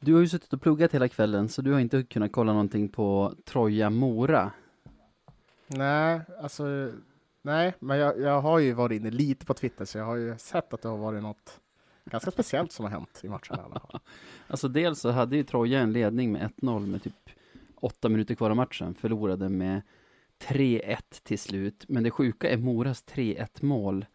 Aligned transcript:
Du 0.00 0.14
har 0.14 0.20
ju 0.20 0.28
suttit 0.28 0.52
och 0.52 0.62
pluggat 0.62 0.94
hela 0.94 1.08
kvällen, 1.08 1.48
så 1.48 1.62
du 1.62 1.72
har 1.72 1.80
inte 1.80 2.02
kunnat 2.02 2.32
kolla 2.32 2.52
någonting 2.52 2.88
på 2.88 3.34
Troja-Mora. 3.44 4.52
Nej, 5.66 6.20
alltså, 6.42 6.92
nej, 7.42 7.74
men 7.78 7.98
jag, 7.98 8.20
jag 8.20 8.40
har 8.40 8.58
ju 8.58 8.72
varit 8.72 9.00
inne 9.00 9.10
lite 9.10 9.46
på 9.46 9.54
Twitter, 9.54 9.84
så 9.84 9.98
jag 9.98 10.04
har 10.04 10.16
ju 10.16 10.38
sett 10.38 10.74
att 10.74 10.82
det 10.82 10.88
har 10.88 10.96
varit 10.96 11.22
något 11.22 11.60
ganska 12.04 12.30
speciellt 12.30 12.72
som 12.72 12.84
har 12.84 12.92
hänt 12.92 13.20
i 13.22 13.28
matchen 13.28 13.56
i 13.56 13.62
alla 13.62 13.80
fall. 13.80 14.00
Alltså 14.48 14.68
dels 14.68 15.00
så 15.00 15.10
hade 15.10 15.36
ju 15.36 15.42
Troja 15.42 15.80
en 15.80 15.92
ledning 15.92 16.32
med 16.32 16.50
1-0 16.56 16.86
med 16.86 17.02
typ 17.02 17.30
åtta 17.74 18.08
minuter 18.08 18.34
kvar 18.34 18.50
av 18.50 18.56
matchen, 18.56 18.94
förlorade 18.94 19.48
med 19.48 19.82
3-1 20.42 20.96
till 21.22 21.38
slut. 21.38 21.84
Men 21.88 22.02
det 22.02 22.10
sjuka 22.10 22.50
är 22.50 22.56
Moras 22.56 23.04
3-1 23.04 23.64
mål. 23.64 24.06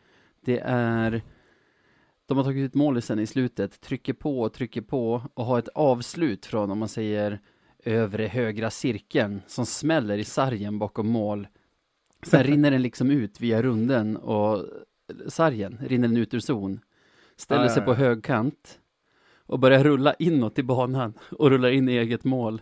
Det 0.41 0.59
är 0.66 1.21
de 2.26 2.38
har 2.38 2.44
tagit 2.44 2.66
ut 2.66 2.73
målisen 2.73 3.20
i 3.20 3.28
slutet, 3.28 3.82
trycker 3.82 4.14
på 4.14 4.42
och 4.42 4.54
trycker 4.54 4.82
på 4.82 5.21
och 5.34 5.46
har 5.46 5.60
ett 5.60 5.68
avslut 5.68 6.46
från, 6.46 6.71
om 6.71 6.79
man 6.79 6.89
säger, 6.89 7.39
övre 7.83 8.28
högra 8.28 8.70
cirkeln 8.70 9.42
som 9.47 9.66
smäller 9.66 10.18
i 10.18 10.24
sargen 10.24 10.80
bakom 10.80 11.07
mål. 11.07 11.47
Sen 12.28 12.43
rinner 12.43 12.71
den 12.71 12.82
liksom 12.82 13.11
ut 13.11 13.42
via 13.42 13.61
runden 13.61 14.18
och 14.18 14.66
sargen 15.28 15.78
rinner 15.88 16.07
den 16.07 16.18
ut 16.18 16.33
ur 16.33 16.39
zon. 16.39 16.80
Ställer 17.36 17.61
Ja, 17.61 17.68
ja, 17.68 17.74
sig 17.74 17.83
på 17.83 17.93
högkant 17.93 18.80
och 19.38 19.60
börjar 19.60 19.83
rulla 19.83 20.14
inåt 20.14 20.60
i 20.60 20.64
banan 20.64 21.14
och 21.32 21.50
rullar 21.50 21.69
in 21.69 21.89
i 21.89 21.97
eget 21.97 22.24
mål. 22.24 22.61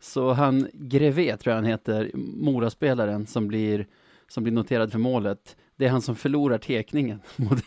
Så 0.00 0.32
han, 0.32 0.68
Greve 0.72 1.36
tror 1.36 1.50
jag 1.50 1.56
han 1.56 1.70
heter, 1.70 2.10
Moraspelaren 2.14 3.26
som 3.26 3.48
blir, 3.48 3.86
som 4.28 4.42
blir 4.42 4.52
noterad 4.52 4.92
för 4.92 4.98
målet. 4.98 5.56
Det 5.76 5.86
är 5.86 5.90
han 5.90 6.02
som 6.02 6.16
förlorar 6.16 6.58
tekningen 6.58 7.20
mot, 7.36 7.62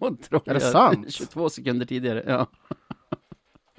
mot 0.00 0.22
Troja. 0.22 0.42
Är 0.46 0.54
det 0.54 0.60
sant? 0.60 1.12
22 1.12 1.50
sekunder 1.50 1.86
tidigare, 1.86 2.24
ja. 2.26 2.46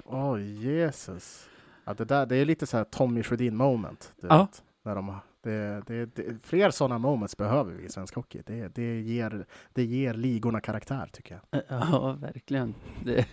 Oj, 0.04 0.66
Jesus. 0.68 1.48
Ja, 1.84 1.94
det, 1.94 2.04
där, 2.04 2.26
det 2.26 2.36
är 2.36 2.44
lite 2.44 2.66
så 2.66 2.76
här 2.76 2.84
Tommy 2.84 3.22
Sjödin 3.22 3.56
moment. 3.56 4.12
du 4.20 4.26
Ja. 4.26 4.38
vet, 4.42 4.62
när 4.82 4.94
de, 4.94 5.16
det, 5.42 5.82
det, 5.86 6.16
det, 6.16 6.36
fler 6.42 6.70
sådana 6.70 6.98
moments 6.98 7.36
behöver 7.36 7.72
vi 7.74 7.84
i 7.84 7.88
svensk 7.88 8.14
hockey. 8.14 8.42
Det, 8.46 8.74
det, 8.74 9.00
ger, 9.00 9.46
det 9.72 9.84
ger 9.84 10.14
ligorna 10.14 10.60
karaktär, 10.60 11.08
tycker 11.12 11.40
jag. 11.50 11.62
Ja, 11.68 12.12
verkligen. 12.20 12.74
Det, 13.04 13.26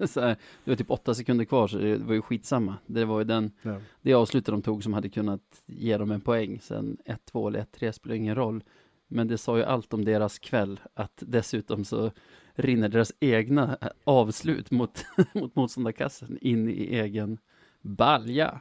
så 0.10 0.20
här, 0.20 0.36
det 0.64 0.70
var 0.70 0.76
typ 0.76 0.90
åtta 0.90 1.14
sekunder 1.14 1.44
kvar, 1.44 1.68
så 1.68 1.78
det 1.78 1.96
var 1.96 2.14
ju 2.14 2.22
skitsamma. 2.22 2.74
Det 2.86 3.04
var 3.04 3.18
ju 3.18 3.24
den, 3.24 3.50
Ja. 3.62 3.76
det 4.02 4.14
avslutet 4.14 4.52
de 4.52 4.62
tog 4.62 4.82
som 4.82 4.94
hade 4.94 5.08
kunnat 5.08 5.42
ge 5.66 5.96
dem 5.98 6.10
en 6.10 6.20
poäng. 6.20 6.60
Sen 6.62 6.96
1-2 7.32 7.48
eller 7.48 7.60
1-3 7.78 7.92
spelar 7.92 8.14
ingen 8.16 8.34
roll. 8.34 8.62
Men 9.08 9.28
det 9.28 9.38
sa 9.38 9.56
ju 9.56 9.64
allt 9.64 9.94
om 9.94 10.04
deras 10.04 10.38
kväll, 10.38 10.80
att 10.94 11.22
dessutom 11.26 11.84
så 11.84 12.12
rinner 12.54 12.88
deras 12.88 13.12
egna 13.20 13.78
avslut 14.04 14.70
mot, 14.70 15.04
mot 15.34 15.56
motståndarkassen 15.56 16.38
in 16.40 16.68
i 16.68 16.96
egen 16.96 17.38
balja. 17.82 18.60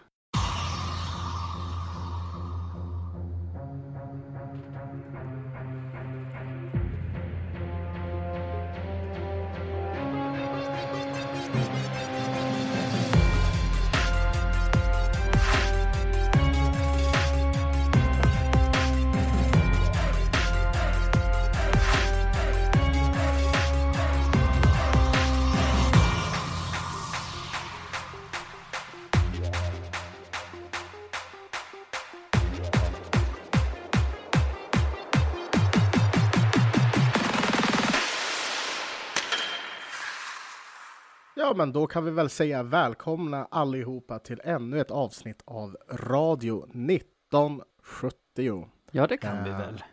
Ja, 41.45 41.53
men 41.55 41.71
då 41.71 41.87
kan 41.87 42.05
vi 42.05 42.11
väl 42.11 42.29
säga 42.29 42.63
välkomna 42.63 43.47
allihopa 43.51 44.19
till 44.19 44.41
ännu 44.43 44.79
ett 44.79 44.91
avsnitt 44.91 45.41
av 45.45 45.77
Radio 45.91 46.63
1970. 46.63 48.69
Ja, 48.91 49.07
det 49.07 49.17
kan 49.17 49.43
vi 49.43 49.49
Ja. 49.49 49.57
väl. 49.57 49.83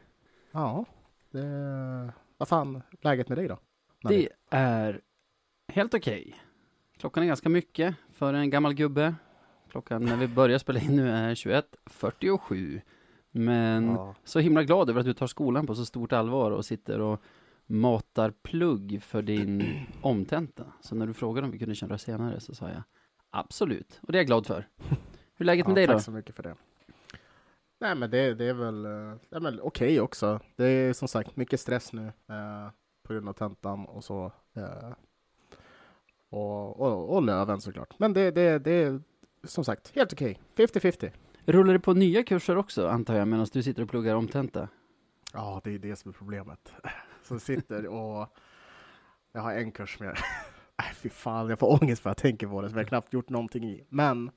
Ja, 0.52 0.84
det, 1.30 2.12
vad 2.38 2.48
fan 2.48 2.82
läget 3.00 3.28
med 3.28 3.38
dig 3.38 3.48
då? 3.48 3.58
Det 4.08 4.28
är 4.50 5.00
helt 5.68 5.94
okej. 5.94 6.36
Klockan 6.98 7.22
är 7.22 7.26
ganska 7.26 7.48
mycket 7.48 7.94
för 8.12 8.34
en 8.34 8.50
gammal 8.50 8.74
gubbe. 8.74 9.14
Klockan 9.70 10.04
när 10.04 10.16
vi 10.16 10.28
börjar 10.28 10.58
spela 10.58 10.80
in 10.80 10.96
nu 10.96 11.10
är 11.10 11.34
21.47. 11.34 12.80
Men 13.30 13.86
Ja. 13.86 14.14
så 14.24 14.38
himla 14.38 14.62
glad 14.62 14.90
över 14.90 15.00
att 15.00 15.06
du 15.06 15.14
tar 15.14 15.26
skolan 15.26 15.66
på 15.66 15.74
så 15.74 15.84
stort 15.84 16.12
allvar 16.12 16.50
och 16.50 16.64
sitter 16.64 17.00
och 17.00 17.22
matar 17.66 18.30
plugg 18.30 19.02
för 19.02 19.22
din 19.22 19.80
omtenta. 20.00 20.64
Så 20.80 20.94
när 20.94 21.06
du 21.06 21.14
frågade 21.14 21.44
om 21.44 21.50
vi 21.50 21.58
kunde 21.58 21.74
köra 21.74 21.98
senare 21.98 22.40
så 22.40 22.54
sa 22.54 22.68
jag 22.68 22.82
absolut. 23.30 24.00
Och 24.02 24.12
det 24.12 24.18
är 24.18 24.20
jag 24.20 24.26
glad 24.26 24.46
för. 24.46 24.68
Hur 25.34 25.44
är 25.44 25.44
läget 25.44 25.66
med 25.66 25.72
ja, 25.72 25.76
dig 25.76 25.86
då? 25.86 25.92
Tack 25.92 26.02
så 26.02 26.10
mycket 26.10 26.36
för 26.36 26.42
det. 26.42 26.54
Nej, 27.80 27.94
men 27.94 28.10
det, 28.10 28.34
det 28.34 28.44
är 28.44 28.54
väl, 28.54 28.84
eh, 28.84 29.16
ja, 29.28 29.40
men 29.40 29.60
okej 29.60 30.00
också. 30.00 30.40
Det 30.56 30.64
är 30.64 30.92
som 30.92 31.08
sagt 31.08 31.36
mycket 31.36 31.60
stress 31.60 31.92
nu 31.92 32.06
eh, 32.06 32.70
på 33.02 33.12
grund 33.12 33.28
av 33.28 33.32
tentan 33.32 33.86
och 33.86 34.04
så. 34.04 34.32
Eh, 34.54 34.92
och, 36.28 36.80
och, 36.80 37.14
och 37.14 37.22
löven 37.22 37.60
såklart. 37.60 37.98
Men 37.98 38.12
det, 38.12 38.30
det, 38.30 38.58
det 38.58 38.72
är 38.72 39.00
som 39.44 39.64
sagt 39.64 39.94
helt 39.94 40.12
okej. 40.12 40.40
50-50. 40.56 41.10
Rullar 41.44 41.72
det 41.72 41.80
på 41.80 41.94
nya 41.94 42.22
kurser 42.22 42.56
också 42.56 42.88
antar 42.88 43.14
jag 43.14 43.28
medan 43.28 43.46
du 43.52 43.62
sitter 43.62 43.82
och 43.82 43.88
pluggar 43.88 44.14
omtenta? 44.14 44.68
Ja, 45.32 45.60
det 45.64 45.74
är 45.74 45.78
det 45.78 45.96
som 45.96 46.08
är 46.08 46.12
problemet. 46.12 46.72
Så 47.22 47.38
sitter 47.38 47.86
och 47.86 48.36
jag 49.32 49.40
har 49.40 49.52
en 49.52 49.72
kurs 49.72 50.00
med. 50.00 50.08
Nej, 50.78 50.94
fy 50.94 51.08
fan, 51.08 51.48
jag 51.48 51.58
får 51.58 51.82
ångest 51.82 52.02
för 52.02 52.10
att 52.10 52.18
jag 52.18 52.30
tänker 52.30 52.46
på 52.46 52.62
det, 52.62 52.68
som 52.68 52.78
jag 52.78 52.88
knappt 52.88 53.12
gjort 53.12 53.28
någonting 53.28 53.64
i. 53.64 53.84
Men, 53.88 54.30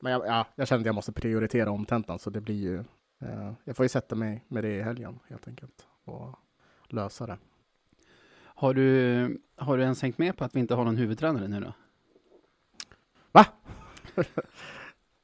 men 0.00 0.12
jag, 0.12 0.26
ja, 0.26 0.46
jag 0.54 0.68
känner 0.68 0.80
att 0.80 0.86
jag 0.86 0.94
måste 0.94 1.12
prioritera 1.12 1.70
omtentan, 1.70 2.18
så 2.18 2.30
det 2.30 2.40
blir 2.40 2.60
ju. 2.60 2.78
Eh, 3.20 3.52
jag 3.64 3.76
får 3.76 3.84
ju 3.84 3.88
sätta 3.88 4.14
mig 4.14 4.44
med 4.48 4.64
det 4.64 4.76
i 4.76 4.82
helgen 4.82 5.18
helt 5.28 5.48
enkelt 5.48 5.86
och 6.04 6.38
lösa 6.88 7.26
det. 7.26 7.38
Har 8.44 8.74
du, 8.74 9.40
har 9.56 9.76
du 9.76 9.82
ens 9.82 10.02
hängt 10.02 10.18
med 10.18 10.36
på 10.36 10.44
att 10.44 10.54
vi 10.54 10.60
inte 10.60 10.74
har 10.74 10.84
någon 10.84 10.96
huvudtränare 10.96 11.48
nu 11.48 11.60
då? 11.60 11.72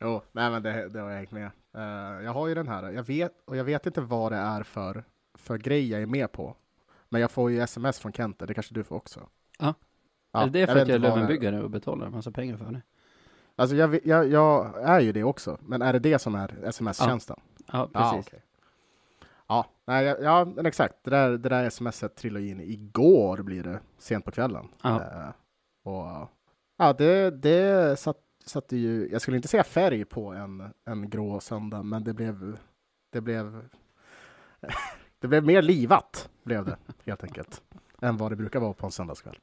Jo, 0.00 0.22
nej 0.32 0.50
men 0.50 0.62
det, 0.62 0.88
det 0.88 1.00
har 1.00 1.10
jag 1.10 1.16
hängt 1.16 1.30
med. 1.30 1.50
Eh, 1.74 2.24
jag 2.24 2.32
har 2.32 2.46
ju 2.46 2.54
den 2.54 2.68
här, 2.68 2.90
jag 2.90 3.02
vet, 3.02 3.32
och 3.44 3.56
jag 3.56 3.64
vet 3.64 3.86
inte 3.86 4.00
vad 4.00 4.32
det 4.32 4.38
är 4.38 4.62
för, 4.62 5.04
för 5.34 5.58
grej 5.58 5.90
jag 5.90 6.02
är 6.02 6.06
med 6.06 6.32
på. 6.32 6.56
Men 7.08 7.20
jag 7.20 7.30
får 7.30 7.50
ju 7.50 7.60
sms 7.60 7.98
från 7.98 8.12
Kente, 8.12 8.46
det 8.46 8.54
kanske 8.54 8.74
du 8.74 8.84
får 8.84 8.96
också. 8.96 9.28
Ja. 9.58 9.74
ja 10.32 10.42
är 10.42 10.50
det 10.50 10.66
för 10.66 10.74
vet 10.74 10.82
att 10.82 10.88
jag 10.88 10.94
är 10.94 10.98
Lövenbyggare 10.98 11.62
och 11.62 11.70
betalar 11.70 12.06
en 12.06 12.12
massa 12.12 12.30
pengar 12.30 12.56
för 12.56 12.64
det? 12.64 12.82
Alltså 13.56 13.76
jag, 13.76 14.06
jag, 14.06 14.28
jag 14.28 14.82
är 14.82 15.00
ju 15.00 15.12
det 15.12 15.24
också, 15.24 15.58
men 15.60 15.82
är 15.82 15.92
det 15.92 15.98
det 15.98 16.18
som 16.18 16.34
är 16.34 16.64
sms-tjänsten? 16.64 17.36
Ja, 17.72 17.88
Ja, 17.94 18.10
precis. 18.12 18.26
okej. 18.28 18.42
Ja, 19.48 19.66
nej, 19.84 20.04
ja, 20.04 20.16
ja, 20.20 20.44
men 20.44 20.66
exakt. 20.66 20.94
Det 21.02 21.10
där, 21.10 21.30
det 21.30 21.48
där 21.48 21.70
smset 21.70 22.16
trillade 22.16 22.46
in 22.46 22.60
igår 22.60 23.42
blir 23.42 23.62
det, 23.62 23.80
sent 23.98 24.24
på 24.24 24.30
kvällen. 24.30 24.68
Ja. 24.82 25.00
Eh, 25.00 25.30
och, 25.82 26.28
ja, 26.76 26.92
det, 26.92 27.30
det 27.30 27.98
satt, 27.98 28.16
satte 28.44 28.76
ju, 28.76 29.08
jag 29.12 29.22
skulle 29.22 29.36
inte 29.36 29.48
säga 29.48 29.64
färg 29.64 30.04
på 30.04 30.32
en, 30.32 30.72
en 30.84 31.10
grå 31.10 31.40
söndag, 31.40 31.82
men 31.82 32.04
det 32.04 32.12
blev, 32.12 32.58
det 33.10 33.20
blev, 33.20 33.68
det 35.18 35.28
blev 35.28 35.44
mer 35.44 35.62
livat, 35.62 36.30
blev 36.42 36.64
det 36.64 36.76
helt 37.04 37.24
enkelt, 37.24 37.62
än 38.00 38.16
vad 38.16 38.32
det 38.32 38.36
brukar 38.36 38.60
vara 38.60 38.72
på 38.72 38.86
en 38.86 38.92
söndagskväll. 38.92 39.38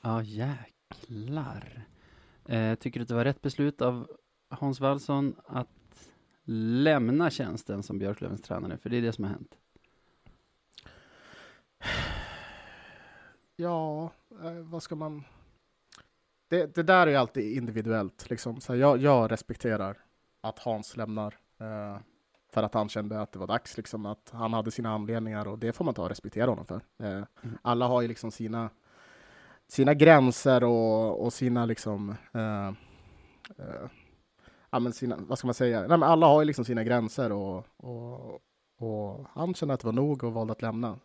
Ja, 0.00 0.22
jäklar. 0.22 1.82
Eh, 2.48 2.74
tycker 2.74 3.00
du 3.00 3.02
att 3.02 3.08
det 3.08 3.14
var 3.14 3.24
rätt 3.24 3.42
beslut 3.42 3.82
av 3.82 4.10
Hans 4.48 4.80
Wallson 4.80 5.34
att 5.46 5.68
lämna 6.44 7.30
tjänsten 7.30 7.82
som 7.82 7.98
Björklövens 7.98 8.42
tränare? 8.42 8.78
För 8.78 8.90
det 8.90 8.96
är 8.96 9.02
det 9.02 9.12
som 9.12 9.24
har 9.24 9.30
hänt. 9.30 9.54
Ja, 13.56 14.10
eh, 14.42 14.52
vad 14.52 14.82
ska 14.82 14.94
man... 14.94 15.24
Det, 16.48 16.74
det 16.74 16.82
där 16.82 17.06
är 17.06 17.10
ju 17.10 17.16
alltid 17.16 17.56
individuellt. 17.56 18.30
Liksom. 18.30 18.60
Så 18.60 18.76
jag, 18.76 18.98
jag 18.98 19.32
respekterar 19.32 19.98
att 20.40 20.58
Hans 20.58 20.96
lämnar 20.96 21.38
eh, 21.58 21.96
för 22.52 22.62
att 22.62 22.74
han 22.74 22.88
kände 22.88 23.20
att 23.20 23.32
det 23.32 23.38
var 23.38 23.46
dags. 23.46 23.76
Liksom, 23.76 24.06
att 24.06 24.30
han 24.34 24.52
hade 24.52 24.70
sina 24.70 24.90
anledningar 24.90 25.48
och 25.48 25.58
det 25.58 25.72
får 25.72 25.84
man 25.84 25.94
ta 25.94 26.02
och 26.02 26.08
respektera 26.08 26.50
honom 26.50 26.66
för. 26.66 26.80
Eh, 27.02 27.24
Alla 27.62 27.86
har 27.86 28.02
ju 28.02 28.08
liksom 28.08 28.30
sina, 28.30 28.70
sina 29.68 29.94
gränser 29.94 30.64
och, 30.64 31.24
och 31.24 31.32
sina 31.32 31.66
liksom... 31.66 32.14
Eh, 32.32 32.68
eh, 33.58 33.88
ja, 34.70 34.78
men 34.78 34.92
sina, 34.92 35.16
vad 35.18 35.38
ska 35.38 35.46
man 35.46 35.54
säga? 35.54 35.80
Nej, 35.80 35.88
men 35.88 36.02
alla 36.02 36.26
har 36.26 36.40
ju 36.40 36.46
liksom 36.46 36.64
sina 36.64 36.84
gränser 36.84 37.32
och, 37.32 37.66
och, 37.76 38.40
och 38.78 39.26
han 39.30 39.54
kände 39.54 39.74
att 39.74 39.80
det 39.80 39.86
var 39.86 39.92
nog 39.92 40.24
och 40.24 40.32
valde 40.32 40.52
att 40.52 40.62
lämna. 40.62 40.98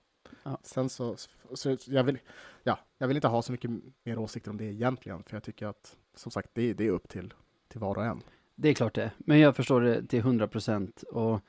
Ja. 0.43 0.59
Sen 0.63 0.89
så, 0.89 1.15
så 1.53 1.77
jag, 1.85 2.03
vill, 2.03 2.19
ja, 2.63 2.79
jag 2.97 3.07
vill 3.07 3.17
inte 3.17 3.27
ha 3.27 3.41
så 3.41 3.51
mycket 3.51 3.71
mer 4.03 4.19
åsikter 4.19 4.51
om 4.51 4.57
det 4.57 4.65
egentligen, 4.65 5.23
för 5.23 5.35
jag 5.35 5.43
tycker 5.43 5.67
att 5.67 5.97
som 6.15 6.31
sagt, 6.31 6.49
det, 6.53 6.73
det 6.73 6.87
är 6.87 6.91
upp 6.91 7.09
till, 7.09 7.33
till 7.67 7.79
var 7.79 7.97
och 7.97 8.05
en. 8.05 8.21
Det 8.59 8.69
är 8.69 8.73
klart 8.73 8.95
det, 8.95 9.11
men 9.17 9.39
jag 9.39 9.55
förstår 9.55 9.81
det 9.81 10.05
till 10.05 10.21
hundra 10.21 10.47
procent 10.47 11.03
och 11.03 11.41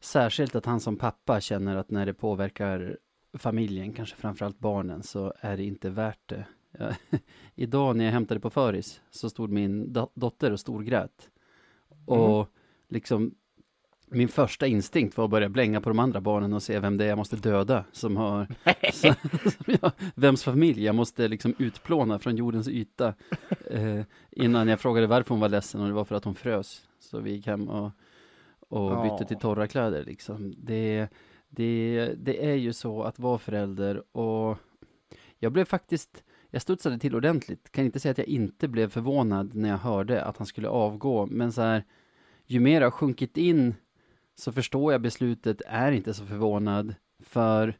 särskilt 0.00 0.54
att 0.54 0.66
han 0.66 0.80
som 0.80 0.96
pappa 0.96 1.40
känner 1.40 1.76
att 1.76 1.90
när 1.90 2.06
det 2.06 2.14
påverkar 2.14 2.98
familjen, 3.32 3.92
kanske 3.92 4.16
framförallt 4.16 4.58
barnen, 4.58 5.02
så 5.02 5.32
är 5.40 5.56
det 5.56 5.64
inte 5.64 5.90
värt 5.90 6.28
det. 6.28 6.46
Ja, 6.78 6.92
idag 7.54 7.96
när 7.96 8.04
jag 8.04 8.12
hämtade 8.12 8.40
på 8.40 8.50
föris 8.50 9.00
så 9.10 9.30
stod 9.30 9.50
min 9.50 9.92
dotter 10.14 10.52
och 10.52 10.60
storgrät. 10.60 11.30
Och 12.06 12.36
mm. 12.36 12.46
liksom 12.88 13.34
min 14.12 14.28
första 14.28 14.66
instinkt 14.66 15.16
var 15.16 15.24
att 15.24 15.30
börja 15.30 15.48
blänga 15.48 15.80
på 15.80 15.90
de 15.90 15.98
andra 15.98 16.20
barnen 16.20 16.52
och 16.52 16.62
se 16.62 16.78
vem 16.78 16.96
det 16.96 17.04
är 17.04 17.08
jag 17.08 17.18
måste 17.18 17.36
döda 17.36 17.84
som 17.92 18.16
har 18.16 18.46
som, 18.92 19.14
som 19.50 19.74
jag, 19.80 19.92
vems 20.14 20.44
familj 20.44 20.84
jag 20.84 20.94
måste 20.94 21.28
liksom 21.28 21.54
utplåna 21.58 22.18
från 22.18 22.36
jordens 22.36 22.68
yta 22.68 23.14
eh, 23.70 24.00
innan 24.30 24.68
jag 24.68 24.80
frågade 24.80 25.06
varför 25.06 25.30
hon 25.30 25.40
var 25.40 25.48
ledsen 25.48 25.80
och 25.80 25.86
det 25.86 25.92
var 25.92 26.04
för 26.04 26.14
att 26.14 26.24
hon 26.24 26.34
frös. 26.34 26.82
Så 27.00 27.20
vi 27.20 27.32
gick 27.32 27.46
hem 27.46 27.68
och, 27.68 27.90
och 28.68 29.02
bytte 29.02 29.24
till 29.28 29.38
torra 29.38 29.66
kläder 29.66 30.04
liksom. 30.04 30.54
Det, 30.58 31.08
det, 31.48 32.14
det 32.16 32.50
är 32.50 32.54
ju 32.54 32.72
så 32.72 33.02
att 33.02 33.18
vara 33.18 33.38
förälder 33.38 34.16
och 34.16 34.58
jag 35.38 35.52
blev 35.52 35.64
faktiskt 35.64 36.22
jag 36.50 36.62
studsade 36.62 36.98
till 36.98 37.14
ordentligt, 37.14 37.72
kan 37.72 37.84
inte 37.84 38.00
säga 38.00 38.12
att 38.12 38.18
jag 38.18 38.26
inte 38.26 38.68
blev 38.68 38.88
förvånad 38.88 39.54
när 39.54 39.68
jag 39.68 39.78
hörde 39.78 40.24
att 40.24 40.36
han 40.36 40.46
skulle 40.46 40.68
avgå, 40.68 41.26
men 41.26 41.52
så 41.52 41.62
här, 41.62 41.84
ju 42.46 42.60
mer 42.60 42.80
jag 42.80 42.94
sjunkit 42.94 43.36
in 43.36 43.74
så 44.34 44.52
förstår 44.52 44.92
jag 44.92 45.02
beslutet, 45.02 45.62
är 45.66 45.92
inte 45.92 46.14
så 46.14 46.26
förvånad, 46.26 46.94
för 47.20 47.74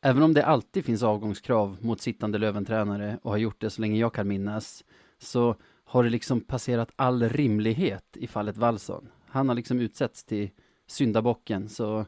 även 0.00 0.22
om 0.22 0.34
det 0.34 0.46
alltid 0.46 0.84
finns 0.84 1.02
avgångskrav 1.02 1.76
mot 1.80 2.00
sittande 2.00 2.38
Löventränare 2.38 3.18
och 3.22 3.30
har 3.30 3.38
gjort 3.38 3.60
det 3.60 3.70
så 3.70 3.80
länge 3.80 3.98
jag 3.98 4.14
kan 4.14 4.28
minnas, 4.28 4.84
så 5.18 5.56
har 5.84 6.04
det 6.04 6.10
liksom 6.10 6.40
passerat 6.40 6.92
all 6.96 7.28
rimlighet 7.28 8.16
i 8.16 8.26
fallet 8.26 8.56
Wallson. 8.56 9.08
Han 9.26 9.48
har 9.48 9.56
liksom 9.56 9.80
utsetts 9.80 10.24
till 10.24 10.50
syndabocken, 10.86 11.68
så 11.68 12.06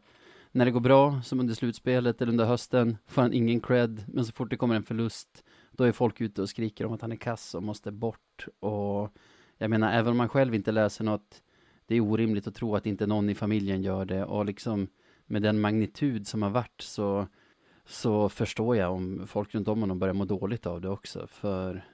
när 0.53 0.65
det 0.65 0.71
går 0.71 0.81
bra, 0.81 1.23
som 1.23 1.41
under 1.41 1.55
slutspelet 1.55 2.23
eller 2.23 2.33
under 2.33 2.45
hösten, 2.45 2.97
får 3.07 3.23
han 3.23 3.33
ingen 3.33 3.61
cred, 3.61 4.05
men 4.09 4.25
så 4.25 4.33
fort 4.33 4.51
det 4.51 4.57
kommer 4.57 4.75
en 4.75 4.83
förlust, 4.83 5.45
då 5.71 5.85
är 5.85 5.93
folk 5.93 6.21
ute 6.21 6.43
och 6.43 6.49
skriker 6.49 6.87
om 6.87 6.93
att 6.93 7.01
han 7.01 7.13
är 7.13 7.17
kass 7.17 7.55
och 7.55 7.63
måste 7.63 7.93
bort. 7.93 8.47
Och 8.61 9.17
jag 9.59 9.71
menar, 9.71 9.93
även 9.93 10.11
om 10.11 10.17
man 10.17 10.29
själv 10.29 10.55
inte 10.55 10.73
läser 10.73 11.05
något, 11.05 11.43
det 11.93 11.97
är 11.97 12.01
orimligt 12.01 12.47
att 12.47 12.55
tro 12.55 12.77
att 12.77 12.87
inte 12.87 13.07
någon 13.07 13.31
i 13.31 13.35
familjen 13.35 13.83
gör 13.83 14.05
det. 14.05 14.25
Och 14.25 14.45
liksom 14.45 14.89
med 15.27 15.43
den 15.43 15.61
magnitud 15.61 16.27
som 16.27 16.43
har 16.43 16.51
varit 16.51 16.81
så, 16.81 17.27
så 17.87 18.29
förstår 18.29 18.77
jag 18.77 18.93
om 18.93 19.27
folk 19.27 19.55
runt 19.55 19.69
om 19.69 19.81
honom 19.81 19.99
börjar 19.99 20.15
må 20.15 20.25
dåligt 20.25 20.67
av 20.67 20.81
det 20.81 20.89
också. 20.89 21.27
För 21.27 21.85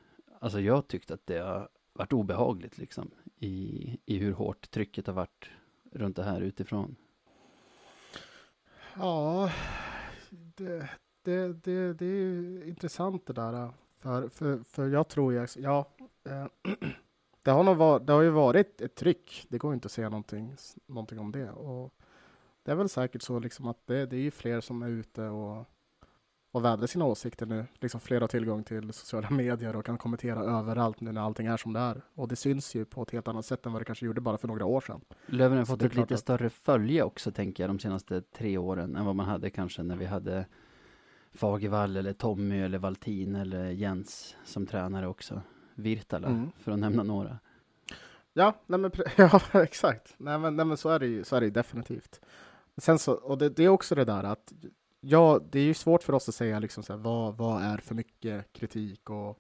alltså 0.40 0.60
jag 0.60 0.88
tyckte 0.88 1.14
att 1.14 1.26
det 1.26 1.38
har 1.38 1.68
varit 1.92 2.12
obehagligt 2.12 2.78
liksom 2.78 3.10
i, 3.38 3.98
i 4.06 4.18
hur 4.18 4.32
hårt 4.32 4.70
trycket 4.70 5.06
har 5.06 5.14
varit 5.14 5.50
runt 5.92 6.16
det 6.16 6.24
här 6.24 6.40
utifrån. 6.40 6.96
Ja, 8.96 9.52
det, 10.30 10.88
det, 11.22 11.64
det, 11.64 11.92
det 11.92 12.06
är 12.06 12.68
intressant 12.68 13.26
det 13.26 13.32
där. 13.32 13.64
Äh, 13.64 13.70
för, 13.96 14.28
för, 14.28 14.62
för 14.62 14.88
jag 14.88 15.08
tror 15.08 15.32
ju, 15.32 15.46
ja, 15.56 15.88
äh, 16.26 16.46
det, 17.48 17.52
har 17.52 17.62
nog 17.64 17.76
var, 17.76 18.00
det 18.00 18.12
har 18.12 18.22
ju 18.22 18.30
varit 18.30 18.80
ett 18.80 18.94
tryck. 18.94 19.46
Det 19.48 19.58
går 19.58 19.74
inte 19.74 19.86
att 19.86 19.92
säga 19.92 20.08
någonting, 20.08 20.54
någonting 20.86 21.18
om 21.18 21.32
det. 21.32 21.50
Och 21.50 21.94
det 22.62 22.70
är 22.70 22.74
väl 22.74 22.88
säkert 22.88 23.22
så 23.22 23.38
liksom 23.38 23.66
att 23.66 23.86
det, 23.86 24.06
det 24.06 24.16
är 24.16 24.20
ju 24.20 24.30
fler 24.30 24.60
som 24.60 24.82
är 24.82 24.88
ute 24.88 25.22
och, 25.22 25.66
och 26.50 26.64
vädrar 26.64 26.86
sina 26.86 27.04
åsikter 27.04 27.46
nu. 27.46 27.66
Liksom 27.80 28.00
fler 28.00 28.20
har 28.20 28.28
tillgång 28.28 28.64
till 28.64 28.92
sociala 28.92 29.30
medier 29.34 29.76
och 29.76 29.84
kan 29.84 29.98
kommentera 29.98 30.40
överallt 30.40 31.00
nu 31.00 31.12
när 31.12 31.20
allting 31.20 31.46
är 31.46 31.56
som 31.56 31.72
det 31.72 31.80
är. 31.80 32.02
Och 32.14 32.28
det 32.28 32.36
syns 32.36 32.74
ju 32.74 32.84
på 32.84 33.02
ett 33.02 33.10
helt 33.10 33.28
annat 33.28 33.46
sätt 33.46 33.66
än 33.66 33.72
vad 33.72 33.80
det 33.80 33.84
kanske 33.84 34.06
gjorde 34.06 34.20
bara 34.20 34.38
för 34.38 34.48
några 34.48 34.64
år 34.64 34.80
sedan. 34.80 35.00
Löven 35.26 35.58
har 35.58 35.64
fått 35.64 35.82
ett 35.82 35.94
lite 35.94 36.14
att... 36.14 36.20
större 36.20 36.50
följe 36.50 37.02
också, 37.02 37.32
tänker 37.32 37.62
jag, 37.62 37.70
de 37.70 37.78
senaste 37.78 38.20
tre 38.20 38.58
åren 38.58 38.96
än 38.96 39.04
vad 39.04 39.16
man 39.16 39.26
hade 39.26 39.50
kanske 39.50 39.82
när 39.82 39.96
vi 39.96 40.04
hade 40.04 40.46
Fagervall 41.32 41.96
eller 41.96 42.12
Tommy 42.12 42.60
eller 42.60 42.78
Valtin 42.78 43.36
eller 43.36 43.70
Jens 43.70 44.36
som 44.44 44.66
tränare 44.66 45.06
också. 45.06 45.42
Virtala, 45.78 46.28
mm. 46.28 46.50
för 46.58 46.72
att 46.72 46.78
nämna 46.78 47.02
några. 47.02 47.38
Ja, 48.32 48.54
nej 48.66 48.80
men, 48.80 48.90
ja 49.16 49.40
exakt. 49.52 50.14
Nej 50.16 50.38
men, 50.38 50.56
nej 50.56 50.66
men 50.66 50.76
så 50.76 50.88
är 50.88 50.98
det 50.98 51.06
ju 51.06 51.24
så 51.24 51.36
är 51.36 51.40
det 51.40 51.50
definitivt. 51.50 52.20
Sen 52.76 52.98
så, 52.98 53.12
och 53.12 53.38
det, 53.38 53.48
det, 53.48 53.64
är 53.64 53.68
också 53.68 53.94
det 53.94 54.04
där 54.04 54.24
att 54.24 54.52
ja, 55.00 55.40
det 55.50 55.58
är 55.58 55.64
ju 55.64 55.74
svårt 55.74 56.02
för 56.02 56.12
oss 56.12 56.28
att 56.28 56.34
säga 56.34 56.58
liksom 56.58 56.82
så 56.82 56.92
här, 56.92 57.00
vad, 57.00 57.36
vad 57.36 57.62
är 57.62 57.78
för 57.78 57.94
mycket 57.94 58.52
kritik 58.52 59.10
och 59.10 59.38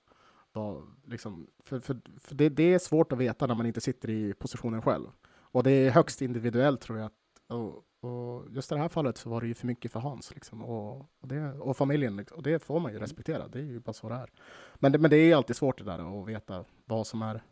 vad, 0.52 0.82
liksom, 1.06 1.46
för, 1.64 1.80
för, 1.80 2.00
för 2.20 2.34
det, 2.34 2.48
det, 2.48 2.74
är 2.74 2.78
svårt 2.78 3.12
att 3.12 3.18
veta 3.18 3.46
när 3.46 3.54
man 3.54 3.66
inte 3.66 3.80
sitter 3.80 4.10
i 4.10 4.34
positionen 4.34 4.82
själv. 4.82 5.06
Och 5.30 5.62
det 5.62 5.70
är 5.70 5.90
högst 5.90 6.22
individuellt 6.22 6.80
tror 6.80 6.98
jag. 6.98 7.10
Och, 7.46 7.84
och 8.00 8.46
just 8.50 8.72
i 8.72 8.74
det 8.74 8.80
här 8.80 8.88
fallet 8.88 9.16
så 9.16 9.30
var 9.30 9.40
det 9.40 9.46
ju 9.46 9.54
för 9.54 9.66
mycket 9.66 9.92
för 9.92 10.00
Hans 10.00 10.34
liksom, 10.34 10.64
och, 10.64 10.96
och, 11.20 11.28
det, 11.28 11.52
och 11.52 11.76
familjen. 11.76 12.16
Liksom, 12.16 12.36
och 12.36 12.42
det 12.42 12.62
får 12.62 12.80
man 12.80 12.92
ju 12.92 12.98
respektera. 12.98 13.48
Det 13.48 13.58
är 13.58 13.62
ju 13.62 13.80
bara 13.80 13.92
så 13.92 14.08
det 14.08 14.14
är. 14.14 14.30
Men 14.74 14.92
det, 14.92 14.98
men 14.98 15.10
det 15.10 15.16
är 15.16 15.36
alltid 15.36 15.56
svårt 15.56 15.78
det 15.78 15.84
där 15.84 16.20
att 16.20 16.28
veta 16.28 16.64
vad 16.84 17.06
som 17.06 17.22
är 17.22 17.42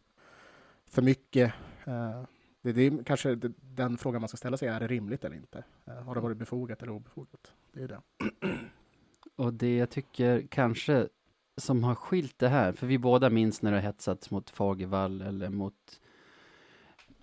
för 0.87 1.03
mycket. 1.03 1.53
Uh, 1.89 2.23
det, 2.63 2.73
det, 2.73 2.83
är 2.83 3.05
kanske 3.05 3.35
den 3.61 3.99
frågan 3.99 4.21
man 4.21 4.29
ska 4.29 4.37
ställa 4.37 4.57
sig. 4.57 4.69
Är 4.69 4.81
det 4.81 4.87
rimligt 4.87 5.25
eller 5.25 5.37
inte? 5.37 5.65
Uh, 5.89 5.95
har 5.95 6.15
det 6.15 6.21
varit 6.21 6.37
befogat 6.37 6.83
eller 6.83 6.93
obefogat? 6.93 7.53
Det 7.73 7.83
är 7.83 7.89
det. 7.89 8.01
Och 9.37 9.55
det 9.55 9.77
jag 9.77 9.91
tycker 9.91 10.47
kanske 10.51 11.09
som 11.57 11.85
har 11.85 11.95
skilt 11.95 12.39
det 12.39 12.49
här, 12.49 12.73
för 12.73 12.87
vi 12.87 12.99
båda 12.99 13.31
minns 13.31 13.63
när 13.63 13.71
det 13.71 13.77
har 13.77 13.83
hetsats 13.83 14.31
mot 14.31 14.51
Fagervall 14.51 15.23
eller 15.23 15.51
mot 15.51 16.01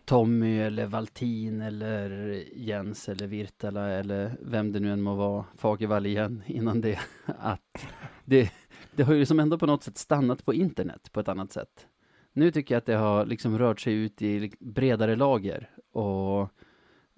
Tommy 0.06 0.60
eller 0.60 0.86
Valtin 0.86 1.62
eller 1.62 2.10
Jens 2.54 3.10
eller 3.10 3.28
Virtala 3.28 3.90
eller 3.90 4.38
vem 4.42 4.72
det 4.72 4.80
nu 4.80 4.92
än 4.92 5.02
må 5.02 5.16
vara, 5.16 5.46
Fagervall 5.56 6.06
igen 6.06 6.44
innan 6.48 6.82
det, 6.82 7.00
att 7.26 7.86
det, 8.26 8.52
det 8.96 9.04
har 9.04 9.14
ju 9.14 9.20
liksom 9.20 9.40
ändå 9.40 9.58
på 9.58 9.66
något 9.66 9.84
sätt 9.84 9.98
stannat 9.98 10.46
på 10.46 10.54
internet 10.54 11.12
på 11.12 11.20
ett 11.20 11.28
annat 11.28 11.52
sätt. 11.52 11.88
Nu 12.34 12.52
tycker 12.52 12.76
jag 12.76 12.78
att 12.78 12.86
det 12.86 12.96
har 12.96 13.26
liksom 13.26 13.58
rört 13.58 13.80
sig 13.80 13.94
ut 13.94 14.22
i 14.22 14.52
bredare 14.60 15.16
lager 15.16 15.70
och 15.92 16.50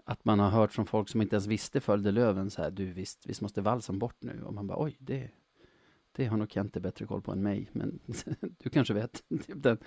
att 0.05 0.25
man 0.25 0.39
har 0.39 0.49
hört 0.49 0.73
från 0.73 0.85
folk 0.85 1.09
som 1.09 1.21
inte 1.21 1.35
ens 1.35 1.47
visste 1.47 1.81
följde 1.81 2.11
Löven 2.11 2.49
så 2.49 2.61
här, 2.61 2.71
du 2.71 2.85
visst, 2.85 3.25
visst 3.25 3.41
måste 3.41 3.61
valsen 3.61 3.99
bort 3.99 4.17
nu? 4.19 4.43
Och 4.43 4.53
man 4.53 4.67
bara, 4.67 4.83
oj, 4.83 4.97
det, 4.99 5.29
det 6.11 6.25
har 6.25 6.37
nog 6.37 6.51
Kente 6.51 6.79
bättre 6.79 7.05
koll 7.05 7.21
på 7.21 7.31
än 7.31 7.43
mig, 7.43 7.69
men 7.71 7.99
du 8.57 8.69
kanske 8.69 8.93
vet. 8.93 9.23
Typ 9.47 9.63
den. 9.63 9.77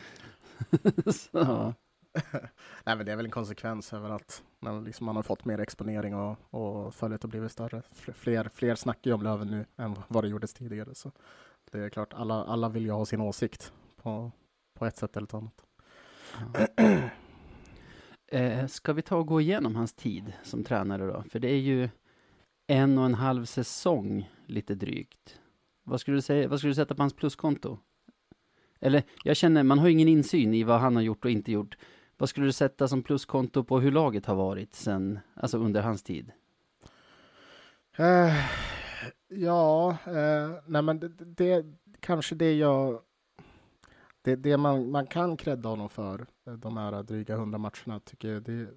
så. 1.12 1.74
Nej, 2.86 2.96
men 2.96 3.06
det 3.06 3.12
är 3.12 3.16
väl 3.16 3.24
en 3.24 3.30
konsekvens 3.30 3.92
över 3.92 4.10
att 4.10 4.42
man, 4.60 4.84
liksom, 4.84 5.06
man 5.06 5.16
har 5.16 5.22
fått 5.22 5.44
mer 5.44 5.60
exponering 5.60 6.14
och, 6.14 6.36
och 6.50 6.94
följet 6.94 7.22
har 7.22 7.30
blivit 7.30 7.52
större. 7.52 7.82
Fler, 7.92 8.50
fler 8.54 8.74
snackar 8.74 9.10
ju 9.10 9.14
om 9.14 9.22
Löven 9.22 9.48
nu 9.48 9.66
än 9.76 9.96
vad 10.08 10.24
det 10.24 10.28
gjordes 10.28 10.54
tidigare. 10.54 10.94
Så 10.94 11.12
det 11.70 11.78
är 11.78 11.90
klart, 11.90 12.12
alla, 12.12 12.44
alla 12.44 12.68
vill 12.68 12.84
ju 12.84 12.90
ha 12.90 13.06
sin 13.06 13.20
åsikt 13.20 13.72
på, 13.96 14.32
på 14.74 14.86
ett 14.86 14.96
sätt 14.96 15.16
eller 15.16 15.26
ett 15.26 15.34
annat. 15.34 15.64
Ja. 16.76 16.84
eh, 18.38 18.66
ska 18.66 18.92
vi 18.92 19.02
ta 19.02 19.16
och 19.16 19.26
gå 19.26 19.40
igenom 19.40 19.76
hans 19.76 19.94
tid 19.94 20.32
som 20.42 20.64
tränare 20.64 21.06
då? 21.06 21.22
För 21.22 21.38
det 21.38 21.48
är 21.48 21.60
ju 21.60 21.88
en 22.66 22.98
och 22.98 23.04
en 23.04 23.14
halv 23.14 23.44
säsong, 23.44 24.30
lite 24.46 24.74
drygt. 24.74 25.40
Vad 25.84 26.00
skulle 26.00 26.16
du, 26.16 26.22
säga, 26.22 26.48
vad 26.48 26.58
skulle 26.58 26.70
du 26.70 26.74
sätta 26.74 26.94
på 26.94 27.02
hans 27.02 27.14
pluskonto? 27.14 27.78
Eller, 28.80 29.02
jag 29.24 29.36
känner, 29.36 29.62
man 29.62 29.78
har 29.78 29.86
ju 29.86 29.92
ingen 29.92 30.08
insyn 30.08 30.54
i 30.54 30.62
vad 30.62 30.80
han 30.80 30.96
har 30.96 31.02
gjort 31.02 31.24
och 31.24 31.30
inte 31.30 31.52
gjort. 31.52 31.76
Vad 32.18 32.28
skulle 32.28 32.46
du 32.46 32.52
sätta 32.52 32.88
som 32.88 33.02
pluskonto 33.02 33.64
på 33.64 33.80
hur 33.80 33.92
laget 33.92 34.26
har 34.26 34.34
varit 34.34 34.74
sen, 34.74 35.18
alltså 35.34 35.58
under 35.58 35.82
hans 35.82 36.02
tid? 36.02 36.32
Uh, 38.00 38.34
ja, 39.28 39.96
uh, 40.06 40.58
nej 40.66 40.82
men 40.82 41.00
det, 41.00 41.08
det, 41.08 41.66
kanske 42.00 42.34
det 42.34 42.54
jag... 42.54 43.00
Det, 44.22 44.36
det 44.36 44.56
man, 44.56 44.90
man 44.90 45.06
kan 45.06 45.36
credda 45.36 45.68
honom 45.68 45.88
för, 45.88 46.26
eh, 46.46 46.52
de 46.52 46.76
här 46.76 47.02
dryga 47.02 47.36
hundra 47.36 47.58
matcherna, 47.58 48.00
tycker 48.00 48.28
jag, 48.28 48.42
det, 48.42 48.68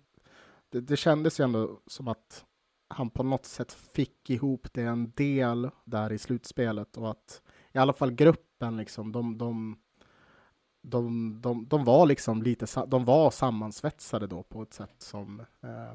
det, 0.70 0.82
det 0.82 0.98
kändes 0.98 1.40
ju 1.40 1.44
ändå 1.44 1.80
som 1.88 2.08
att 2.08 2.46
han 2.88 3.10
på 3.10 3.24
något 3.24 3.46
sätt 3.46 3.72
fick 3.72 4.30
ihop 4.30 4.68
det 4.74 4.84
en 4.84 5.12
del 5.12 5.70
där 5.84 6.12
i 6.12 6.18
slutspelet 6.18 6.98
och 6.98 7.12
att 7.12 7.42
i 7.72 7.78
alla 7.78 7.94
fall 7.94 8.12
gruppen 8.12 8.78
liksom, 8.78 9.12
de, 9.12 9.38
de 9.38 9.81
de, 10.82 11.36
de, 11.42 11.66
de 11.66 11.84
var 11.86 12.06
liksom 12.06 12.44
lite, 12.44 12.86
de 12.88 13.06
var 13.06 13.32
sammansvetsade 13.32 14.28
då 14.28 14.44
på 14.44 14.62
ett 14.62 14.74
sätt 14.74 14.96
som 14.98 15.40
eh, 15.40 15.94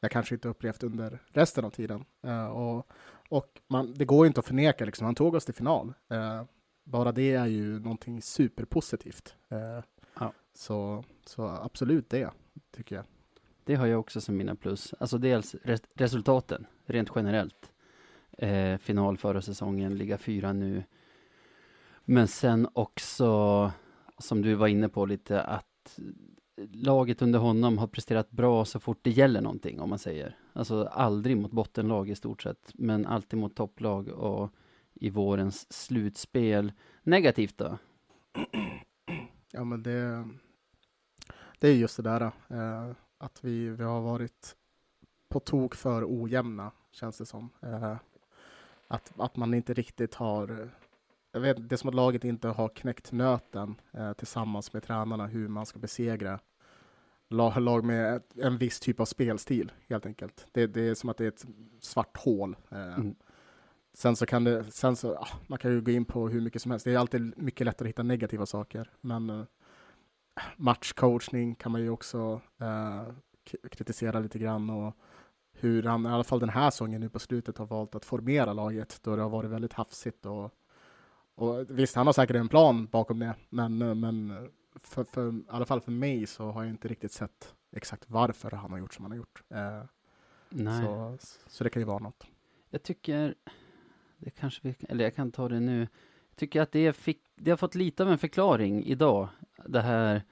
jag 0.00 0.10
kanske 0.10 0.34
inte 0.34 0.48
upplevt 0.48 0.82
under 0.82 1.18
resten 1.32 1.64
av 1.64 1.70
tiden. 1.70 2.04
Eh, 2.22 2.46
och 2.46 2.86
och 3.28 3.60
man, 3.68 3.94
det 3.94 4.04
går 4.04 4.26
inte 4.26 4.40
att 4.40 4.46
förneka, 4.46 4.84
liksom, 4.84 5.04
han 5.04 5.14
tog 5.14 5.34
oss 5.34 5.44
till 5.44 5.54
final. 5.54 5.94
Eh, 6.10 6.42
bara 6.84 7.12
det 7.12 7.32
är 7.32 7.46
ju 7.46 7.80
någonting 7.80 8.22
superpositivt. 8.22 9.34
Eh, 9.48 9.84
ja. 10.18 10.32
så, 10.54 11.04
så 11.26 11.46
absolut 11.46 12.10
det, 12.10 12.30
tycker 12.70 12.96
jag. 12.96 13.04
Det 13.64 13.74
har 13.74 13.86
jag 13.86 14.00
också 14.00 14.20
som 14.20 14.36
mina 14.36 14.54
plus. 14.54 14.94
Alltså 15.00 15.18
dels 15.18 15.54
res 15.62 15.82
resultaten, 15.94 16.66
rent 16.86 17.10
generellt. 17.14 17.72
eh, 18.38 18.78
final 18.78 19.16
förra 19.18 19.42
säsongen, 19.42 19.96
ligga 19.96 20.18
fyra 20.18 20.52
nu. 20.52 20.84
Men 22.04 22.28
sen 22.28 22.68
också, 22.72 23.70
som 24.22 24.42
du 24.42 24.54
var 24.54 24.66
inne 24.66 24.88
på 24.88 25.06
lite, 25.06 25.42
att 25.42 25.98
laget 26.72 27.22
under 27.22 27.38
honom 27.38 27.78
har 27.78 27.86
presterat 27.86 28.30
bra 28.30 28.64
så 28.64 28.80
fort 28.80 28.98
det 29.02 29.10
gäller 29.10 29.40
någonting, 29.40 29.80
om 29.80 29.90
man 29.90 29.98
säger. 29.98 30.36
Alltså 30.52 30.84
aldrig 30.84 31.36
mot 31.36 31.52
bottenlag 31.52 32.10
i 32.10 32.14
stort 32.14 32.42
sett, 32.42 32.72
men 32.74 33.06
alltid 33.06 33.38
mot 33.38 33.54
topplag 33.54 34.08
och 34.08 34.50
i 34.94 35.10
vårens 35.10 35.72
slutspel. 35.72 36.72
Negativt 37.02 37.58
då? 37.58 37.78
Ja, 39.52 39.64
men 39.64 39.82
det, 39.82 40.28
det 41.58 41.68
är 41.68 41.74
just 41.74 41.96
det 41.96 42.02
där 42.02 42.20
eh, 42.48 42.92
att 43.18 43.44
vi, 43.44 43.68
vi 43.68 43.84
har 43.84 44.00
varit 44.00 44.56
på 45.28 45.40
tok 45.40 45.74
för 45.74 46.04
ojämna, 46.08 46.70
känns 46.92 47.18
det 47.18 47.26
som. 47.26 47.50
Eh, 47.62 47.96
att, 48.88 49.12
att 49.16 49.36
man 49.36 49.54
inte 49.54 49.74
riktigt 49.74 50.14
har 50.14 50.70
jag 51.32 51.40
vet, 51.40 51.68
det 51.68 51.74
är 51.74 51.76
som 51.76 51.88
att 51.88 51.94
laget 51.94 52.24
inte 52.24 52.48
har 52.48 52.68
knäckt 52.68 53.12
nöten 53.12 53.80
eh, 53.92 54.12
tillsammans 54.12 54.72
med 54.72 54.82
tränarna 54.82 55.26
hur 55.26 55.48
man 55.48 55.66
ska 55.66 55.78
besegra 55.78 56.40
lag, 57.28 57.60
lag 57.60 57.84
med 57.84 58.16
ett, 58.16 58.36
en 58.36 58.58
viss 58.58 58.80
typ 58.80 59.00
av 59.00 59.04
spelstil, 59.04 59.72
helt 59.88 60.06
enkelt. 60.06 60.46
Det, 60.52 60.66
det, 60.66 60.80
är 60.80 60.94
som 60.94 61.08
att 61.08 61.16
det 61.16 61.24
är 61.24 61.28
ett 61.28 61.46
svart 61.80 62.16
hål. 62.16 62.56
Eh, 62.70 62.94
mm. 62.94 63.14
Sen 63.94 64.16
så 64.16 64.26
kan 64.26 64.44
det, 64.44 64.64
sen 64.70 64.96
så, 64.96 65.14
ah, 65.14 65.28
man 65.46 65.58
kan 65.58 65.70
ju 65.70 65.80
gå 65.80 65.90
in 65.90 66.04
på 66.04 66.28
hur 66.28 66.40
mycket 66.40 66.62
som 66.62 66.70
helst. 66.70 66.84
Det 66.84 66.94
är 66.94 66.98
alltid 66.98 67.38
mycket 67.38 67.64
lättare 67.64 67.86
att 67.86 67.90
hitta 67.90 68.02
negativa 68.02 68.46
saker, 68.46 68.90
men 69.00 69.30
eh, 69.30 69.44
matchcoachning 70.56 71.54
kan 71.54 71.72
man 71.72 71.80
ju 71.80 71.90
också 71.90 72.40
eh, 72.60 73.02
kritisera 73.70 74.20
lite 74.20 74.38
grann 74.38 74.70
och 74.70 74.96
hur 75.52 75.82
han, 75.82 76.06
i 76.06 76.08
alla 76.08 76.24
fall 76.24 76.40
den 76.40 76.48
här 76.48 76.70
säsongen 76.70 77.00
nu 77.00 77.08
på 77.08 77.18
slutet, 77.18 77.58
har 77.58 77.66
valt 77.66 77.94
att 77.94 78.04
formera 78.04 78.52
laget 78.52 78.98
då 79.02 79.16
det 79.16 79.22
har 79.22 79.30
varit 79.30 79.50
väldigt 79.50 79.72
hafsigt 79.72 80.26
och, 80.26 80.50
och 81.34 81.64
visst, 81.68 81.96
han 81.96 82.06
har 82.06 82.12
säkert 82.12 82.36
en 82.36 82.48
plan 82.48 82.86
bakom 82.86 83.18
det, 83.18 83.34
men, 83.48 84.00
men 84.00 84.48
för, 84.74 85.04
för, 85.04 85.32
i 85.32 85.42
alla 85.48 85.66
fall 85.66 85.80
för 85.80 85.92
mig 85.92 86.26
så 86.26 86.50
har 86.50 86.62
jag 86.62 86.70
inte 86.70 86.88
riktigt 86.88 87.12
sett 87.12 87.54
exakt 87.76 88.10
varför 88.10 88.50
han 88.50 88.70
har 88.70 88.78
gjort 88.78 88.94
som 88.94 89.04
han 89.04 89.12
har 89.12 89.16
gjort. 89.16 89.42
Eh, 89.48 89.84
Nej. 90.48 90.84
Så, 90.84 91.16
så 91.46 91.64
det 91.64 91.70
kan 91.70 91.82
ju 91.82 91.86
vara 91.86 91.98
något. 91.98 92.26
Jag 92.70 92.82
tycker, 92.82 93.34
det 94.18 94.30
kanske 94.30 94.60
vi, 94.62 94.74
eller 94.88 95.04
jag 95.04 95.14
kan 95.16 95.32
ta 95.32 95.48
det 95.48 95.60
nu. 95.60 95.80
Jag 96.28 96.36
tycker 96.36 96.60
att 96.60 96.72
det, 96.72 96.92
fick, 96.92 97.20
det 97.36 97.50
har 97.50 97.56
fått 97.56 97.74
lite 97.74 98.02
av 98.02 98.10
en 98.10 98.18
förklaring 98.18 98.84
idag. 98.84 99.28
Det 99.66 99.80
här 99.80 100.22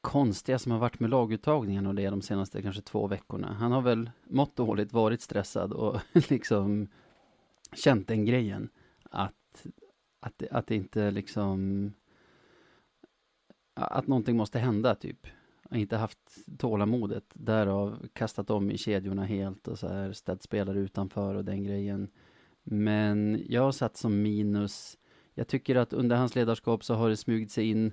konstiga 0.00 0.58
som 0.58 0.72
har 0.72 0.78
varit 0.78 1.00
med 1.00 1.10
laguttagningen 1.10 1.86
och 1.86 1.94
det 1.94 2.10
de 2.10 2.22
senaste 2.22 2.62
kanske 2.62 2.82
två 2.82 3.06
veckorna. 3.06 3.52
Han 3.52 3.72
har 3.72 3.82
väl 3.82 4.10
mått 4.24 4.56
dåligt, 4.56 4.92
varit 4.92 5.20
stressad 5.20 5.72
och 5.72 6.00
liksom 6.30 6.88
känt 7.72 8.08
den 8.08 8.24
grejen. 8.24 8.68
Att, 9.02 9.66
att, 10.20 10.42
att 10.50 10.66
det 10.66 10.74
inte 10.74 11.10
liksom 11.10 11.92
att 13.74 14.06
någonting 14.06 14.36
måste 14.36 14.58
hända 14.58 14.94
typ. 14.94 15.26
Jag 15.62 15.76
har 15.76 15.80
inte 15.80 15.96
haft 15.96 16.18
tålamodet, 16.58 17.24
därav 17.34 18.06
kastat 18.12 18.50
om 18.50 18.70
i 18.70 18.78
kedjorna 18.78 19.24
helt 19.24 19.68
och 19.68 19.78
så 19.78 19.88
här 19.88 20.12
ställt 20.12 20.42
spelare 20.42 20.78
utanför 20.78 21.34
och 21.34 21.44
den 21.44 21.64
grejen. 21.64 22.08
Men 22.62 23.42
jag 23.48 23.62
har 23.62 23.72
satt 23.72 23.96
som 23.96 24.22
minus, 24.22 24.98
jag 25.34 25.48
tycker 25.48 25.76
att 25.76 25.92
under 25.92 26.16
hans 26.16 26.34
ledarskap 26.34 26.84
så 26.84 26.94
har 26.94 27.08
det 27.08 27.16
smugit 27.16 27.50
sig 27.50 27.70
in 27.70 27.92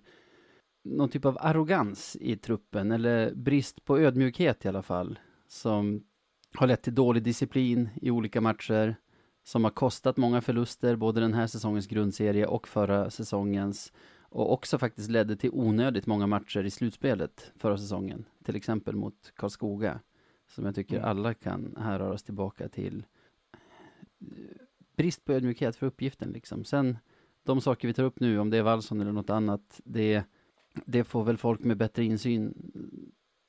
någon 0.83 1.09
typ 1.09 1.25
av 1.25 1.37
arrogans 1.39 2.17
i 2.21 2.37
truppen, 2.37 2.91
eller 2.91 3.35
brist 3.35 3.85
på 3.85 3.99
ödmjukhet 3.99 4.65
i 4.65 4.67
alla 4.67 4.81
fall, 4.81 5.19
som 5.47 6.03
har 6.55 6.67
lett 6.67 6.81
till 6.81 6.95
dålig 6.95 7.23
disciplin 7.23 7.89
i 8.01 8.11
olika 8.11 8.41
matcher, 8.41 8.95
som 9.47 9.63
har 9.63 9.71
kostat 9.71 10.17
många 10.17 10.41
förluster, 10.41 10.95
både 10.95 11.21
den 11.21 11.33
här 11.33 11.47
säsongens 11.47 11.87
grundserie 11.87 12.45
och 12.45 12.67
förra 12.67 13.09
säsongens, 13.09 13.93
och 14.19 14.53
också 14.53 14.77
faktiskt 14.77 15.09
ledde 15.09 15.35
till 15.35 15.49
onödigt 15.53 16.05
många 16.05 16.27
matcher 16.27 16.63
i 16.63 16.71
slutspelet 16.71 17.51
förra 17.55 17.77
säsongen, 17.77 18.25
till 18.43 18.55
exempel 18.55 18.95
mot 18.95 19.31
Karlskoga, 19.35 19.99
som 20.47 20.65
jag 20.65 20.75
tycker 20.75 20.95
mm. 20.97 21.09
alla 21.09 21.33
kan 21.33 21.75
härröras 21.79 22.23
tillbaka 22.23 22.69
till 22.69 23.05
brist 24.95 25.25
på 25.25 25.33
ödmjukhet 25.33 25.75
för 25.75 25.87
uppgiften 25.87 26.29
liksom. 26.29 26.63
Sen 26.63 26.97
de 27.43 27.61
saker 27.61 27.87
vi 27.87 27.93
tar 27.93 28.03
upp 28.03 28.19
nu, 28.19 28.39
om 28.39 28.49
det 28.49 28.57
är 28.57 28.63
Wallson 28.63 29.01
eller 29.01 29.11
något 29.11 29.29
annat, 29.29 29.81
det, 29.83 30.23
det 30.85 31.03
får 31.03 31.23
väl 31.23 31.37
folk 31.37 31.59
med 31.59 31.77
bättre 31.77 32.03
insyn 32.03 32.71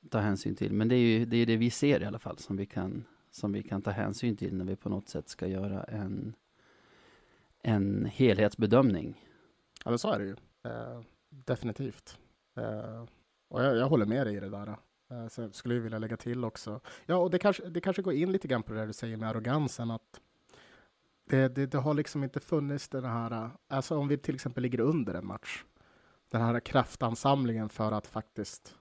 ta 0.09 0.19
hänsyn 0.19 0.55
till. 0.55 0.73
Men 0.73 0.87
det 0.87 0.95
är 0.95 1.19
ju 1.19 1.25
det, 1.25 1.37
är 1.37 1.45
det 1.45 1.57
vi 1.57 1.69
ser 1.69 2.01
i 2.01 2.05
alla 2.05 2.19
fall 2.19 2.37
som 2.37 2.57
vi, 2.57 2.65
kan, 2.65 3.05
som 3.31 3.51
vi 3.51 3.63
kan 3.63 3.81
ta 3.81 3.91
hänsyn 3.91 4.37
till 4.37 4.55
när 4.55 4.65
vi 4.65 4.75
på 4.75 4.89
något 4.89 5.09
sätt 5.09 5.29
ska 5.29 5.47
göra 5.47 5.83
en, 5.83 6.35
en 7.61 8.05
helhetsbedömning. 8.05 9.25
Ja, 9.83 9.91
men 9.91 9.99
så 9.99 10.11
är 10.11 10.19
det 10.19 10.25
ju. 10.25 10.35
Eh, 10.63 11.01
definitivt. 11.29 12.17
Eh, 12.55 13.05
och 13.47 13.63
jag, 13.63 13.77
jag, 13.77 13.89
håller 13.89 14.05
med 14.05 14.27
dig 14.27 14.35
i 14.35 14.39
det 14.39 14.49
där. 14.49 14.67
Eh, 15.11 15.27
så 15.27 15.41
jag 15.41 15.55
skulle 15.55 15.79
vilja 15.79 15.99
lägga 15.99 16.17
till 16.17 16.45
också. 16.45 16.81
Ja, 17.05 17.15
och 17.15 17.31
det 17.31 17.39
kanske, 17.39 17.69
det 17.69 17.81
kanske 17.81 18.01
går 18.01 18.13
in 18.13 18.31
lite 18.31 18.47
grann 18.47 18.63
på 18.63 18.73
det 18.73 18.85
du 18.85 18.93
säger 18.93 19.17
med 19.17 19.29
arrogansen. 19.29 19.91
att 19.91 20.21
det, 21.29 21.47
det, 21.47 21.65
det, 21.65 21.77
har 21.77 21.93
liksom 21.93 22.23
inte 22.23 22.39
funnits 22.39 22.89
den 22.89 23.05
här, 23.05 23.31
eh, 23.31 23.49
alltså 23.67 23.97
om 23.97 24.07
vi 24.07 24.17
till 24.17 24.35
exempel 24.35 24.63
ligger 24.63 24.79
under 24.79 25.13
en 25.13 25.25
match, 25.25 25.63
den 26.29 26.41
här 26.41 26.59
kraftansamlingen 26.59 27.69
för 27.69 27.91
att 27.91 28.07
faktiskt 28.07 28.75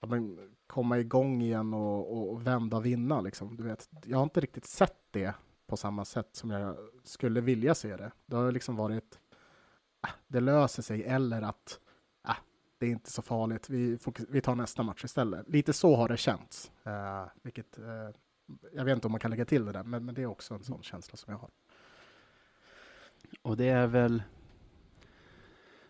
ja, 0.00 0.08
men, 0.08 0.38
komma 0.70 0.98
igång 0.98 1.42
igen 1.42 1.74
och, 1.74 2.30
och, 2.32 2.46
vända 2.46 2.76
och 2.76 2.86
vinna. 2.86 3.20
Liksom. 3.20 3.56
Du 3.56 3.62
vet, 3.62 3.88
jag 4.04 4.16
har 4.16 4.22
inte 4.22 4.40
riktigt 4.40 4.64
sett 4.64 4.98
det 5.10 5.34
på 5.66 5.76
samma 5.76 6.04
sätt 6.04 6.28
som 6.32 6.50
jag 6.50 6.76
skulle 7.04 7.40
vilja 7.40 7.74
se 7.74 7.96
det. 7.96 8.12
Det 8.26 8.36
har 8.36 8.52
liksom 8.52 8.76
varit, 8.76 9.18
äh, 10.06 10.10
det 10.28 10.40
löser 10.40 10.82
sig, 10.82 11.04
eller 11.04 11.42
att 11.42 11.80
äh, 12.28 12.36
det 12.78 12.86
är 12.86 12.90
inte 12.90 13.10
så 13.10 13.22
farligt, 13.22 13.70
vi, 13.70 13.98
vi 14.28 14.40
tar 14.40 14.54
nästa 14.54 14.82
match 14.82 15.04
istället. 15.04 15.48
Lite 15.48 15.72
så 15.72 15.96
har 15.96 16.08
det 16.08 16.16
känts, 16.16 16.72
uh, 16.86 17.26
vilket 17.42 17.78
uh, 17.78 18.10
jag 18.72 18.84
vet 18.84 18.94
inte 18.94 19.06
om 19.06 19.12
man 19.12 19.20
kan 19.20 19.30
lägga 19.30 19.44
till 19.44 19.64
det 19.64 19.72
där, 19.72 19.82
men, 19.82 20.04
men 20.04 20.14
det 20.14 20.22
är 20.22 20.26
också 20.26 20.54
en 20.54 20.64
sån 20.64 20.82
känsla 20.82 21.16
som 21.16 21.32
jag 21.32 21.38
har. 21.38 21.50
Och 23.42 23.56
det 23.56 23.68
är 23.68 23.86
väl, 23.86 24.22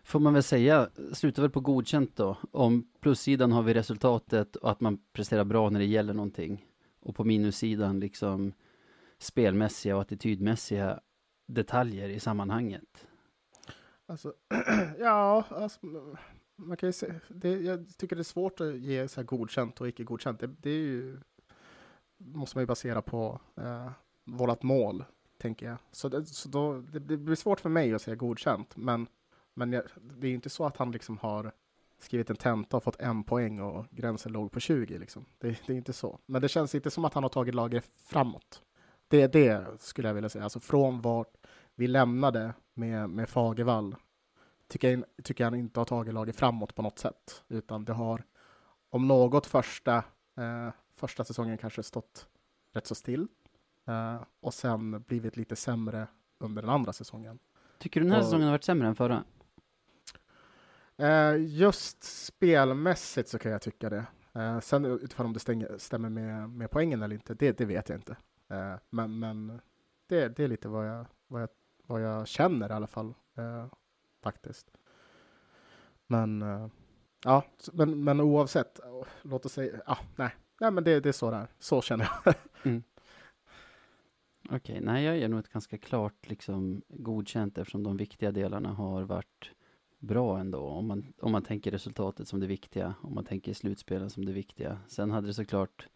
får 0.03 0.19
man 0.19 0.33
väl 0.33 0.43
säga, 0.43 0.89
slutar 1.13 1.41
väl 1.41 1.51
på 1.51 1.59
godkänt 1.59 2.15
då. 2.15 2.37
Om 2.51 2.87
plussidan 3.01 3.51
har 3.51 3.63
vi 3.63 3.73
resultatet 3.73 4.55
och 4.55 4.71
att 4.71 4.81
man 4.81 4.99
presterar 5.13 5.43
bra 5.43 5.69
när 5.69 5.79
det 5.79 5.85
gäller 5.85 6.13
någonting. 6.13 6.65
Och 6.99 7.15
på 7.15 7.23
minussidan 7.23 7.99
liksom 7.99 8.53
spelmässiga 9.19 9.95
och 9.95 10.01
attitydmässiga 10.01 10.99
detaljer 11.47 12.09
i 12.09 12.19
sammanhanget. 12.19 13.07
Alltså, 14.05 14.33
ja, 14.99 15.45
alltså, 15.49 15.79
man 16.55 16.77
kan 16.77 16.89
ju 16.89 16.93
se, 16.93 17.13
det, 17.27 17.49
jag 17.49 17.97
tycker 17.97 18.15
det 18.15 18.21
är 18.21 18.23
svårt 18.23 18.61
att 18.61 18.77
ge 18.77 19.07
så 19.07 19.19
här 19.19 19.25
godkänt 19.25 19.81
och 19.81 19.87
icke 19.87 20.03
godkänt. 20.03 20.39
Det, 20.39 20.47
det 20.47 20.69
är 20.69 20.79
ju 20.79 21.17
måste 22.25 22.57
man 22.57 22.61
ju 22.61 22.67
basera 22.67 23.01
på 23.01 23.39
eh, 23.57 23.91
vårt 24.25 24.63
mål, 24.63 25.03
tänker 25.37 25.65
jag. 25.65 25.77
Så, 25.91 26.09
det, 26.09 26.25
så 26.25 26.49
då, 26.49 26.77
det, 26.77 26.99
det, 26.99 27.17
blir 27.17 27.35
svårt 27.35 27.59
för 27.59 27.69
mig 27.69 27.93
att 27.93 28.01
säga 28.01 28.15
godkänt, 28.15 28.77
men, 28.77 29.07
men 29.61 29.73
jag, 29.73 29.83
det 30.01 30.27
är 30.27 30.33
inte 30.33 30.49
så 30.49 30.65
att 30.65 30.77
han 30.77 30.91
liksom 30.91 31.17
har 31.17 31.51
skrivit 31.99 32.29
en 32.29 32.35
tenta 32.35 32.77
och 32.77 32.83
fått 32.83 32.99
en 32.99 33.23
poäng 33.23 33.59
och 33.59 33.85
gränsen 33.91 34.31
låg 34.31 34.51
på 34.51 34.59
20. 34.59 34.97
Liksom. 34.97 35.25
Det, 35.39 35.47
det 35.67 35.73
är 35.73 35.77
inte 35.77 35.93
så. 35.93 36.19
Men 36.25 36.41
det 36.41 36.49
känns 36.49 36.75
inte 36.75 36.91
som 36.91 37.05
att 37.05 37.13
han 37.13 37.23
har 37.23 37.29
tagit 37.29 37.55
laget 37.55 37.91
framåt. 38.05 38.61
Det 39.07 39.21
är 39.21 39.27
det 39.27 39.65
skulle 39.79 40.07
jag 40.07 40.15
vilja 40.15 40.29
säga. 40.29 40.43
Alltså 40.43 40.59
från 40.59 41.01
vart 41.01 41.37
vi 41.75 41.87
lämnade 41.87 42.53
med, 42.73 43.09
med 43.09 43.29
Fagervall 43.29 43.95
tycker 44.67 44.89
jag, 44.89 45.03
tycker 45.23 45.43
jag 45.43 45.51
han 45.51 45.59
inte 45.59 45.79
har 45.79 45.85
tagit 45.85 46.13
laget 46.13 46.35
framåt 46.35 46.75
på 46.75 46.81
något 46.81 46.99
sätt, 46.99 47.43
utan 47.47 47.85
det 47.85 47.93
har 47.93 48.23
om 48.89 49.07
något 49.07 49.45
första 49.45 49.95
eh, 50.37 50.69
första 50.95 51.23
säsongen 51.23 51.57
kanske 51.57 51.83
stått 51.83 52.27
rätt 52.73 52.87
så 52.87 52.95
still 52.95 53.27
uh, 53.89 54.23
och 54.39 54.53
sen 54.53 55.01
blivit 55.07 55.37
lite 55.37 55.55
sämre 55.55 56.07
under 56.37 56.61
den 56.61 56.71
andra 56.71 56.93
säsongen. 56.93 57.39
Tycker 57.77 57.99
du 57.99 58.05
den 58.05 58.11
här 58.11 58.19
och, 58.19 58.25
säsongen 58.25 58.45
har 58.47 58.51
varit 58.51 58.63
sämre 58.63 58.87
än 58.87 58.95
förra? 58.95 59.23
Eh, 60.97 61.35
just 61.37 62.03
spelmässigt 62.03 63.29
så 63.29 63.39
kan 63.39 63.51
jag 63.51 63.61
tycka 63.61 63.89
det. 63.89 64.05
Eh, 64.33 64.59
sen 64.59 64.85
utifrån 64.85 65.25
om 65.25 65.33
det 65.33 65.39
stänger, 65.39 65.77
stämmer 65.77 66.09
med, 66.09 66.49
med 66.49 66.71
poängen 66.71 67.01
eller 67.01 67.15
inte, 67.15 67.33
det, 67.33 67.57
det 67.57 67.65
vet 67.65 67.89
jag 67.89 67.97
inte. 67.97 68.17
Eh, 68.49 68.75
men 68.89 69.19
men 69.19 69.61
det, 70.07 70.27
det 70.27 70.43
är 70.43 70.47
lite 70.47 70.67
vad 70.67 70.87
jag, 70.87 71.05
vad, 71.27 71.41
jag, 71.41 71.49
vad 71.87 72.01
jag 72.01 72.27
känner 72.27 72.69
i 72.69 72.73
alla 72.73 72.87
fall, 72.87 73.13
faktiskt. 74.21 74.71
Men 76.07 76.43
Ja, 77.23 77.43
men, 77.73 78.03
men 78.03 78.21
oavsett, 78.21 78.79
låt 79.21 79.45
oss 79.45 79.53
säga, 79.53 79.81
ja, 79.85 79.97
nej, 80.15 80.35
nej 80.59 80.71
men 80.71 80.83
det, 80.83 80.99
det 80.99 81.09
är 81.09 81.13
så 81.13 81.31
där. 81.31 81.47
Så 81.59 81.81
känner 81.81 82.09
jag. 82.25 82.35
mm. 82.63 82.83
Okej, 84.45 84.57
okay, 84.57 84.79
nej 84.79 85.03
jag 85.03 85.17
ger 85.17 85.27
nog 85.27 85.39
ett 85.39 85.53
ganska 85.53 85.77
klart 85.77 86.29
liksom 86.29 86.81
godkänt 86.87 87.57
eftersom 87.57 87.83
de 87.83 87.97
viktiga 87.97 88.31
delarna 88.31 88.69
har 88.69 89.01
varit 89.01 89.51
bra 90.01 90.39
ändå. 90.39 90.59
Om 90.59 90.87
man, 90.87 91.13
om 91.19 91.31
man 91.31 91.43
tänker 91.43 91.71
resultatet 91.71 92.27
som 92.27 92.39
det 92.39 92.47
viktiga, 92.47 92.93
om 93.01 93.15
man 93.15 93.25
tänker 93.25 93.53
slutspelen 93.53 94.09
som 94.09 94.25
det 94.25 94.31
viktiga. 94.31 94.79
Sen 94.87 95.11
hade 95.11 95.27
det 95.27 95.33
såklart, 95.33 95.87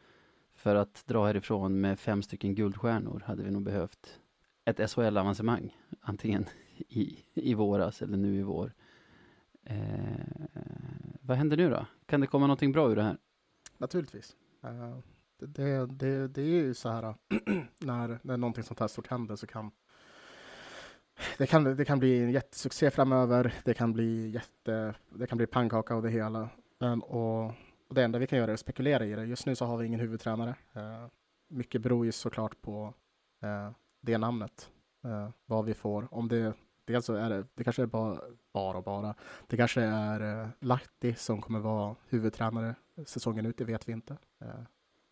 för 0.55 0.75
att 0.75 1.03
dra 1.07 1.25
härifrån 1.25 1.81
med 1.81 1.99
fem 1.99 2.23
stycken 2.23 2.55
guldstjärnor, 2.55 3.23
hade 3.25 3.43
vi 3.43 3.51
nog 3.51 3.63
behövt 3.63 4.19
ett 4.65 4.89
SHL-avancemang, 4.89 5.77
antingen 6.01 6.45
i, 6.77 7.19
i 7.33 7.53
våras 7.53 8.01
eller 8.01 8.17
nu 8.17 8.39
i 8.39 8.43
vår. 8.43 8.73
Eh, 9.63 10.55
vad 11.21 11.37
händer 11.37 11.57
nu 11.57 11.69
då? 11.69 11.85
Kan 12.05 12.21
det 12.21 12.27
komma 12.27 12.47
någonting 12.47 12.71
bra 12.71 12.91
ur 12.91 12.95
det 12.95 13.03
här? 13.03 13.17
Naturligtvis. 13.77 14.35
Uh, 14.63 14.99
det, 15.39 15.45
det, 15.47 15.85
det, 15.85 16.27
det, 16.27 16.41
är 16.41 16.45
ju 16.45 16.73
så 16.73 16.89
här 16.89 17.15
när, 17.79 18.19
när 18.21 18.37
någonting 18.37 18.63
sånt 18.63 18.79
här 18.79 18.87
stort 18.87 19.07
händer 19.07 19.35
så 19.35 19.47
kan 19.47 19.71
det 21.37 21.47
kan, 21.47 21.63
det 21.63 21.85
kan 21.85 21.99
bli 21.99 22.23
en 22.23 22.31
jättesuccé 22.31 22.91
framöver. 22.91 23.53
Det 23.65 23.73
kan 23.73 23.93
bli 23.93 24.29
jätte, 24.29 24.95
det 25.09 25.27
kan 25.27 25.37
bli 25.37 25.47
pannkaka 25.47 25.95
av 25.95 26.03
det 26.03 26.09
hela. 26.09 26.49
Um, 26.79 26.99
och, 26.99 27.45
och, 27.87 27.95
det 27.95 28.03
enda 28.03 28.19
vi 28.19 28.27
kan 28.27 28.39
göra 28.39 28.51
är 28.51 28.53
att 28.53 28.59
spekulera 28.59 29.05
i 29.05 29.15
det. 29.15 29.25
Just 29.25 29.45
nu 29.45 29.55
så 29.55 29.65
har 29.65 29.77
vi 29.77 29.85
ingen 29.85 29.99
huvudtränare. 29.99 30.55
Uh, 30.75 31.07
mycket 31.47 31.81
beror 31.81 32.05
ju 32.05 32.11
såklart 32.11 32.61
på 32.61 32.93
uh, 33.43 33.71
det 34.01 34.17
namnet. 34.17 34.69
Uh, 35.05 35.29
vad 35.45 35.65
vi 35.65 35.73
får. 35.73 36.07
Om 36.11 36.27
det, 36.27 36.53
dels 36.85 37.05
så 37.05 37.13
är 37.13 37.29
det, 37.29 37.45
det 37.55 37.63
kanske 37.63 37.81
är 37.81 37.87
bara, 37.87 38.21
bara, 38.53 38.81
bara. 38.81 39.15
Det 39.47 39.57
kanske 39.57 39.81
är 39.81 40.41
uh, 40.41 40.47
Lahti 40.59 41.15
som 41.15 41.41
kommer 41.41 41.59
vara 41.59 41.95
huvudtränare 42.09 42.75
säsongen 43.05 43.45
ut, 43.45 43.57
det 43.57 43.65
vet 43.65 43.89
vi 43.89 43.93
inte. 43.93 44.17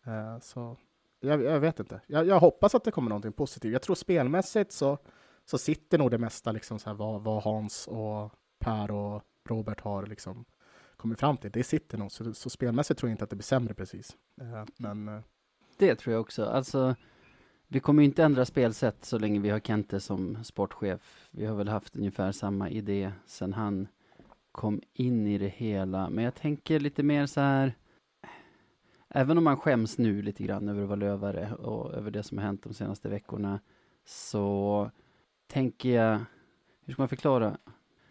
Ehm, 0.04 0.40
så 0.40 0.76
jag, 1.20 1.42
jag, 1.42 1.60
vet 1.60 1.80
inte. 1.80 2.00
Jag, 2.06 2.26
jag 2.26 2.40
hoppas 2.40 2.74
att 2.74 2.84
det 2.84 2.90
kommer 2.90 3.08
någonting 3.08 3.32
positivt. 3.32 3.72
Jag 3.72 3.82
tror 3.82 3.96
spelmässigt 3.96 4.72
så 4.72 4.98
så 5.44 5.58
sitter 5.58 5.98
nog 5.98 6.10
det 6.10 6.18
mesta 6.18 6.52
liksom 6.52 6.78
så 6.78 6.90
här 6.90 6.96
vad, 6.96 7.22
vad 7.22 7.42
Hans 7.42 7.88
och 7.88 8.32
Per 8.58 8.90
och 8.90 9.22
Robert 9.48 9.80
har 9.80 10.06
liksom 10.06 10.44
kommit 10.96 11.20
fram 11.20 11.36
till. 11.36 11.50
Det 11.50 11.64
sitter 11.64 11.98
nog, 11.98 12.12
så, 12.12 12.34
så 12.34 12.50
spelmässigt 12.50 13.00
tror 13.00 13.10
jag 13.10 13.14
inte 13.14 13.24
att 13.24 13.30
det 13.30 13.36
blir 13.36 13.44
sämre 13.44 13.74
precis. 13.74 14.16
Uh, 14.42 14.64
men... 14.76 15.08
Uh... 15.08 15.20
Det 15.76 15.94
tror 15.94 16.12
jag 16.12 16.20
också. 16.20 16.44
Alltså, 16.44 16.94
vi 17.68 17.80
kommer 17.80 18.02
inte 18.02 18.24
ändra 18.24 18.44
spelsätt 18.44 19.04
så 19.04 19.18
länge 19.18 19.40
vi 19.40 19.50
har 19.50 19.60
Kente 19.60 20.00
som 20.00 20.44
sportchef. 20.44 21.28
Vi 21.30 21.46
har 21.46 21.56
väl 21.56 21.68
haft 21.68 21.96
ungefär 21.96 22.32
samma 22.32 22.70
idé 22.70 23.12
sedan 23.26 23.52
han 23.52 23.88
kom 24.52 24.80
in 24.92 25.26
i 25.26 25.38
det 25.38 25.48
hela. 25.48 26.10
Men 26.10 26.24
jag 26.24 26.34
tänker 26.34 26.80
lite 26.80 27.02
mer 27.02 27.26
så 27.26 27.40
här, 27.40 27.74
även 29.08 29.38
om 29.38 29.44
man 29.44 29.56
skäms 29.56 29.98
nu 29.98 30.22
lite 30.22 30.42
grann 30.44 30.68
över 30.68 30.82
att 30.82 30.88
vara 30.88 30.96
lövare 30.96 31.54
och 31.54 31.94
över 31.94 32.10
det 32.10 32.22
som 32.22 32.38
har 32.38 32.44
hänt 32.44 32.62
de 32.62 32.74
senaste 32.74 33.08
veckorna, 33.08 33.60
så 34.04 34.90
tänker 35.46 35.88
jag, 35.88 36.20
hur 36.84 36.92
ska 36.92 37.02
man 37.02 37.08
förklara? 37.08 37.58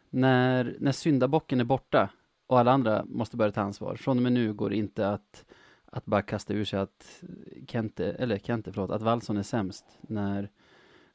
När, 0.10 0.78
när 0.80 0.92
syndabocken 0.92 1.60
är 1.60 1.64
borta 1.64 2.10
och 2.48 2.60
alla 2.60 2.72
andra 2.72 3.06
måste 3.06 3.38
börja 3.38 3.52
ta 3.52 3.62
ansvar. 3.62 3.96
Från 3.96 4.18
och 4.18 4.24
med 4.24 4.34
nu 4.34 4.54
går 4.54 4.70
det 4.70 4.76
inte 4.76 5.10
att, 5.10 5.46
att 5.86 6.06
bara 6.06 6.22
kasta 6.22 6.54
ur 6.54 6.66
sig 6.66 6.80
att 6.80 7.24
Kente, 7.68 8.12
eller 8.12 8.38
Kente, 8.38 8.72
förlåt, 8.72 8.92
att 8.92 9.02
Wallson 9.02 9.38
är 9.38 9.44
sämst 9.44 9.86
när, 10.02 10.50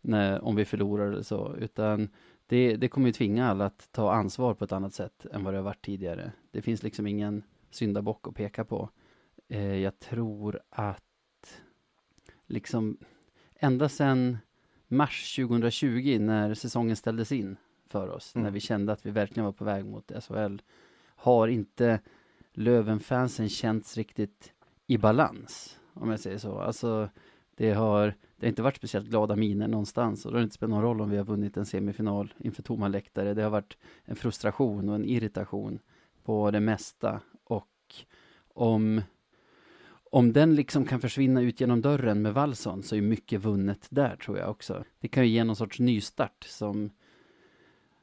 när, 0.00 0.44
om 0.44 0.56
vi 0.56 0.64
förlorar 0.64 1.06
eller 1.12 1.22
så, 1.22 1.56
utan 1.56 2.08
det, 2.46 2.76
det 2.76 2.88
kommer 2.88 3.06
ju 3.06 3.12
tvinga 3.12 3.50
alla 3.50 3.64
att 3.64 3.88
ta 3.92 4.12
ansvar 4.12 4.54
på 4.54 4.64
ett 4.64 4.72
annat 4.72 4.94
sätt 4.94 5.26
än 5.32 5.44
vad 5.44 5.54
det 5.54 5.58
har 5.58 5.64
varit 5.64 5.84
tidigare. 5.84 6.32
Det 6.50 6.62
finns 6.62 6.82
liksom 6.82 7.06
ingen 7.06 7.42
syndabock 7.70 8.28
att 8.28 8.34
peka 8.34 8.64
på. 8.64 8.90
Eh, 9.48 9.76
jag 9.76 9.98
tror 9.98 10.60
att 10.70 11.60
liksom 12.46 12.98
ända 13.54 13.88
sedan 13.88 14.38
mars 14.88 15.36
2020 15.36 16.18
när 16.20 16.54
säsongen 16.54 16.96
ställdes 16.96 17.32
in 17.32 17.56
för 17.86 18.08
oss, 18.08 18.34
mm. 18.34 18.44
när 18.44 18.50
vi 18.50 18.60
kände 18.60 18.92
att 18.92 19.06
vi 19.06 19.10
verkligen 19.10 19.44
var 19.44 19.52
på 19.52 19.64
väg 19.64 19.84
mot 19.84 20.12
SHL, 20.24 20.56
har 21.16 21.48
inte 21.48 22.00
Löven-fansen 22.52 23.48
känts 23.48 23.96
riktigt 23.96 24.52
i 24.86 24.98
balans, 24.98 25.78
om 25.94 26.10
jag 26.10 26.20
säger 26.20 26.38
så. 26.38 26.58
Alltså, 26.58 27.08
det 27.54 27.72
har, 27.72 28.14
det 28.36 28.46
har 28.46 28.48
inte 28.48 28.62
varit 28.62 28.76
speciellt 28.76 29.08
glada 29.08 29.36
miner 29.36 29.68
någonstans 29.68 30.26
och 30.26 30.32
det 30.32 30.38
har 30.38 30.42
inte 30.42 30.54
spelat 30.54 30.70
någon 30.70 30.82
roll 30.82 31.00
om 31.00 31.10
vi 31.10 31.16
har 31.16 31.24
vunnit 31.24 31.56
en 31.56 31.66
semifinal 31.66 32.34
inför 32.38 32.62
tomma 32.62 32.88
läktare. 32.88 33.34
Det 33.34 33.42
har 33.42 33.50
varit 33.50 33.76
en 34.04 34.16
frustration 34.16 34.88
och 34.88 34.94
en 34.94 35.04
irritation 35.04 35.78
på 36.24 36.50
det 36.50 36.60
mesta 36.60 37.20
och 37.44 37.94
om 38.54 39.02
om 40.12 40.32
den 40.32 40.54
liksom 40.54 40.84
kan 40.84 41.00
försvinna 41.00 41.42
ut 41.42 41.60
genom 41.60 41.80
dörren 41.80 42.22
med 42.22 42.34
Wallson 42.34 42.82
så 42.82 42.96
är 42.96 43.00
mycket 43.00 43.40
vunnet 43.40 43.86
där 43.90 44.16
tror 44.16 44.38
jag 44.38 44.50
också. 44.50 44.84
Det 45.00 45.08
kan 45.08 45.22
ju 45.24 45.30
ge 45.30 45.44
någon 45.44 45.56
sorts 45.56 45.78
nystart 45.78 46.44
som 46.44 46.90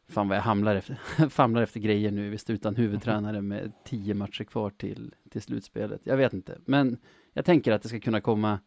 Fan 0.08 0.28
vad 0.28 0.38
jag 0.38 0.42
hamlar 0.42 0.76
efter, 0.76 0.96
famlar 1.30 1.62
efter 1.62 1.80
grejer 1.80 2.12
nu, 2.12 2.30
visst 2.30 2.50
utan 2.50 2.76
huvudtränare 2.76 3.42
med 3.42 3.72
tio 3.84 4.14
matcher 4.14 4.44
kvar 4.44 4.70
till, 4.70 5.16
till 5.30 5.42
slutspelet. 5.42 6.02
Jag 6.04 6.18
vet 6.18 6.34
inte, 6.34 6.58
men 6.66 6.98
jag 7.34 7.46
tänker 7.46 7.72
att 7.72 7.82
det 7.82 7.90
ska 7.90 8.00
kunna 8.00 8.22
komma 8.22 8.60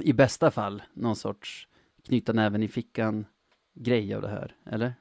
i 0.00 0.12
bästa 0.12 0.50
fall 0.50 0.82
någon 0.94 1.16
sorts 1.16 1.68
knyta 2.06 2.32
näven 2.32 2.62
i 2.62 2.68
fickan 2.68 3.26
grej 3.74 4.14
av 4.14 4.22
det 4.22 4.28
här, 4.28 4.56
eller? 4.66 4.94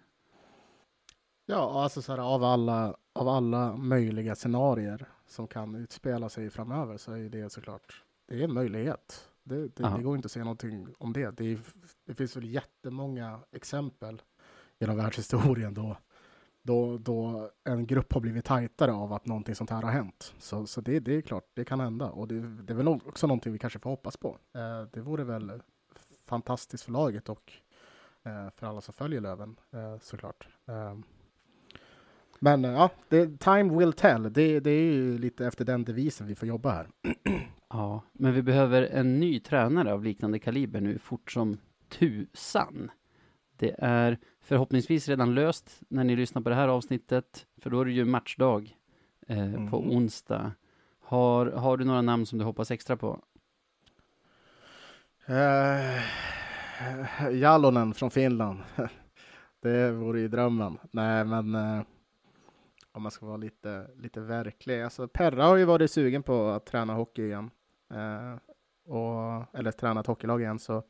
Ja, 1.46 1.84
alltså 1.84 2.02
så 2.02 2.12
här, 2.12 2.20
av 2.20 2.44
alla, 2.44 2.96
av 3.14 3.28
alla 3.28 3.76
möjliga 3.76 4.36
scenarier 4.36 5.08
som 5.32 5.48
kan 5.48 5.76
utspela 5.76 6.30
sig 6.30 6.50
framöver 6.50 6.98
så 6.98 7.12
är 7.12 7.30
det 7.30 7.50
såklart, 7.50 8.04
det 8.28 8.40
är 8.40 8.44
en 8.44 8.54
möjlighet. 8.54 9.30
Det, 9.44 9.56
det, 9.56 9.94
det 9.98 10.04
går 10.04 10.16
inte 10.16 10.26
att 10.26 10.32
säga 10.32 10.46
någonting 10.46 10.88
om 10.98 11.14
det. 11.14 11.38
Det, 11.38 11.46
är, 11.46 11.60
det 12.06 12.14
finns 12.14 12.38
väl 12.38 12.46
jättemånga 12.46 13.40
exempel 13.52 14.22
genom 14.80 14.98
världshistorien 14.98 15.74
då, 15.74 15.98
då, 16.62 16.98
då 16.98 17.52
en 17.64 17.88
grupp 17.88 18.14
har 18.14 18.22
blivit 18.22 18.46
tajtare 18.46 18.92
av 18.92 19.14
att 19.14 19.26
någonting 19.26 19.56
sånt 19.56 19.70
här 19.70 19.82
har 19.82 19.92
hänt. 19.92 20.34
Så, 20.40 20.68
så 20.68 20.82
det, 20.82 21.00
det 21.00 21.14
är 21.14 21.22
klart, 21.22 21.50
det 21.54 21.66
kan 21.66 21.80
hända 21.80 22.10
och 22.10 22.28
det, 22.28 22.40
det 22.40 22.74
är 22.74 22.78
väl 22.78 22.88
också 22.88 23.28
någonting 23.28 23.54
vi 23.54 23.60
kanske 23.60 23.80
får 23.80 23.90
hoppas 23.90 24.18
på. 24.18 24.38
Eh, 24.54 24.82
det 24.94 25.02
vore 25.02 25.24
väl 25.24 25.62
fantastiskt 26.26 26.84
för 26.84 26.92
laget 26.92 27.30
och 27.30 27.54
eh, 28.24 28.50
för 28.56 28.68
alla 28.68 28.82
som 28.82 28.94
följer 28.94 29.22
Löven 29.22 29.60
eh, 29.72 29.98
såklart. 30.00 30.48
Eh, 30.68 30.96
men 32.44 32.64
ja, 32.64 32.90
det, 33.10 33.40
time 33.40 33.78
will 33.78 33.94
tell. 33.94 34.34
Det, 34.34 34.60
det 34.60 34.72
är 34.72 34.94
ju 34.94 35.18
lite 35.18 35.48
efter 35.48 35.66
den 35.66 35.84
devisen 35.84 36.28
vi 36.28 36.36
får 36.36 36.48
jobba 36.48 36.72
här. 36.72 36.88
Ja, 37.74 38.02
men 38.14 38.34
vi 38.34 38.42
behöver 38.42 38.82
en 38.82 39.20
ny 39.20 39.40
tränare 39.40 39.94
av 39.94 40.04
liknande 40.04 40.40
kaliber 40.40 40.82
nu 40.82 41.00
fort 41.00 41.32
som 41.32 41.58
tusan. 41.90 42.92
Det 43.58 43.76
är 43.78 44.18
förhoppningsvis 44.42 45.08
redan 45.08 45.36
löst 45.36 45.82
när 45.90 46.04
ni 46.04 46.16
lyssnar 46.16 46.42
på 46.42 46.50
det 46.50 46.56
här 46.56 46.68
avsnittet, 46.68 47.46
för 47.58 47.70
då 47.70 47.82
är 47.82 47.86
det 47.86 47.92
ju 47.92 48.06
matchdag 48.06 48.78
eh, 49.28 49.40
mm. 49.40 49.70
på 49.70 49.80
onsdag. 49.80 50.52
Har, 51.00 51.46
har 51.46 51.78
du 51.78 51.86
några 51.86 52.02
namn 52.02 52.26
som 52.26 52.40
du 52.40 52.46
hoppas 52.46 52.72
extra 52.72 52.98
på? 52.98 53.20
Uh, 55.30 56.02
Jalonen 57.32 57.94
från 57.94 58.12
Finland. 58.12 58.60
det 59.62 59.92
vore 59.92 60.20
ju 60.20 60.28
drömmen. 60.28 60.78
Nej, 60.92 61.26
men 61.26 61.56
uh, 61.56 61.82
om 62.92 63.02
man 63.04 63.12
ska 63.12 63.26
vara 63.26 63.38
lite, 63.38 63.88
lite 63.96 64.22
verklig. 64.22 64.82
Alltså, 64.82 65.08
Perra 65.08 65.44
har 65.46 65.56
ju 65.56 65.66
varit 65.66 65.92
sugen 65.92 66.24
på 66.24 66.48
att 66.48 66.66
träna 66.66 66.94
hockey 66.94 67.24
igen. 67.24 67.52
Eh, 67.90 68.36
och, 68.94 69.46
eller 69.58 69.72
träna 69.72 70.00
ett 70.00 70.08
hockeylag 70.08 70.42
igen. 70.42 70.60
Så, 70.60 70.84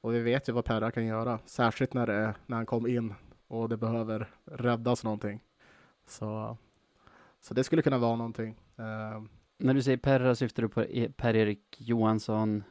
och 0.00 0.14
vi 0.14 0.20
vet 0.20 0.48
ju 0.48 0.52
vad 0.52 0.64
Perra 0.64 0.90
kan 0.90 1.06
göra, 1.06 1.38
särskilt 1.44 1.94
när, 1.94 2.06
det, 2.06 2.34
när 2.46 2.56
han 2.56 2.66
kom 2.66 2.86
in 2.86 3.14
och 3.46 3.68
det 3.68 3.76
behöver 3.76 4.30
räddas 4.44 5.04
någonting. 5.04 5.40
Så, 6.06 6.56
så 7.40 7.54
det 7.54 7.64
skulle 7.64 7.82
kunna 7.82 7.98
vara 7.98 8.16
någonting. 8.16 8.58
Eh, 8.76 9.22
när 9.58 9.74
du 9.74 9.82
säger 9.82 9.98
Perra 9.98 10.34
syftar 10.34 10.62
du 10.62 10.68
på 10.68 10.84
e- 10.84 11.12
Per-Erik 11.16 11.76
Johansson 11.80 12.64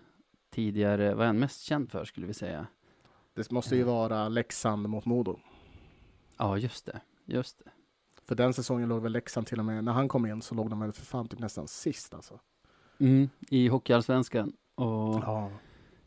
tidigare, 0.49 1.13
vad 1.13 1.23
är 1.23 1.27
han 1.27 1.39
mest 1.39 1.61
känd 1.61 1.91
för 1.91 2.05
skulle 2.05 2.27
vi 2.27 2.33
säga? 2.33 2.67
Det 3.33 3.51
måste 3.51 3.75
ju 3.75 3.81
eh. 3.81 3.87
vara 3.87 4.29
Leksand 4.29 4.89
mot 4.89 5.05
Modo. 5.05 5.39
Ja, 6.37 6.57
just 6.57 6.85
det. 6.85 7.01
Just 7.25 7.59
det. 7.63 7.71
För 8.27 8.35
den 8.35 8.53
säsongen 8.53 8.89
låg 8.89 9.01
väl 9.01 9.11
Leksand 9.11 9.47
till 9.47 9.59
och 9.59 9.65
med, 9.65 9.83
när 9.83 9.91
han 9.91 10.07
kom 10.07 10.25
in 10.25 10.41
så 10.41 10.55
låg 10.55 10.69
de 10.69 10.79
väl 10.79 10.91
för 10.91 11.05
fan 11.05 11.27
typ 11.27 11.39
nästan 11.39 11.67
sist 11.67 12.13
alltså. 12.13 12.39
Mm, 12.99 13.29
i 13.49 13.67
Hockeyallsvenskan. 13.67 14.53
Och 14.75 15.15
ja. 15.15 15.51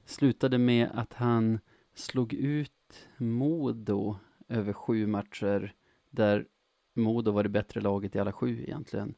slutade 0.05 0.59
med 0.59 0.89
att 0.95 1.13
han 1.13 1.59
slog 1.95 2.33
ut 2.35 2.73
Modo 3.17 4.17
över 4.49 4.73
sju 4.73 5.07
matcher 5.07 5.75
där 6.11 6.47
Modo 6.95 7.31
var 7.31 7.43
det 7.43 7.49
bättre 7.49 7.81
laget 7.81 8.17
i 8.17 8.19
alla 8.19 8.33
sju 8.33 8.63
egentligen. 8.63 9.15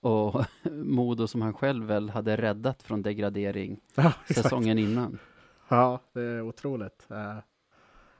Och 0.00 0.44
Modo 0.72 1.26
som 1.26 1.42
han 1.42 1.54
själv 1.54 1.86
väl 1.86 2.10
hade 2.10 2.36
räddat 2.36 2.82
från 2.82 3.02
degradering 3.02 3.80
ja, 3.94 4.12
säsongen 4.34 4.78
innan. 4.78 5.18
Ja, 5.68 6.00
det 6.12 6.22
är 6.22 6.42
otroligt. 6.42 7.06
Uh, 7.10 7.38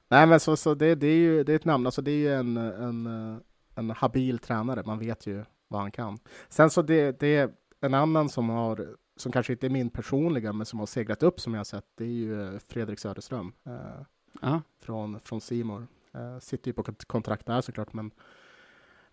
nej, 0.08 0.26
men 0.26 0.40
så, 0.40 0.56
så 0.56 0.74
det, 0.74 0.94
det, 0.94 1.06
är 1.06 1.16
ju 1.16 1.44
det 1.44 1.52
är 1.52 1.56
ett 1.56 1.64
namn, 1.64 1.86
alltså 1.86 2.02
det 2.02 2.10
är 2.10 2.16
ju 2.16 2.32
en, 2.34 2.56
en 2.56 3.40
en 3.74 3.90
habil 3.90 4.38
tränare. 4.38 4.82
Man 4.86 4.98
vet 4.98 5.26
ju 5.26 5.44
vad 5.68 5.80
han 5.80 5.90
kan. 5.90 6.18
Sen 6.48 6.70
så 6.70 6.82
det, 6.82 7.20
det 7.20 7.36
är 7.36 7.52
en 7.80 7.94
annan 7.94 8.28
som 8.28 8.48
har, 8.48 8.96
som 9.16 9.32
kanske 9.32 9.52
inte 9.52 9.66
är 9.66 9.70
min 9.70 9.90
personliga, 9.90 10.52
men 10.52 10.66
som 10.66 10.78
har 10.78 10.86
seglat 10.86 11.22
upp 11.22 11.40
som 11.40 11.54
jag 11.54 11.58
har 11.58 11.64
sett, 11.64 11.86
det 11.94 12.04
är 12.04 12.08
ju 12.08 12.54
eh, 12.54 12.58
Fredrik 12.68 12.98
Söderström 12.98 13.52
eh, 13.64 14.58
från, 14.80 15.20
från 15.20 15.40
Simor. 15.40 15.86
Eh, 16.14 16.38
sitter 16.38 16.68
ju 16.68 16.72
på 16.72 16.84
kontrakt 17.06 17.46
där 17.46 17.60
såklart, 17.60 17.92
men 17.92 18.10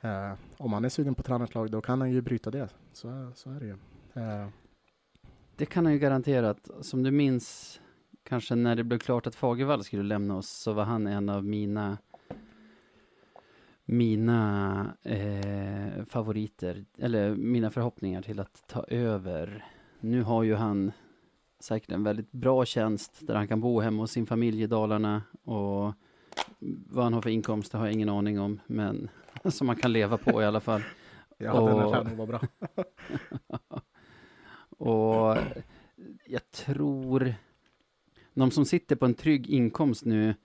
eh, 0.02 0.34
om 0.58 0.74
han 0.74 0.86
är 0.86 0.89
sugen 0.89 1.15
på 1.15 1.24
tränarlag, 1.24 1.72
då 1.72 1.82
kan 1.82 2.02
han 2.02 2.12
ju 2.12 2.22
bryta 2.22 2.52
det. 2.52 2.69
Så, 2.93 3.32
så 3.36 3.50
är 3.50 3.60
det 3.60 3.65
ju. 3.65 3.78
Eh. 4.13 4.48
Det 5.56 5.65
kan 5.65 5.86
han 5.86 5.93
ju 5.93 6.00
garanterat. 6.00 6.69
Som 6.82 7.04
du 7.04 7.12
minns 7.12 7.80
kanske 8.24 8.56
när 8.56 8.76
det 8.76 8.84
blev 8.84 9.00
klart 9.00 9.28
att 9.28 9.36
Fagervall 9.36 9.84
skulle 9.84 10.04
lämna 10.04 10.38
oss 10.38 10.50
så 10.50 10.74
var 10.74 10.84
han 10.84 11.08
en 11.08 11.30
av 11.30 11.45
mina 11.45 11.98
mina 13.91 14.93
eh, 15.04 16.06
favoriter, 16.06 16.86
eller 16.97 17.36
mina 17.36 17.71
förhoppningar 17.71 18.21
till 18.21 18.39
att 18.39 18.67
ta 18.67 18.84
över. 18.88 19.65
Nu 19.99 20.23
har 20.23 20.43
ju 20.43 20.56
han 20.56 20.91
säkert 21.60 21.91
en 21.91 22.04
väldigt 22.04 22.32
bra 22.32 22.65
tjänst 22.65 23.28
där 23.28 23.36
han 23.36 23.47
kan 23.47 23.62
bo 23.62 23.80
hemma 23.80 24.04
hos 24.04 24.12
sin 24.12 24.25
familj 24.25 24.63
i 24.63 24.67
Dalarna 24.67 25.21
och 25.43 25.93
vad 26.89 27.04
han 27.04 27.13
har 27.13 27.21
för 27.21 27.30
inkomst 27.30 27.73
har 27.73 27.86
jag 27.86 27.93
ingen 27.93 28.10
aning 28.10 28.39
om, 28.39 28.60
men 28.67 29.10
som 29.45 29.67
man 29.67 29.75
kan 29.75 29.93
leva 29.93 30.17
på 30.17 30.41
i 30.41 30.45
alla 30.45 30.60
fall. 30.60 30.82
Ja, 31.41 31.54
Och- 31.62 31.91
den 31.93 32.08
nog 32.08 32.17
vara 32.17 32.28
bra. 32.28 32.41
och 34.88 35.38
jag 36.25 36.52
tror 36.52 37.34
de 38.34 38.52
som 38.52 38.65
sitter 38.65 38.95
på 38.95 39.06
en 39.06 39.13
trygg 39.13 39.47
inkomst 39.49 40.06
nu 40.06 40.36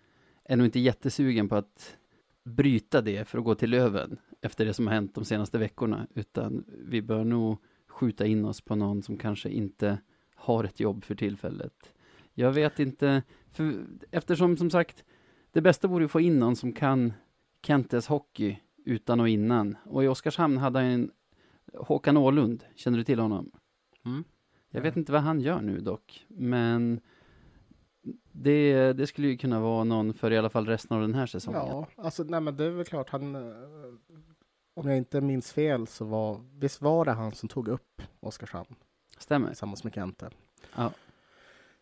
är 0.44 0.56
nog 0.56 0.66
inte 0.66 0.80
jättesugen 0.80 1.48
på 1.48 1.56
att 1.56 1.96
bryta 2.44 3.00
det 3.00 3.28
för 3.28 3.38
att 3.38 3.44
gå 3.44 3.54
till 3.54 3.70
Löven 3.70 4.16
efter 4.40 4.64
det 4.64 4.74
som 4.74 4.86
har 4.86 4.94
hänt 4.94 5.14
de 5.14 5.24
senaste 5.24 5.58
veckorna, 5.58 6.06
utan 6.14 6.64
vi 6.68 7.02
bör 7.02 7.24
nog 7.24 7.58
skjuta 7.88 8.26
in 8.26 8.44
oss 8.44 8.60
på 8.60 8.76
någon 8.76 9.02
som 9.02 9.16
kanske 9.16 9.48
inte 9.50 9.98
har 10.34 10.64
ett 10.64 10.80
jobb 10.80 11.04
för 11.04 11.14
tillfället. 11.14 11.94
Jag 12.34 12.52
vet 12.52 12.78
inte, 12.78 13.22
för 13.52 13.86
eftersom 14.10 14.56
som 14.56 14.70
sagt, 14.70 15.04
det 15.52 15.60
bästa 15.60 15.88
vore 15.88 16.04
att 16.04 16.10
få 16.10 16.20
in 16.20 16.38
någon 16.38 16.56
som 16.56 16.72
kan 16.72 17.12
Kentes 17.62 18.06
hockey 18.06 18.58
utan 18.84 19.20
och 19.20 19.28
innan. 19.28 19.76
Och 19.84 20.04
i 20.04 20.08
Oskarshamn 20.08 20.56
hade 20.56 20.78
han 20.78 20.88
en 20.88 21.10
Håkan 21.74 22.16
Åhlund, 22.16 22.64
känner 22.74 22.98
du 22.98 23.04
till 23.04 23.18
honom? 23.18 23.50
Mm. 24.04 24.24
Jag 24.70 24.82
vet 24.82 24.96
inte 24.96 25.12
vad 25.12 25.20
han 25.20 25.40
gör 25.40 25.62
nu 25.62 25.80
dock, 25.80 26.26
men 26.28 27.00
det, 28.32 28.92
det 28.92 29.06
skulle 29.06 29.28
ju 29.28 29.36
kunna 29.36 29.60
vara 29.60 29.84
någon 29.84 30.14
för 30.14 30.30
i 30.30 30.38
alla 30.38 30.50
fall 30.50 30.66
resten 30.66 30.96
av 30.96 31.00
den 31.02 31.14
här 31.14 31.26
säsongen. 31.26 31.60
Ja, 31.66 31.86
alltså 31.96 32.22
nej 32.22 32.40
men 32.40 32.56
det 32.56 32.64
är 32.64 32.70
väl 32.70 32.84
klart 32.84 33.10
han 33.10 33.34
eh, 33.34 33.52
om 34.74 34.88
jag 34.88 34.96
inte 34.96 35.20
minns 35.20 35.52
fel 35.52 35.86
så 35.86 36.04
var 36.04 36.40
visst 36.58 36.80
var 36.82 37.04
det 37.04 37.12
han 37.12 37.32
som 37.32 37.48
tog 37.48 37.68
upp 37.68 38.02
Oskarshamn 38.20 38.74
Stämmer. 39.18 39.48
tillsammans 39.48 39.84
med 39.84 39.94
Kente. 39.94 40.30
Ja. 40.76 40.90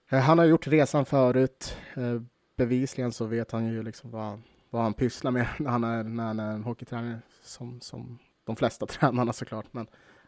Eh, 0.09 0.21
Han 0.21 0.39
har 0.39 0.45
gjort 0.45 0.67
resan 0.67 1.05
förut. 1.05 1.77
Eh, 1.95 2.23
Bevisligen 2.57 3.13
så 3.13 3.25
vet 3.25 3.53
han 3.53 3.67
ju 3.67 3.83
liksom 3.83 4.11
vad, 4.11 4.41
vad 4.71 4.83
han 4.83 4.95
pysslar 4.95 5.31
med 5.31 5.49
när 5.59 5.71
han 5.71 5.85
är, 5.85 6.05
när 6.05 6.25
han 6.25 6.41
är 6.41 6.53
en 6.55 6.65
hockeytränare 6.65 7.19
som, 7.43 7.81
som 7.81 8.19
de 8.45 8.57
flesta 8.57 8.87
tränarna 8.91 9.33
såklart. 9.33 9.67
Men, 9.73 9.87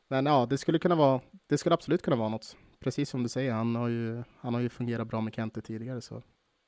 men 0.09 0.27
ja, 0.27 0.47
det 0.51 0.59
skulle 0.59 0.79
kunna 0.79 0.95
vara, 0.95 1.21
det 1.47 1.59
skulle 1.59 1.75
absolut 1.75 2.03
kunna 2.03 2.17
vara 2.17 2.29
något. 2.29 2.57
Precis 2.85 3.11
som 3.11 3.23
du 3.23 3.29
säger, 3.29 3.53
han 3.53 3.75
har 3.75 3.89
ju, 3.89 4.23
han 4.41 4.55
har 4.55 4.61
ju 4.61 4.69
fungerat 4.69 5.09
bra 5.09 5.21
med 5.21 5.35
Kente 5.35 5.61
tidigare 5.61 6.01
så 6.01 6.23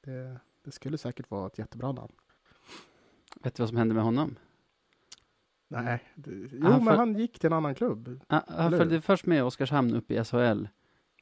det, 0.04 0.40
det 0.64 0.70
skulle 0.70 0.98
säkert 0.98 1.30
vara 1.30 1.46
ett 1.46 1.58
jättebra 1.58 1.92
namn. 1.92 2.12
Vet 3.42 3.54
du 3.54 3.62
vad 3.62 3.68
som 3.68 3.78
hände 3.78 3.94
med 3.94 4.04
honom? 4.04 4.36
Nej, 5.68 6.04
det, 6.14 6.30
jo 6.30 6.66
Han 6.66 6.84
men 6.84 6.96
han 6.96 7.18
gick 7.18 7.38
till 7.38 7.46
en 7.46 7.52
anannan 7.52 7.74
klubb. 7.74 8.20
Ah, 8.26 8.40
Han 8.48 8.70
följde 8.70 9.00
först 9.00 9.26
med 9.26 9.44
Oskarshamn 9.44 9.94
upp 9.94 10.10
i 10.10 10.24
SHL. 10.24 10.64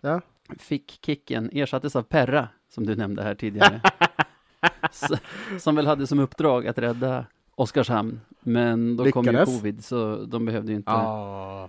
Ja. 0.01 0.21
Fick 0.59 0.99
kicken, 1.07 1.51
ersattes 1.53 1.97
av 1.97 2.03
Perra, 2.03 2.49
som 2.69 2.87
du 2.87 2.97
nämnde 2.97 3.23
här 3.23 3.35
tidigare. 3.35 3.81
Som 5.59 5.77
väl 5.77 5.87
hade 5.87 6.07
som 6.07 6.19
uppdrag 6.19 6.67
att 6.67 6.79
rädda 6.79 7.27
Oskarshamn. 7.55 8.21
Men 8.41 8.97
då 8.97 9.11
kom 9.11 9.25
ju 9.25 9.31
Lyckades. 9.31 9.57
covid, 9.59 9.85
så 9.85 10.25
de 10.25 10.45
behövde 10.45 10.73
ju 10.73 10.77
inte... 10.77 10.91
Ja, 10.91 11.69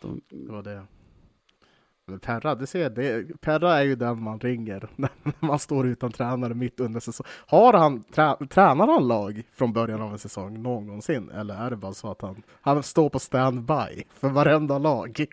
De, 0.00 0.20
det 0.28 0.52
var 0.52 0.62
det. 0.62 0.86
Perra, 2.20 2.54
du 2.54 2.66
ser, 2.66 2.90
det, 2.90 3.40
Perra 3.40 3.78
är 3.78 3.82
ju 3.82 3.96
den 3.96 4.22
man 4.22 4.40
ringer 4.40 4.88
när 4.96 5.10
man 5.40 5.58
står 5.58 5.86
utan 5.86 6.12
tränare 6.12 6.54
mitt 6.54 6.80
under 6.80 7.00
säsong. 7.00 7.26
Har 7.46 7.72
han, 7.72 8.02
trä, 8.02 8.36
tränar 8.50 8.86
han 8.86 9.08
lag 9.08 9.42
från 9.52 9.72
början 9.72 10.02
av 10.02 10.12
en 10.12 10.18
säsong 10.18 10.62
någonsin? 10.62 11.30
Eller 11.30 11.54
är 11.54 11.70
det 11.70 11.76
bara 11.76 11.92
så 11.92 12.10
att 12.10 12.22
han, 12.22 12.42
han 12.60 12.82
står 12.82 13.08
på 13.08 13.18
standby 13.18 14.04
för 14.10 14.28
varenda 14.28 14.78
lag? 14.78 15.26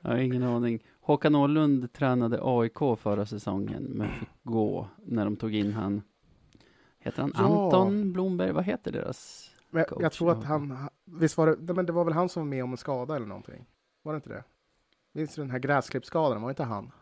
jag 0.00 0.10
har 0.10 0.16
ingen 0.16 0.42
aning. 0.42 0.82
Håkan 1.00 1.34
Åhlund 1.34 1.92
tränade 1.92 2.38
AIK 2.42 2.98
förra 2.98 3.26
säsongen, 3.26 3.82
men 3.82 4.08
fick 4.08 4.28
gå 4.42 4.88
när 5.04 5.24
de 5.24 5.36
tog 5.36 5.54
in 5.54 5.72
han. 5.72 6.02
Heter 6.98 7.22
han 7.22 7.32
Ja. 7.34 7.64
Anton 7.64 8.12
Blomberg? 8.12 8.52
Vad 8.52 8.64
heter 8.64 8.92
deras? 8.92 9.50
Coach, 9.72 10.02
jag 10.02 10.12
tror 10.12 10.32
att 10.32 10.44
han, 10.44 10.88
visst 11.04 11.36
var 11.36 11.56
det, 11.60 11.74
men 11.74 11.86
det 11.86 11.92
var 11.92 12.04
väl 12.04 12.14
han 12.14 12.28
som 12.28 12.42
var 12.42 12.48
med 12.48 12.64
om 12.64 12.70
en 12.70 12.76
skada 12.76 13.16
eller 13.16 13.26
någonting? 13.26 13.66
Var 14.02 14.12
det 14.12 14.16
inte 14.16 14.28
det? 14.28 14.44
Minns 15.16 15.34
du 15.34 15.42
den 15.42 15.50
här 15.50 15.58
gräsklippsskadan, 15.58 16.42
var 16.42 16.50
inte 16.50 16.64
han? 16.64 16.92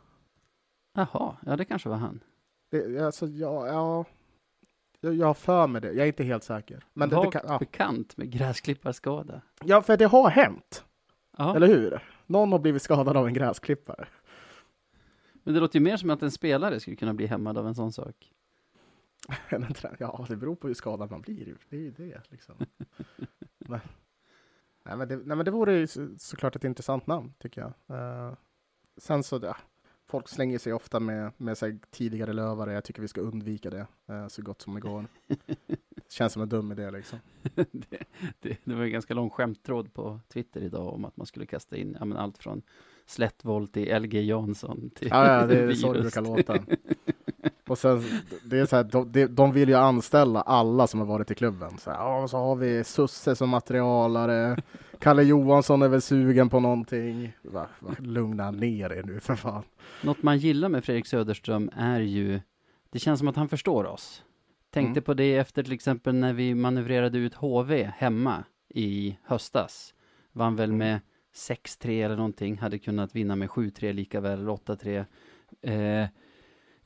Jaha, 0.93 1.37
ja 1.47 1.57
det 1.57 1.65
kanske 1.65 1.89
var 1.89 1.97
han. 1.97 2.21
Det, 2.71 2.99
alltså, 2.99 3.27
ja, 3.27 3.67
ja, 3.67 4.05
jag, 5.01 5.27
har 5.27 5.35
för 5.35 5.67
mig 5.67 5.81
det, 5.81 5.89
jag 5.89 5.99
är 6.03 6.07
inte 6.07 6.25
helt 6.25 6.45
säker. 6.45 6.85
Men 6.93 7.09
det, 7.09 7.25
det 7.25 7.31
kan, 7.31 7.43
ja. 7.45 7.59
bekant 7.59 8.17
med 8.17 8.31
gräsklipparskada. 8.31 9.43
ja, 9.65 9.83
för 9.83 9.97
det 9.97 10.05
har 10.05 10.31
hänt. 10.31 10.85
Ja, 11.37 11.57
Eller 11.57 11.67
hur? 11.67 12.03
Någon 12.27 12.53
har 12.53 12.59
blivit 12.59 12.83
skadad 12.83 13.17
av 13.17 13.27
en 13.27 13.35
gräsklippare. 13.35 14.09
men 15.33 15.55
det 15.55 15.61
låter 15.61 15.79
ju 15.79 15.85
mer 15.85 15.97
som 15.97 16.11
att 16.11 16.23
en 16.23 16.31
spelare 16.31 16.81
skulle 16.81 16.97
kunna 16.97 17.15
bli 17.15 17.27
hämmad 17.27 17.59
av 17.59 17.67
en 17.67 17.75
sån 17.75 17.93
sak. 17.93 18.33
Ja, 19.99 20.27
det 20.29 20.37
beror 20.37 20.57
på 20.57 20.67
hur 20.67 20.75
skadad 20.75 21.11
man 21.11 21.21
blir. 21.21 21.57
Det 21.69 21.77
är 21.77 21.81
ju 21.81 21.91
det 21.91 22.23
liksom. 22.31 22.55
nej, 24.85 24.97
men 24.97 25.09
det, 25.09 25.17
nej, 25.17 25.37
men 25.37 25.45
det 25.45 25.51
vore 25.51 25.75
ju 25.75 25.87
så, 25.87 26.09
såklart 26.19 26.57
ett 26.57 26.65
intressant 26.65 27.07
namn, 27.07 27.35
tycker 27.39 27.61
jag. 27.61 27.99
Eh, 27.99 28.35
sen 28.97 29.23
så, 29.23 29.41
ja, 29.43 29.57
folk 30.07 30.29
slänger 30.29 30.59
sig 30.59 30.73
ofta 30.73 31.01
med, 31.01 31.33
med 31.37 31.59
sig 31.59 31.79
tidigare 31.91 32.33
lövare. 32.33 32.73
Jag 32.73 32.85
tycker 32.85 33.03
vi 33.03 33.09
ska 33.09 33.21
undvika 33.21 33.71
det 33.71 33.87
eh, 34.09 34.29
så 34.29 34.43
gott 34.43 34.63
som 34.63 34.75
det 34.75 34.81
går. 34.81 35.07
Känns 36.09 36.33
som 36.33 36.43
en 36.43 36.49
dum 36.49 36.73
idé 36.73 36.91
liksom. 36.91 37.19
det, 37.55 38.05
det, 38.41 38.59
det 38.65 38.75
var 38.75 38.85
en 38.85 38.93
ganska 38.93 39.15
lång 39.15 39.31
skämttråd 39.31 39.95
på 39.95 40.21
Twitter 40.29 40.61
idag 40.61 40.95
om 40.95 41.05
att 41.05 41.17
man 41.17 41.27
skulle 41.27 41.47
kasta 41.47 41.77
in 41.77 41.97
ja, 42.01 42.17
allt 42.19 42.39
från 42.39 42.63
Slättvold 43.07 43.73
till 43.73 44.03
LG 44.03 44.15
Jansson 44.15 44.91
till 44.91 45.09
Ja, 45.09 45.41
ja 45.41 45.47
det 45.47 45.59
är 45.59 45.73
så 45.73 45.93
det 45.93 46.01
brukar 46.03 46.23
låta. 46.23 46.65
Och 47.69 47.79
sen, 47.79 48.05
det 48.45 48.59
är 48.59 48.67
så 48.67 48.77
här, 48.77 48.85
de, 48.85 49.27
de, 49.35 49.53
vill 49.53 49.69
ju 49.69 49.75
anställa 49.75 50.41
alla 50.41 50.87
som 50.87 51.01
har 51.01 51.07
varit 51.07 51.31
i 51.31 51.35
klubben. 51.35 51.79
Så, 51.79 51.91
här, 51.91 52.27
så 52.27 52.37
har 52.37 52.57
vi 52.57 52.85
Susse 52.85 53.37
som 53.37 53.49
materialare. 53.51 54.57
Kalle 54.99 55.23
Johansson 55.23 55.83
är 55.83 55.89
väl 55.89 56.03
sugen 56.03 56.49
på 56.51 56.61
någonting. 56.61 57.33
Va, 57.43 57.67
va, 57.81 57.95
lugna 57.99 58.51
ner 58.51 58.93
er 58.93 59.03
nu 59.03 59.21
för 59.21 59.35
fan. 59.35 59.63
Något 60.03 60.23
man 60.23 60.39
gillar 60.39 60.69
med 60.69 60.85
Fredrik 60.85 61.07
Söderström 61.07 61.71
är 61.77 62.01
ju, 62.01 62.41
det 62.91 62.99
känns 62.99 63.19
som 63.19 63.29
att 63.29 63.37
han 63.37 63.49
förstår 63.49 63.85
oss. 63.85 64.23
Tänkte 64.71 64.91
Mm. 64.99 65.03
på 65.05 65.15
det 65.15 65.37
efter 65.37 65.63
till 65.63 65.73
exempel 65.73 66.15
när 66.15 66.33
vi 66.33 66.55
manövrerade 66.55 67.19
ut 67.19 67.35
HV 67.35 67.85
hemma 67.97 68.45
i 68.69 69.19
höstas. 69.25 69.95
Vann 70.33 70.57
väl 70.57 70.69
Mm. 70.71 70.79
med 70.79 71.01
6-3 71.35 72.05
eller 72.05 72.17
någonting, 72.17 72.59
hade 72.59 72.79
kunnat 72.79 73.17
vinna 73.17 73.37
med 73.37 73.49
7-3 73.51 73.93
lika 73.93 74.21
väl, 74.21 74.39
eller 74.41 74.51
8-3. 74.53 75.05
Eh, 75.63 76.09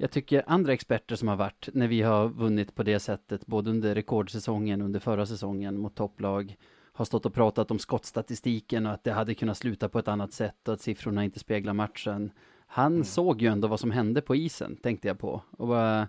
jag 0.00 0.10
tycker 0.10 0.44
andra 0.46 0.72
experter 0.72 1.16
som 1.16 1.28
har 1.28 1.36
varit, 1.36 1.68
när 1.72 1.88
vi 1.88 2.02
har 2.02 2.28
vunnit 2.28 2.74
på 2.74 2.82
det 2.82 3.00
sättet, 3.00 3.46
både 3.46 3.70
under 3.70 3.94
rekordsäsongen, 3.94 4.82
under 4.82 5.00
förra 5.00 5.26
säsongen 5.26 5.78
mot 5.78 5.94
topplag, 5.94 6.56
har 6.92 7.04
stått 7.04 7.26
och 7.26 7.34
pratat 7.34 7.70
om 7.70 7.78
skottstatistiken 7.78 8.86
och 8.86 8.92
att 8.92 9.04
det 9.04 9.12
hade 9.12 9.34
kunnat 9.34 9.56
sluta 9.56 9.88
på 9.88 9.98
ett 9.98 10.08
annat 10.08 10.32
sätt 10.32 10.68
och 10.68 10.74
att 10.74 10.80
siffrorna 10.80 11.24
inte 11.24 11.38
speglar 11.38 11.72
matchen. 11.72 12.30
Han 12.66 12.92
Mm. 12.92 13.04
såg 13.04 13.42
ju 13.42 13.48
ändå 13.48 13.68
vad 13.68 13.80
som 13.80 13.90
hände 13.90 14.20
på 14.20 14.36
isen, 14.36 14.76
tänkte 14.76 15.08
jag 15.08 15.18
på. 15.18 15.42
Och 15.50 15.68
bara, 15.68 16.08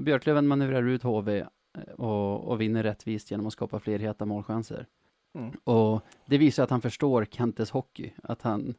Björklöven 0.00 0.46
manövrerar 0.46 0.88
ut 0.88 1.02
HV 1.02 1.38
eh, 1.38 1.46
och, 1.96 2.48
och 2.48 2.60
vinner 2.60 2.82
rättvist 2.82 3.30
genom 3.30 3.46
att 3.46 3.52
skapa 3.52 3.80
fler 3.80 3.98
heta 3.98 4.24
målchanser. 4.24 4.86
Mm. 5.34 5.50
Och 5.64 6.02
det 6.26 6.38
visar 6.38 6.62
att 6.64 6.70
han 6.70 6.80
förstår 6.80 7.24
Kantes 7.24 7.70
hockey, 7.70 8.12
att 8.22 8.42
han, 8.42 8.74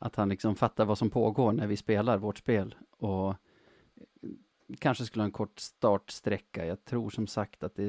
att 0.00 0.16
han 0.16 0.28
liksom 0.28 0.56
fattar 0.56 0.84
vad 0.84 0.98
som 0.98 1.10
pågår 1.10 1.52
när 1.52 1.66
vi 1.66 1.76
spelar 1.76 2.18
vårt 2.18 2.38
spel. 2.38 2.74
Och 2.98 3.34
kanske 4.78 5.04
skulle 5.04 5.22
ha 5.22 5.26
en 5.26 5.32
kort 5.32 5.58
startsträcka. 5.58 6.66
Jag 6.66 6.84
tror 6.84 7.10
som 7.10 7.26
sagt 7.26 7.62
att 7.62 7.74
det, 7.74 7.88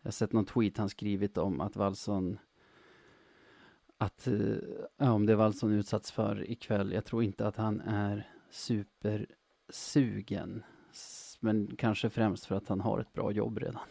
jag 0.00 0.04
har 0.04 0.10
sett 0.10 0.32
någon 0.32 0.46
tweet 0.46 0.76
han 0.76 0.88
skrivit 0.88 1.38
om 1.38 1.60
att 1.60 1.76
Wallson 1.76 2.38
att, 3.98 4.26
eh, 4.26 4.56
ja, 4.96 5.12
om 5.12 5.26
det 5.26 5.36
Wallson 5.36 5.72
utsatts 5.72 6.12
för 6.12 6.50
ikväll, 6.50 6.92
jag 6.92 7.04
tror 7.04 7.22
inte 7.22 7.46
att 7.46 7.56
han 7.56 7.80
är 7.80 8.32
supersugen. 8.50 10.64
Men 11.40 11.76
kanske 11.76 12.10
främst 12.10 12.46
för 12.46 12.54
att 12.54 12.68
han 12.68 12.80
har 12.80 13.00
ett 13.00 13.12
bra 13.12 13.32
jobb 13.32 13.58
redan. 13.58 13.88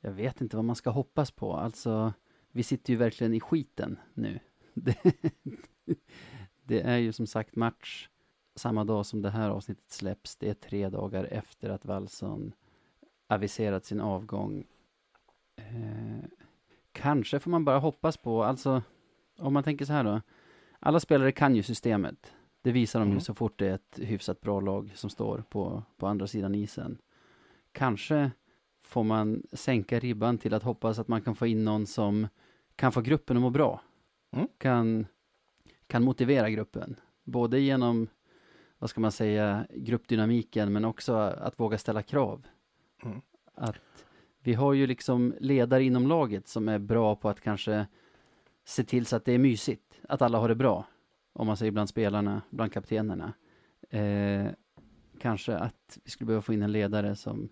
Jag 0.00 0.12
vet 0.12 0.40
inte 0.40 0.56
vad 0.56 0.64
man 0.64 0.76
ska 0.76 0.90
hoppas 0.90 1.30
på, 1.30 1.56
alltså 1.56 2.12
vi 2.52 2.62
sitter 2.62 2.92
ju 2.92 2.98
verkligen 2.98 3.34
i 3.34 3.40
skiten 3.40 3.98
nu. 4.14 4.40
Det, 4.74 4.96
det 6.64 6.80
är 6.80 6.96
ju 6.96 7.12
som 7.12 7.26
sagt 7.26 7.56
match 7.56 8.08
samma 8.60 8.84
dag 8.84 9.06
som 9.06 9.22
det 9.22 9.30
här 9.30 9.50
avsnittet 9.50 9.90
släpps. 9.90 10.36
Det 10.36 10.48
är 10.50 10.54
tre 10.54 10.88
dagar 10.88 11.24
efter 11.24 11.70
att 11.70 11.84
Wallson 11.84 12.52
aviserat 13.26 13.84
sin 13.84 14.00
avgång. 14.00 14.64
Eh, 15.56 16.24
kanske 16.92 17.38
får 17.38 17.50
man 17.50 17.64
bara 17.64 17.78
hoppas 17.78 18.16
på, 18.16 18.44
alltså 18.44 18.82
om 19.38 19.52
man 19.52 19.62
tänker 19.62 19.84
så 19.84 19.92
här 19.92 20.04
då. 20.04 20.20
Alla 20.80 21.00
spelare 21.00 21.32
kan 21.32 21.54
ju 21.56 21.62
systemet. 21.62 22.32
Det 22.62 22.72
visar 22.72 23.00
de 23.00 23.08
ju 23.08 23.12
Mm. 23.12 23.20
så 23.20 23.34
fort 23.34 23.58
det 23.58 23.66
är 23.68 23.74
ett 23.74 23.98
hyfsat 24.02 24.40
bra 24.40 24.60
lag 24.60 24.92
som 24.94 25.10
står 25.10 25.38
på, 25.48 25.82
på 25.96 26.06
andra 26.06 26.26
sidan 26.26 26.54
isen. 26.54 26.98
Kanske 27.72 28.30
får 28.82 29.04
man 29.04 29.42
sänka 29.52 29.98
ribban 29.98 30.38
till 30.38 30.54
att 30.54 30.62
hoppas 30.62 30.98
att 30.98 31.08
man 31.08 31.22
kan 31.22 31.34
få 31.34 31.46
in 31.46 31.64
någon 31.64 31.86
som 31.86 32.28
kan 32.76 32.92
få 32.92 33.00
gruppen 33.00 33.36
att 33.36 33.42
må 33.42 33.50
bra. 33.50 33.80
Mm. 34.32 34.48
Kan, 34.58 35.06
kan 35.86 36.02
motivera 36.04 36.50
gruppen. 36.50 36.96
Både 37.24 37.60
genom, 37.60 38.08
vad 38.80 38.90
ska 38.90 39.00
man 39.00 39.12
säga, 39.12 39.66
gruppdynamiken 39.70 40.72
men 40.72 40.84
också 40.84 41.14
att 41.14 41.60
våga 41.60 41.78
ställa 41.78 42.02
krav. 42.02 42.46
Mm. 43.04 43.20
Att 43.54 44.04
vi 44.42 44.54
har 44.54 44.72
ju 44.72 44.86
liksom 44.86 45.34
ledare 45.40 45.84
inom 45.84 46.06
laget 46.06 46.48
som 46.48 46.68
är 46.68 46.78
bra 46.78 47.16
på 47.16 47.28
att 47.28 47.40
kanske 47.40 47.86
se 48.64 48.84
till 48.84 49.06
så 49.06 49.16
att 49.16 49.24
det 49.24 49.32
är 49.32 49.38
mysigt. 49.38 50.00
Att 50.08 50.22
alla 50.22 50.38
har 50.38 50.48
det 50.48 50.54
bra. 50.54 50.86
Om 51.32 51.46
man 51.46 51.56
säger 51.56 51.72
bland 51.72 51.88
spelarna, 51.88 52.42
bland 52.50 52.72
kaptenerna. 52.72 53.32
Eh, 53.90 54.46
kanske 55.20 55.56
att 55.56 55.98
vi 56.04 56.10
skulle 56.10 56.26
behöva 56.26 56.42
få 56.42 56.52
in 56.52 56.62
en 56.62 56.72
ledare 56.72 57.16
som, 57.16 57.48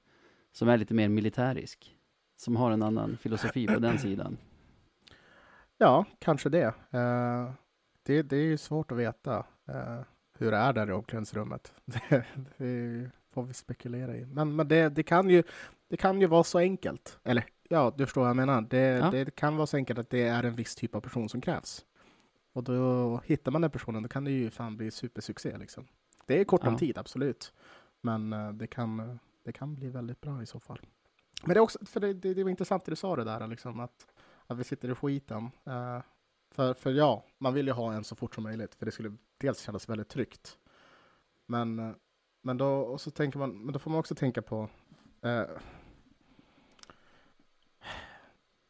som 0.53 0.69
är 0.69 0.79
lite 0.79 0.95
mer 0.95 1.09
militärisk. 1.09 1.97
Som 2.37 2.57
har 2.57 2.71
en 2.71 2.83
annan 2.83 3.17
filosofi 3.17 3.67
på 3.67 3.79
den 3.79 3.99
sidan. 3.99 4.37
Ja, 5.79 6.05
kanske 6.19 6.49
det. 6.49 6.75
Eh, 6.91 7.53
det. 8.03 8.23
Det 8.23 8.37
är 8.37 8.45
ju 8.45 8.59
svårt 8.59 8.93
att 8.93 8.99
veta 8.99 9.47
eh, 9.69 10.01
hur 10.39 10.51
det 10.51 10.57
är 10.57 10.73
där 10.73 10.89
i 10.91 10.93
omklädningsrummet. 10.93 11.73
Det, 11.85 12.25
det 12.57 13.11
får 13.33 13.43
vi 13.43 13.55
spekulera 13.55 14.17
i. 14.17 14.27
Men, 14.27 14.57
men 14.57 14.69
det, 14.69 14.89
det, 14.89 15.03
kan 15.03 15.31
ju, 15.31 15.43
det 15.89 15.97
kan 15.97 16.21
ju 16.21 16.27
vara 16.27 16.45
så 16.45 16.59
enkelt. 16.59 17.19
Eller 17.25 17.45
ja, 17.69 17.93
du 17.97 18.07
förstår 18.07 18.21
vad 18.21 18.29
jag 18.31 18.37
menar. 18.37 18.61
Det, 18.61 18.79
Ja. 18.79 19.11
det 19.11 19.35
kan 19.35 19.57
vara 19.57 19.67
så 19.67 19.77
enkelt 19.77 19.99
att 19.99 20.11
det 20.11 20.23
är 20.23 20.43
en 20.45 20.55
viss 20.55 20.75
typ 20.75 20.95
av 20.95 21.01
person 21.01 21.29
som 21.29 21.41
krävs. 21.41 21.85
Och 22.53 22.65
då 22.65 23.21
hittar 23.25 23.53
man 23.53 23.63
den 23.63 23.71
personen, 23.71 24.03
då 24.03 24.09
kan 24.09 24.25
det 24.25 24.31
ju 24.31 24.51
fan 24.51 24.77
bli 24.77 24.91
supersuccé 24.91 25.57
liksom. 25.59 25.87
Det 26.27 26.41
är 26.41 26.45
kort 26.45 26.65
om 26.65 26.73
Ja. 26.73 26.79
tid, 26.79 26.99
absolut. 26.99 27.53
Men 28.01 28.33
eh, 28.33 28.53
det 28.53 28.67
kan, 28.67 29.19
det 29.45 29.53
kan 29.53 29.75
bli 29.75 29.89
väldigt 29.89 30.21
bra 30.21 30.43
i 30.43 30.47
så 30.47 30.61
fall. 30.61 30.81
Men 31.43 31.55
det 31.55 31.59
är 31.59 31.63
också, 31.63 31.79
för 31.87 32.01
det, 32.01 32.13
det, 32.15 32.35
det 32.35 32.43
var 32.43 32.51
intressant 32.51 32.85
det 32.85 32.93
du 32.93 32.97
sa 32.97 33.17
det 33.17 33.25
där, 33.25 33.47
liksom 33.47 33.81
att, 33.81 34.07
att 34.47 34.59
vi 34.59 34.65
sitter 34.65 34.91
i 34.91 34.95
skiten. 34.95 35.51
Eh, 35.67 35.99
för, 36.51 36.75
för 36.75 36.91
ja, 36.91 37.25
man 37.39 37.55
vill 37.55 37.67
ju 37.67 37.73
ha 37.73 37.93
en 37.93 38.05
så 38.05 38.17
fort 38.17 38.35
som 38.35 38.45
möjligt, 38.45 38.75
för 38.75 38.87
det 38.87 38.93
skulle 38.93 39.17
dels 39.39 39.61
kännas 39.61 39.89
väldigt 39.89 40.09
tryggt. 40.09 40.59
Men, 41.47 41.79
eh, 41.79 41.91
men 42.43 42.57
då, 42.57 42.69
och 42.69 43.01
så 43.01 43.11
tänker 43.11 43.39
man, 43.39 43.65
men 43.65 43.73
då 43.73 43.79
får 43.79 43.91
man 43.91 44.01
också 44.01 44.15
tänka 44.15 44.43
på 44.43 44.69
eh, 45.23 45.43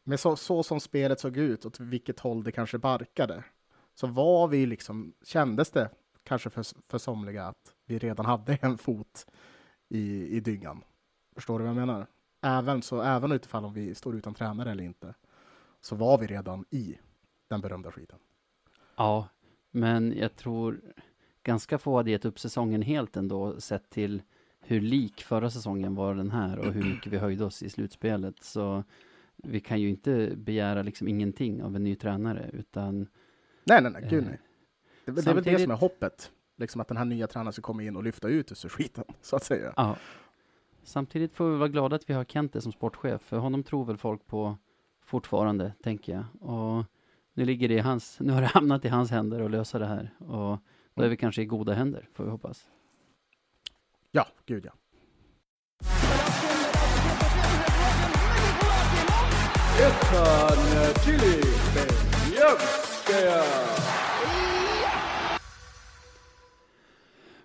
med 0.04 0.20
så, 0.20 0.36
så 0.36 0.62
som 0.62 0.80
spelet 0.80 1.20
såg 1.20 1.36
ut, 1.36 1.64
åt 1.64 1.80
vilket 1.80 2.20
håll 2.20 2.44
det 2.44 2.52
kanske 2.52 2.78
barkade, 2.78 3.44
så 3.94 4.06
var 4.06 4.48
vi 4.48 4.66
liksom, 4.66 5.14
kändes 5.22 5.70
det 5.70 5.90
kanske 6.22 6.50
för, 6.50 6.64
för 6.88 6.98
somliga 6.98 7.44
att 7.44 7.74
vi 7.84 7.98
redan 7.98 8.26
hade 8.26 8.58
en 8.62 8.78
fot 8.78 9.26
i, 9.88 10.36
i 10.36 10.40
dyngan. 10.40 10.84
Förstår 11.34 11.58
du 11.58 11.64
vad 11.64 11.70
jag 11.70 11.86
menar? 11.86 12.06
Även, 12.40 12.82
så, 12.82 13.02
även 13.02 13.32
utifall 13.32 13.64
om 13.64 13.74
vi 13.74 13.94
står 13.94 14.16
utan 14.16 14.34
tränare 14.34 14.70
eller 14.70 14.84
inte, 14.84 15.14
så 15.80 15.96
var 15.96 16.18
vi 16.18 16.26
redan 16.26 16.64
i 16.70 16.98
den 17.48 17.60
berömda 17.60 17.92
skiten. 17.92 18.18
Ja, 18.96 19.28
men 19.70 20.18
jag 20.18 20.36
tror 20.36 20.80
ganska 21.42 21.78
få 21.78 21.96
hade 21.96 22.10
gett 22.10 22.24
upp 22.24 22.38
säsongen 22.38 22.82
helt 22.82 23.16
ändå 23.16 23.60
sett 23.60 23.90
till 23.90 24.22
hur 24.60 24.80
lik 24.80 25.22
förra 25.22 25.50
säsongen 25.50 25.94
var 25.94 26.14
den 26.14 26.30
här 26.30 26.58
och 26.58 26.72
hur 26.72 26.84
mycket 26.84 27.12
vi 27.12 27.18
höjde 27.18 27.44
oss 27.44 27.62
i 27.62 27.70
slutspelet. 27.70 28.44
Så 28.44 28.84
vi 29.36 29.60
kan 29.60 29.80
ju 29.80 29.88
inte 29.88 30.32
begära 30.36 30.82
liksom 30.82 31.08
ingenting 31.08 31.62
av 31.62 31.76
en 31.76 31.84
ny 31.84 31.94
tränare 31.94 32.50
utan 32.52 33.08
Nej, 33.64 33.82
nej, 33.82 33.92
nej, 33.92 34.06
gud 34.10 34.22
eh, 34.22 34.28
nej. 34.28 34.40
Det, 35.04 35.12
det 35.12 35.30
är 35.30 35.34
väl 35.34 35.44
det 35.44 35.58
som 35.58 35.70
är 35.70 35.76
hoppet. 35.76 36.30
Liksom 36.56 36.80
att 36.80 36.88
den 36.88 36.96
här 36.96 37.04
nya 37.04 37.26
tränaren 37.26 37.52
ska 37.52 37.62
komma 37.62 37.82
in 37.82 37.96
och 37.96 38.04
lyfta 38.04 38.28
ut 38.28 38.52
oss 38.52 38.64
ur 38.64 38.68
skiten, 38.68 39.04
så 39.20 39.36
att 39.36 39.44
säga. 39.44 39.72
Ja. 39.76 39.96
Samtidigt 40.82 41.34
får 41.34 41.50
vi 41.50 41.56
vara 41.56 41.68
glada 41.68 41.96
att 41.96 42.10
vi 42.10 42.14
har 42.14 42.24
Kente 42.24 42.60
som 42.60 42.72
sportchef, 42.72 43.22
för 43.22 43.38
honom 43.38 43.62
tror 43.62 43.84
väl 43.84 43.96
folk 43.96 44.26
på 44.26 44.56
fortfarande, 45.04 45.72
tänker 45.82 46.12
jag. 46.12 46.24
Och 46.50 46.84
nu 47.38 47.44
ligger 47.44 47.68
det 47.68 47.74
i 47.74 47.78
hans, 47.78 48.20
nu 48.20 48.32
har 48.32 48.40
det 48.40 48.46
hamnat 48.54 48.84
i 48.84 48.88
hans 48.88 49.10
händer 49.10 49.40
att 49.40 49.50
lösa 49.50 49.78
det 49.78 49.86
här. 49.86 50.14
Och 50.18 50.58
då 50.94 51.02
är 51.02 51.08
vi 51.08 51.16
kanske 51.16 51.42
i 51.42 51.46
goda 51.46 51.74
händer, 51.74 52.08
får 52.12 52.24
vi 52.24 52.30
hoppas. 52.30 52.68
Ja, 54.10 54.26
gud 54.46 54.66
ja. 54.66 54.72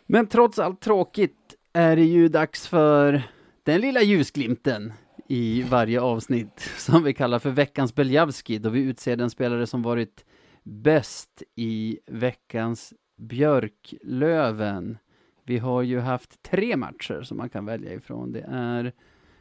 Men 0.06 0.27
trots 0.27 0.60
allt 0.60 0.82
tråkigt 0.82 1.56
är 1.73 1.95
det 1.95 2.06
ju 2.06 2.29
dags 2.29 2.67
för 2.67 3.23
den 3.63 3.82
lilla 3.82 4.01
ljusglimten 4.01 4.93
i 5.34 5.63
varje 5.63 6.02
avsnitt 6.02 6.60
som 6.78 7.04
vi 7.04 7.13
kallar 7.13 7.39
för 7.39 7.50
veckans 7.50 7.96
Beljavski 7.96 8.58
då 8.58 8.69
vi 8.69 8.80
utser 8.80 9.15
den 9.15 9.30
spelare 9.30 9.67
som 9.67 9.82
varit 9.82 10.26
bäst 10.63 11.43
i 11.56 12.00
veckans 12.08 12.93
Björklöven. 13.17 14.98
Vi 15.43 15.58
har 15.58 15.82
ju 15.82 16.00
haft 16.00 16.43
tre 16.43 16.78
matcher 16.78 17.22
som 17.22 17.38
man 17.38 17.50
kan 17.50 17.65
välja 17.65 17.93
ifrån. 17.93 18.32
Det 18.32 18.46
är 18.50 18.93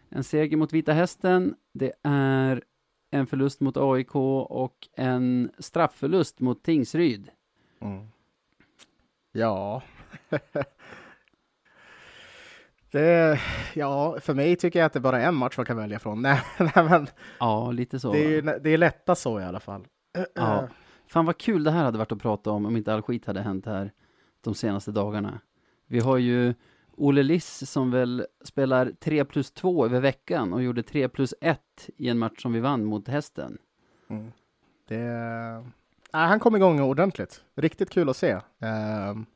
en 0.09 0.25
seger 0.25 0.57
mot 0.57 0.73
Vita 0.73 0.93
Hästen, 0.93 1.55
det 1.73 1.93
är 2.03 2.65
en 3.11 3.27
förlust 3.27 3.61
mot 3.61 3.77
AIK 3.77 4.15
och 4.15 4.89
en 4.97 5.51
straffförlust 5.59 6.41
mot 6.41 6.63
Tingsryd. 6.63 7.31
Mm. 7.81 8.07
Ja. 9.33 9.83
det, 12.93 13.41
ja, 13.75 14.17
för 14.21 14.35
mig 14.35 14.57
tycker 14.57 14.79
jag 14.79 14.87
att 14.87 14.93
det 14.93 15.01
bara 15.01 15.21
är 15.21 15.29
en 15.29 15.35
match 15.35 15.57
man 15.57 15.67
kan 15.67 15.77
välja 15.77 15.99
från. 15.99 16.23
Nej, 16.23 16.41
nej 16.59 16.73
men 16.91 17.07
Ja, 17.41 17.71
lite 17.71 18.01
så. 18.01 18.13
det 18.13 18.25
är, 18.25 18.29
ju- 18.29 18.59
det 18.61 18.71
är 18.71 18.79
lättast 18.79 19.23
så 19.23 19.41
i 19.41 19.45
alla 19.45 19.61
fall. 19.61 19.87
Ja. 20.35 20.69
Fan 21.07 21.27
vad 21.27 21.39
kul 21.39 21.65
det 21.65 21.71
här 21.71 21.85
hade 21.85 21.99
varit 21.99 22.13
att 22.13 22.23
prata 22.23 22.51
om 22.51 22.67
om 22.67 22.77
inte 22.77 22.95
all 22.95 23.03
skit 23.03 23.27
hade 23.27 23.41
hänt 23.41 23.67
här 23.67 23.91
de 24.41 24.55
senaste 24.55 24.91
dagarna. 24.91 25.41
Vi 25.87 26.01
har 26.01 26.17
ju 26.17 26.55
Olle 26.97 27.23
Liss 27.23 27.71
som 27.71 27.91
väl 27.91 28.27
spelar 28.45 28.93
3 29.01 29.25
plus 29.25 29.51
2 29.53 29.85
över 29.85 30.01
veckan 30.01 30.53
och 30.53 30.63
gjorde 30.63 30.83
3 30.83 31.09
plus 31.09 31.35
1 31.41 31.61
i 31.97 32.09
en 32.09 32.19
match 32.19 32.43
som 32.43 32.53
vi 32.53 32.61
vann 32.61 32.85
mot 32.85 33.09
hästen. 33.09 33.59
Mm. 34.11 34.33
Det, 34.89 34.99
nej, 36.13 36.27
han 36.29 36.41
kom 36.41 36.57
igång 36.57 36.81
ordentligt. 36.81 37.45
Riktigt 37.55 37.91
kul 37.91 38.09
att 38.09 38.17
se. 38.17 38.39
Ehm, 38.61 39.27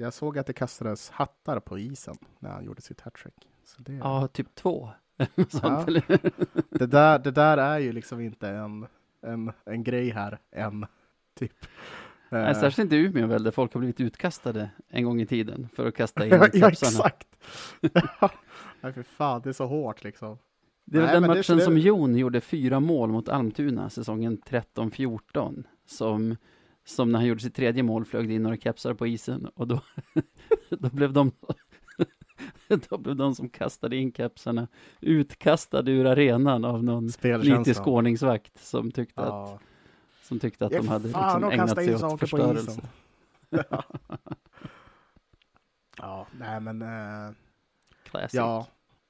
jag 0.00 0.14
såg 0.14 0.38
att 0.38 0.46
det 0.46 0.52
kastades 0.52 1.10
hattar 1.10 1.60
på 1.60 1.78
isen 1.78 2.14
när 2.38 2.50
han 2.50 2.64
gjorde 2.64 2.82
sitt 2.82 3.00
hattrick. 3.00 3.34
Det, 3.78 3.92
Ja, 3.92 4.28
typ 4.28 4.54
2. 4.54 4.90
Sånt, 5.48 5.62
Ja. 5.62 5.84
det, 6.70 6.86
där, 6.86 7.18
det 7.18 7.30
där 7.30 7.58
är 7.58 7.78
ju 7.78 7.92
liksom 7.92 8.20
inte 8.20 8.48
en, 8.48 8.86
en, 9.22 9.52
en 9.64 9.84
grej 9.84 10.10
här 10.10 10.38
än, 10.52 10.86
typ. 11.38 11.52
Nej, 12.32 12.46
Eh, 12.50 12.60
särskilt 12.60 12.78
inte 12.84 12.96
i 12.96 12.98
Umeå 13.06 13.26
väl, 13.26 13.42
där 13.42 13.50
folk 13.50 13.74
har 13.74 13.78
blivit 13.78 14.00
utkastade 14.00 14.70
en 14.88 15.04
gång 15.04 15.20
i 15.20 15.26
tiden 15.26 15.68
för 15.74 15.86
att 15.88 15.94
kasta 15.94 16.24
in 16.26 16.32
ja, 16.32 16.48
ja, 16.52 16.68
exakt. 16.70 17.28
Nej, 18.80 18.92
för 18.92 19.02
fan, 19.02 19.40
det 19.44 19.48
är 19.48 19.52
så 19.52 19.66
hårt 19.66 20.04
liksom. 20.04 20.38
Det 20.84 20.98
väl 20.98 21.06
Nej, 21.06 21.14
den 21.14 21.22
det- 21.22 21.28
matchen 21.28 21.56
det- 21.56 21.62
som 21.64 21.78
Jon 21.78 22.16
gjorde 22.16 22.40
fyra 22.40 22.80
mål 22.80 23.10
mot 23.10 23.28
Almtuna 23.28 23.90
säsongen 23.90 24.38
13-14 24.46 25.64
som, 25.86 26.36
som 26.94 27.12
när 27.12 27.18
han 27.18 27.28
gjorde 27.28 27.40
sitt 27.40 27.54
tredje 27.54 27.82
mål 27.82 28.04
flög 28.04 28.28
det 28.28 28.34
in 28.34 28.42
några 28.42 28.56
kepsar 28.56 28.94
på 28.94 29.06
isen 29.06 29.46
och 29.54 29.68
då, 29.68 29.80
då 30.70 30.88
blev 30.90 31.12
de 31.12 31.32
då 32.88 32.98
blev 32.98 33.16
de 33.16 33.34
som 33.34 33.48
kastade 33.48 33.96
in 33.96 34.12
kepsarna 34.12 34.68
utkastade 35.00 35.90
ur 35.92 36.06
arenan 36.06 36.64
av 36.64 36.84
någon 36.84 37.10
nitisk 37.42 37.86
ordningsvakt 37.86 38.64
som 38.64 38.90
tyckte 38.90 39.20
att, 39.20 39.28
Ja. 39.28 39.58
som 40.22 40.38
tyckte 40.40 40.66
att 40.66 40.72
Ja, 40.72 40.78
de 40.80 40.88
hade 40.88 41.08
liksom 41.08 41.50
ägnat 41.50 41.74
sig 41.74 41.94
åt 41.94 42.20
förstörelse. 42.20 42.80
ja. 43.50 43.84
ja, 45.98 46.26
nej 46.38 46.60
men 46.60 46.82
eh, 46.82 47.34
Classic. 48.04 48.34
ja, 48.34 48.66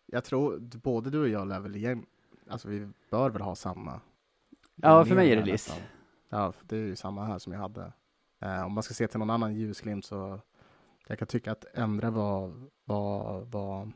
jag 0.06 0.24
tror 0.24 0.58
både 0.58 1.10
du 1.10 1.20
och 1.20 1.28
jag 1.28 1.48
lär 1.48 1.60
väl 1.60 1.76
igen, 1.76 2.06
alltså 2.48 2.68
vi 2.68 2.88
bör 3.10 3.30
väl 3.30 3.42
ha 3.42 3.54
samma. 3.54 4.00
Ja, 4.74 5.04
för 5.04 5.14
mig 5.14 5.32
är 5.32 5.36
det 5.36 5.44
Liss. 5.44 5.80
Ja, 6.30 6.52
det 6.62 6.76
är 6.76 6.80
ju 6.80 6.96
samma 6.96 7.24
här 7.24 7.38
som 7.38 7.52
jag 7.52 7.60
hade. 7.60 7.92
Eh, 8.40 8.62
om 8.66 8.72
man 8.72 8.82
ska 8.82 8.94
se 8.94 9.08
till 9.08 9.18
någon 9.18 9.30
annan 9.30 9.54
ljusglimt 9.54 10.04
så 10.04 10.40
jag 11.08 11.18
kan 11.18 11.28
tycka 11.28 11.52
att 11.52 11.64
Endre 11.74 12.10
var, 12.10 12.52
var, 12.84 13.40
var, 13.44 13.92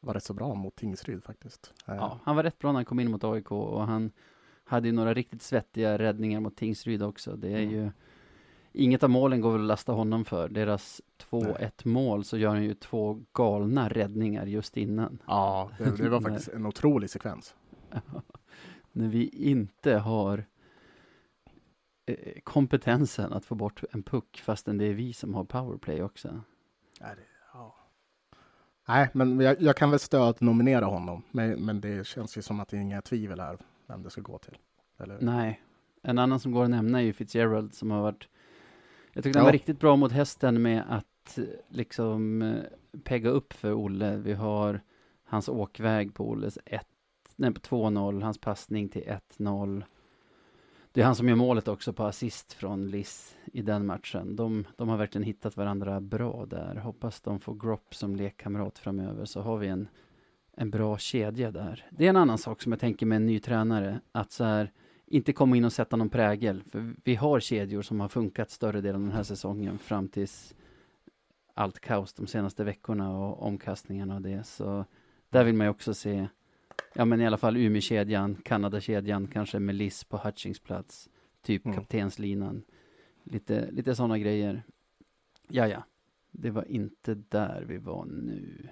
var 0.00 0.14
rätt 0.14 0.24
så 0.24 0.34
bra 0.34 0.54
mot 0.54 0.76
Tingsryd 0.76 1.24
faktiskt. 1.24 1.72
Eh, 1.86 1.94
Ja, 1.94 2.18
han 2.24 2.36
var 2.36 2.42
rätt 2.42 2.58
bra 2.58 2.72
när 2.72 2.78
han 2.78 2.84
kom 2.84 3.00
in 3.00 3.10
mot 3.10 3.24
AIK 3.24 3.52
och 3.52 3.86
han 3.86 4.10
hade 4.64 4.88
ju 4.88 4.92
några 4.92 5.14
riktigt 5.14 5.42
svettiga 5.42 5.98
räddningar 5.98 6.40
mot 6.40 6.56
Tingsryd 6.56 7.02
också. 7.02 7.36
Det 7.36 7.48
är 7.48 7.62
Mm. 7.62 7.70
ju 7.74 7.90
Inget 8.72 9.02
av 9.02 9.10
målen 9.10 9.40
går 9.40 9.52
väl 9.52 9.60
att 9.60 9.66
lasta 9.66 9.92
honom 9.92 10.24
för. 10.24 10.48
Deras 10.48 11.00
2-1 11.18 11.86
mål 11.88 12.24
så 12.24 12.36
gör 12.38 12.48
han 12.50 12.64
ju 12.64 12.74
två 12.74 13.22
galna 13.32 13.88
räddningar 13.88 14.46
just 14.46 14.76
innan. 14.76 15.18
ja 15.26 15.70
det, 15.78 15.96
det 15.96 16.08
var 16.08 16.20
faktiskt 16.28 16.48
en 16.48 16.66
otrolig 16.66 17.10
sekvens. 17.10 17.54
När 18.92 19.08
vi 19.08 19.28
inte 19.28 19.94
har 19.94 20.44
kompetensen 22.44 23.32
att 23.32 23.44
få 23.44 23.54
bort 23.54 23.82
en 23.90 24.02
puck 24.02 24.42
fastän 24.44 24.78
det 24.78 24.84
är 24.84 24.94
vi 24.94 25.12
som 25.12 25.34
har 25.34 25.44
powerplay 25.44 26.02
också. 26.02 26.40
Nej, 27.00 27.14
det, 27.16 27.22
ja. 27.52 27.74
Nej 28.88 29.08
men 29.12 29.40
jag, 29.40 29.60
jag 29.62 29.76
kan 29.76 29.90
väl 29.90 29.98
stödnominera 30.00 30.84
honom, 30.84 31.22
men, 31.30 31.64
men 31.64 31.80
det 31.80 32.06
känns 32.06 32.38
ju 32.38 32.42
som 32.42 32.60
att 32.60 32.68
det 32.68 32.76
är 32.76 32.80
inga 32.80 33.02
tvivel 33.02 33.40
här 33.40 33.58
vem 33.86 34.02
det 34.02 34.10
ska 34.10 34.20
gå 34.20 34.38
till. 34.38 34.58
Eller? 34.98 35.18
Nej, 35.20 35.62
en 36.02 36.18
annan 36.18 36.40
som 36.40 36.52
går 36.52 36.64
att 36.64 36.70
nämna 36.70 36.98
är 36.98 37.04
ju 37.04 37.12
Fitzgerald 37.12 37.74
som 37.74 37.90
har 37.90 38.02
varit 38.02 38.28
Jag 39.12 39.24
tyckte 39.24 39.38
Ja. 39.38 39.40
han 39.40 39.46
var 39.46 39.52
riktigt 39.52 39.80
bra 39.80 39.96
mot 39.96 40.12
hästen 40.12 40.62
med 40.62 40.84
att 40.88 41.38
eh, 41.38 41.44
liksom 41.68 42.42
eh, 42.42 42.62
pegga 43.04 43.30
upp 43.30 43.52
för 43.52 43.72
Olle. 43.72 44.16
Vi 44.16 44.32
har 44.32 44.80
hans 45.24 45.48
åkväg 45.48 46.14
på 46.14 46.28
Olles 46.28 46.58
1, 46.64 46.86
nej 47.36 47.54
på 47.54 47.60
2-0, 47.60 48.22
hans 48.22 48.38
passning 48.38 48.88
till 48.88 49.02
1-0. 49.38 49.84
Det 50.98 51.02
är 51.02 51.06
han 51.06 51.14
som 51.14 51.28
gör 51.28 51.36
målet 51.36 51.68
också 51.68 51.92
på 51.92 52.04
assist 52.04 52.52
från 52.52 52.90
Liss 52.90 53.36
i 53.52 53.62
den 53.62 53.86
matchen. 53.86 54.36
De, 54.36 54.64
de 54.76 54.88
har 54.88 54.96
verkligen 54.96 55.22
hittat 55.22 55.56
varandra 55.56 56.00
bra 56.00 56.46
där. 56.46 56.74
Hoppas 56.74 57.20
de 57.20 57.40
får 57.40 57.54
Gropp 57.54 57.94
som 57.94 58.16
lekkamrat 58.16 58.78
framöver 58.78 59.24
så 59.24 59.40
har 59.40 59.58
vi 59.58 59.68
en, 59.68 59.88
en 60.56 60.70
bra 60.70 60.98
kedja 60.98 61.50
där. 61.50 61.86
Det 61.90 62.04
är 62.04 62.10
en 62.10 62.16
annan 62.16 62.38
sak 62.38 62.62
som 62.62 62.72
jag 62.72 62.80
tänker 62.80 63.06
med 63.06 63.16
en 63.16 63.26
ny 63.26 63.40
tränare, 63.40 64.00
att 64.12 64.32
så 64.32 64.44
här, 64.44 64.72
inte 65.06 65.32
komma 65.32 65.56
in 65.56 65.64
och 65.64 65.72
sätta 65.72 65.96
någon 65.96 66.08
prägel. 66.08 66.62
För 66.70 66.94
vi 67.04 67.14
har 67.14 67.40
kedjor 67.40 67.82
som 67.82 68.00
har 68.00 68.08
funkat 68.08 68.50
större 68.50 68.80
delen 68.80 69.00
av 69.00 69.06
den 69.06 69.16
här 69.16 69.22
säsongen 69.22 69.78
fram 69.78 70.08
tills 70.08 70.54
allt 71.54 71.80
kaos 71.80 72.14
de 72.14 72.26
senaste 72.26 72.64
veckorna 72.64 73.18
och 73.18 73.42
omkastningarna 73.42 74.14
och 74.14 74.22
det. 74.22 74.46
Så 74.46 74.84
där 75.30 75.44
vill 75.44 75.54
man 75.54 75.66
ju 75.66 75.70
också 75.70 75.94
se, 75.94 76.28
ja 76.94 77.04
men 77.04 77.20
i 77.20 77.26
alla 77.26 77.36
fall 77.38 77.56
Umeå-kedjan, 77.56 78.34
Kanada-kedjan, 78.44 79.26
kanske 79.26 79.58
med 79.58 79.74
Liss 79.74 80.04
på 80.04 80.16
Hutchings 80.16 80.60
plats, 80.60 81.08
typ 81.42 81.64
Mm. 81.66 81.76
kaptenslinan. 81.76 82.62
Lite, 83.24 83.70
lite 83.70 83.94
sådana 83.94 84.18
grejer. 84.18 84.62
Ja, 85.48 85.66
ja. 85.68 85.84
Det 86.30 86.50
var 86.50 86.64
inte 86.70 87.14
där 87.14 87.64
vi 87.68 87.76
var 87.78 88.04
nu. 88.04 88.68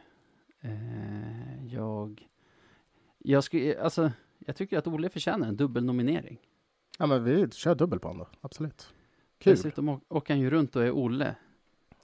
Eh, 0.60 1.66
jag... 1.74 2.28
Jag 3.18 3.44
skulle, 3.44 3.82
alltså, 3.82 4.12
jag 4.38 4.56
tycker 4.56 4.78
att 4.78 4.86
Olle 4.86 5.08
förtjänar 5.08 5.48
en 5.48 5.56
dubbelnominering. 5.56 6.38
Ja, 6.98 7.06
men 7.06 7.24
vi 7.24 7.50
kör 7.50 7.74
dubbel 7.74 7.98
på 7.98 8.08
honom 8.08 8.26
då, 8.32 8.38
absolut. 8.40 8.94
Kul. 9.38 9.50
Dessutom 9.56 10.00
åker 10.08 10.34
han 10.34 10.40
ju 10.40 10.50
runt 10.50 10.76
och 10.76 10.82
är 10.84 10.90
Olle. 10.90 11.36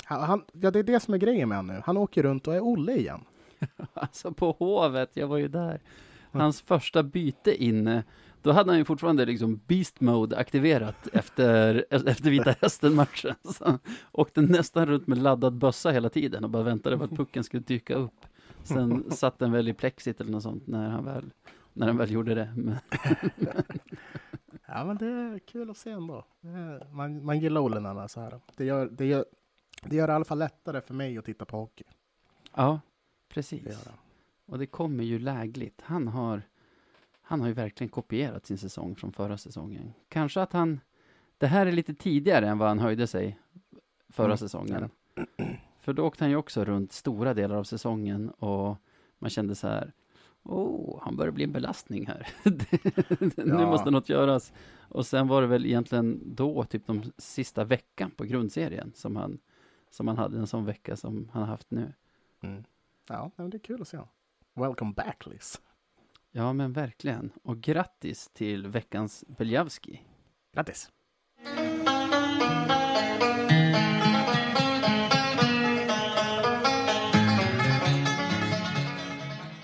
Han, 0.05 0.21
han, 0.23 0.45
ja, 0.53 0.71
det 0.71 0.79
är 0.79 0.83
det 0.83 1.01
som 1.01 1.15
är 1.15 1.19
grejen 1.19 1.49
med 1.49 1.59
honom 1.59 1.75
nu. 1.77 1.83
Han 1.85 1.97
åker 1.97 2.23
runt 2.23 2.49
och 2.49 2.55
är 2.55 2.61
Olle 2.61 2.93
igen. 2.97 3.25
Alltså 3.95 4.33
på 4.33 4.53
Hovet, 4.53 5.11
jag 5.15 5.27
var 5.27 5.39
ju 5.39 5.49
där. 5.49 5.81
Hans 6.33 6.63
första 6.63 7.03
byte 7.03 7.65
inne, 7.65 8.05
då 8.43 8.53
hade 8.53 8.71
han 8.71 8.79
ju 8.79 8.85
fortfarande 8.85 9.27
liksom 9.27 9.61
Beast 9.67 10.01
Mode 10.01 10.37
aktiverat 10.37 11.09
efter, 11.13 11.85
efter 11.91 12.31
Vita 12.31 12.55
Hästen-matchen. 12.61 13.35
Så 13.45 13.65
han 13.65 13.79
åkte 14.13 14.41
nästan 14.41 14.87
runt 14.87 15.07
med 15.07 15.19
laddad 15.19 15.55
bössa 15.55 15.91
hela 15.91 16.09
tiden 16.09 16.45
och 16.45 16.51
bara 16.51 16.63
väntade 16.63 16.99
på 16.99 17.05
att 17.05 17.11
pucken 17.11 17.45
skulle 17.45 17.63
dyka 17.63 17.95
upp. 17.95 18.27
Sen 18.65 19.11
satt 19.11 19.39
den 19.39 19.53
väl 19.53 19.69
i 19.69 19.73
plexit 19.73 20.21
eller 20.21 20.33
något 20.33 20.43
sånt 20.43 20.67
när 20.67 20.89
han 20.89 21.05
väl, 21.05 21.31
när 21.73 21.87
han 21.87 21.97
väl 21.97 22.11
gjorde 22.11 22.35
det. 22.35 22.55
Men, 22.57 22.77
Ja, 24.75 24.85
men 24.85 24.97
det 24.97 25.07
är 25.07 25.39
kul 25.39 25.71
att 25.71 25.77
se 25.77 25.91
ändå. 25.91 26.25
Man, 26.93 27.25
man 27.25 27.39
gillar 27.41 27.61
Olle 27.61 27.81
när 27.81 27.89
han 27.89 27.99
är 27.99 28.09
så 28.09 28.21
här. 28.21 28.41
Det 28.57 28.65
gör, 28.65 28.89
det, 28.93 29.07
gör, 29.07 29.25
det 29.83 29.97
gör 29.97 30.07
det 30.07 30.13
i 30.13 30.15
alla 30.15 30.25
fall 30.25 30.39
lättare 30.39 30.81
för 30.81 30.95
mig 30.95 31.19
att 31.19 31.25
titta 31.25 31.45
på 31.45 31.57
hockey. 31.57 31.85
ja, 32.55 32.81
precis. 33.35 33.63
det. 33.65 33.77
Och 34.47 34.59
det 34.59 34.67
kommer 34.67 35.05
ju 35.05 35.19
lägligt. 35.19 35.81
Han 35.85 36.09
har, 36.09 36.43
han 37.23 37.41
har 37.41 37.49
ju 37.49 37.55
verkligen 37.55 37.89
kopierat 37.89 38.47
sin 38.47 38.59
säsong 38.59 38.97
från 38.97 39.13
förra 39.13 39.39
säsongen. 39.39 39.93
Kanske 40.09 40.41
att 40.43 40.53
han, 40.53 40.81
det 41.39 41.47
här 41.47 41.67
är 41.67 41.73
lite 41.73 41.95
tidigare 41.95 42.49
än 42.49 42.59
vad 42.59 42.69
han 42.69 42.79
höjde 42.79 43.07
sig 43.07 43.39
förra 44.09 44.27
Mm, 44.27 44.39
säsongen. 44.39 44.91
För 45.81 45.93
då 45.93 46.05
åkte 46.07 46.25
han 46.25 46.31
ju 46.31 46.37
också 46.37 46.65
runt 46.65 46.93
stora 46.93 47.35
delar 47.35 47.57
av 47.57 47.65
säsongen 47.65 48.31
och 48.31 48.77
man 49.19 49.31
kände 49.31 49.55
så 49.55 49.69
här, 49.69 49.93
oh, 50.43 50.99
han 51.03 51.17
börjar 51.17 51.33
bli 51.33 51.45
en 51.45 51.53
belastning 51.53 52.07
här. 52.07 52.29
nu 53.37 53.55
Ja. 53.61 53.71
måste 53.71 53.91
något 53.91 54.09
göras. 54.09 54.53
Och 54.79 55.07
sen 55.07 55.29
var 55.29 55.41
det 55.43 55.49
väl 55.49 55.67
egentligen 55.67 56.21
då, 56.35 56.65
typ 56.65 56.87
de 56.87 57.03
sista 57.19 57.65
veckan 57.65 58.11
på 58.11 58.25
grundserien, 58.25 58.93
som 58.95 59.17
han, 59.17 59.39
som 59.91 60.09
han 60.09 60.17
hade 60.17 60.39
en 60.39 60.47
sån 60.47 60.65
vecka 60.65 60.97
som 60.97 61.29
han 61.33 61.43
har 61.43 61.49
haft 61.49 61.71
nu. 61.71 61.93
Mm. 62.41 62.65
Ja, 63.13 63.31
men 63.37 63.51
det 63.51 63.57
är 63.57 63.59
kul 63.59 63.83
att 63.83 63.89
se 63.89 63.97
honom. 63.97 64.11
Welcome 64.55 64.93
back, 64.93 65.27
Liz. 65.27 65.61
Ja, 66.31 66.53
men 66.53 66.73
verkligen. 66.73 67.33
Och 67.43 67.61
grattis 67.61 68.31
till 68.33 68.67
veckans 68.67 69.25
Beljavski. 69.29 70.03
Grattis! 70.53 70.91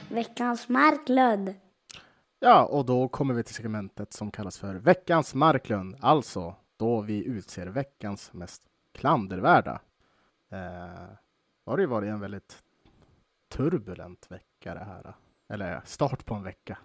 Veckans 0.08 0.68
Marklund. 0.68 1.54
Ja, 2.38 2.64
och 2.64 2.86
då 2.86 3.08
kommer 3.08 3.34
vi 3.34 3.42
till 3.42 3.54
segmentet 3.54 4.12
som 4.12 4.30
kallas 4.30 4.58
för 4.58 4.74
veckans 4.74 5.34
Marklund. 5.34 5.96
Alltså 6.00 6.54
då 6.76 7.00
vi 7.00 7.24
utser 7.24 7.66
veckans 7.66 8.32
mest 8.32 8.62
klandervärda. 8.92 9.80
Eh, 10.50 11.08
har 11.64 11.76
det 11.76 11.80
ju 11.80 11.86
varit 11.86 12.08
en 12.08 12.20
väldigt 12.20 12.64
turbulent 13.48 14.30
vecka 14.30 14.74
det 14.74 14.84
här. 14.84 15.14
Eller 15.48 15.80
start 15.84 16.24
på 16.24 16.34
en 16.34 16.42
vecka. 16.42 16.78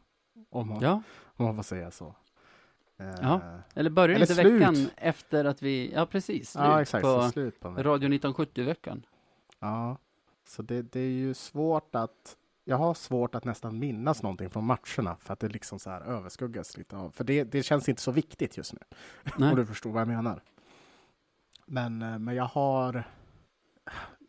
Om 0.50 0.68
man, 0.68 0.82
Ja, 0.82 1.02
om 1.26 1.46
man 1.46 1.56
får 1.56 1.64
säga 1.64 1.92
så. 1.92 2.16
Eh, 3.00 3.16
Ja, 3.22 3.42
eller 3.76 3.90
börjar 3.90 4.20
inte 4.20 4.34
slut. 4.36 4.62
veckan 4.62 4.90
efter 4.98 5.46
att 5.46 5.62
vi, 5.62 5.92
ja 5.94 6.06
precis, 6.06 6.52
slut 6.52 6.64
ja 6.64 6.82
exakt. 6.82 7.04
på 7.04 7.30
slut 7.30 7.60
på. 7.60 7.70
Radio 7.70 8.10
1970-veckan. 8.10 9.06
Ja, 9.60 9.98
så 10.48 10.62
det, 10.62 10.82
det 10.82 11.00
är 11.00 11.10
ju 11.12 11.34
svårt 11.34 11.96
att 11.96 12.38
jag 12.64 12.78
har 12.78 12.94
svårt 12.94 13.36
att 13.36 13.44
nästan 13.46 13.80
minnas 13.80 14.24
någonting 14.24 14.50
från 14.50 14.66
matcherna 14.66 15.18
för 15.20 15.34
att 15.34 15.40
det 15.40 15.48
liksom 15.50 15.80
så 15.80 15.90
här 15.90 16.02
överskuggas 16.02 16.78
lite 16.78 16.98
av, 16.98 17.12
för 17.12 17.24
det, 17.24 17.44
det 17.44 17.64
känns 17.64 17.90
inte 17.90 18.02
så 18.02 18.12
viktigt 18.12 18.58
just 18.58 18.74
nu. 18.74 18.80
Om 19.50 19.56
du 19.56 19.66
förstår 19.66 19.92
vad 19.92 20.02
jag 20.02 20.08
menar. 20.08 20.42
Men, 21.66 22.02
eh, 22.02 22.20
men 22.20 22.36
jag 22.36 22.46
har, 22.46 23.04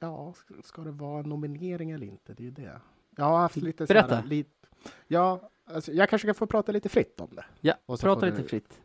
ja, 0.00 0.34
ska- 0.34 0.54
det 0.84 0.90
vara 0.90 1.20
en 1.20 1.28
nominering 1.28 1.90
eller 1.90 2.06
inte? 2.06 2.34
Det 2.34 2.42
är 2.42 2.44
ju 2.44 2.50
det. 2.50 2.80
Jag 3.16 3.24
har 3.24 3.38
haft 3.38 3.56
lite 3.56 3.86
så 3.86 3.92
Berätta. 3.92 4.14
Här, 4.16 4.24
lite, 4.26 4.66
ja, 5.06 5.50
alltså, 5.64 5.92
jag 5.92 6.08
kanske 6.08 6.28
kan 6.28 6.34
få 6.34 6.46
prata 6.46 6.72
lite 6.72 6.88
fritt 6.88 7.20
om 7.20 7.28
det. 7.34 7.44
Ja, 7.60 7.74
prata 8.00 8.26
lite 8.26 8.42
du- 8.42 8.48
fritt. 8.48 8.80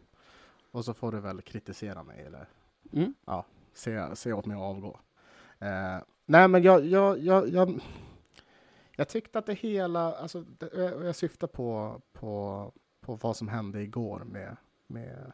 Och 0.71 0.85
så 0.85 0.93
får 0.93 1.11
du 1.11 1.19
väl 1.19 1.41
kritisera 1.41 2.03
mig 2.03 2.25
eller 2.25 2.47
Mm. 2.93 3.13
se, 3.73 4.15
se 4.15 4.33
åt 4.33 4.45
mig 4.45 4.55
att 4.55 4.61
avgå. 4.61 4.99
Eh, 5.59 5.97
nej, 6.25 6.47
men 6.47 6.63
jag, 6.63 6.85
jag, 6.85 7.19
jag, 7.19 7.49
jag, 7.49 7.81
jag 8.95 9.07
tyckte 9.09 9.39
att 9.39 9.45
det 9.45 9.53
hela, 9.53 10.13
alltså, 10.15 10.41
det, 10.41 10.69
jag, 10.73 11.15
syftar 11.15 11.47
på, 11.47 12.01
på, 12.13 12.71
på 13.01 13.15
vad 13.15 13.35
som 13.37 13.47
hände 13.47 13.81
igår 13.81 14.19
med, 14.19 14.55
med, 14.87 15.31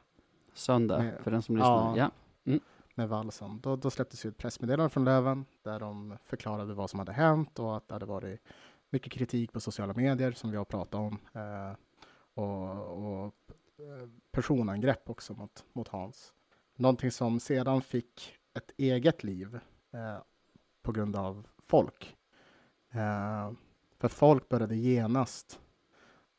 Söndag, 0.54 0.98
Med- 1.00 1.20
för 1.22 1.32
den 1.32 1.42
som 1.42 1.56
lyssnar. 1.56 1.98
Ja. 1.98 2.12
Ja 2.44 2.60
med 2.96 3.10
valsen. 3.10 3.60
Då, 3.62 3.76
då 3.76 3.90
släpptes 3.90 4.26
ju 4.26 4.30
ett 4.30 4.38
pressmeddelande 4.38 4.90
från 4.90 5.06
Löven 5.06 5.46
där 5.64 5.80
de 5.80 6.18
förklarade 6.26 6.74
vad 6.74 6.90
som 6.90 7.00
hade 7.00 7.12
hänt 7.12 7.60
och 7.60 7.78
att 7.78 7.88
det 7.88 7.96
hade 7.96 8.06
varit 8.06 8.42
mycket 8.90 9.12
kritik 9.14 9.52
på 9.54 9.60
sociala 9.60 9.94
medier 9.94 10.32
som 10.32 10.52
vi 10.52 10.58
har 10.58 10.66
pratat 10.66 10.96
om. 10.96 11.20
Eh, 11.34 11.74
och, 12.34 12.72
och 12.80 13.26
eh, 13.78 14.10
personangrepp 14.32 15.10
också 15.10 15.34
mot, 15.34 15.66
mot 15.74 15.88
Hans. 15.88 16.34
Någonting 16.76 17.12
som 17.12 17.40
sedan 17.40 17.82
fick 17.82 18.34
ett 18.54 18.72
eget 18.78 19.24
liv 19.24 19.60
eh, 19.92 20.18
på 20.82 20.92
grund 20.92 21.16
av 21.16 21.48
folk. 21.58 22.18
Eh, 22.92 23.52
för 23.98 24.08
folk 24.08 24.50
började 24.50 24.76
genast 24.76 25.60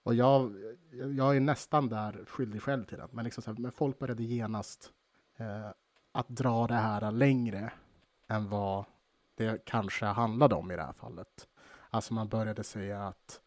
och 0.06 0.14
jag, 0.14 0.56
jag 0.90 1.36
är 1.36 1.40
nästan 1.40 1.88
där 1.88 2.24
skyldig 2.26 2.62
själv 2.62 2.84
till 2.84 2.98
det, 2.98 3.08
men, 3.10 3.24
liksom 3.24 3.42
så 3.42 3.50
här, 3.50 3.58
men 3.58 3.72
folk 3.72 3.98
började 3.98 4.22
genast 4.22 4.92
eh, 5.36 5.70
att 6.16 6.28
dra 6.28 6.66
det 6.66 6.74
här 6.74 7.10
längre 7.10 7.72
än 8.28 8.48
vad 8.48 8.84
det 9.34 9.64
kanske 9.64 10.06
handlade 10.06 10.54
om 10.54 10.70
i 10.70 10.76
det 10.76 10.82
här 10.82 10.92
fallet. 10.92 11.48
Alltså 11.90 12.14
man 12.14 12.28
började 12.28 12.64
säga 12.64 13.02
att, 13.06 13.40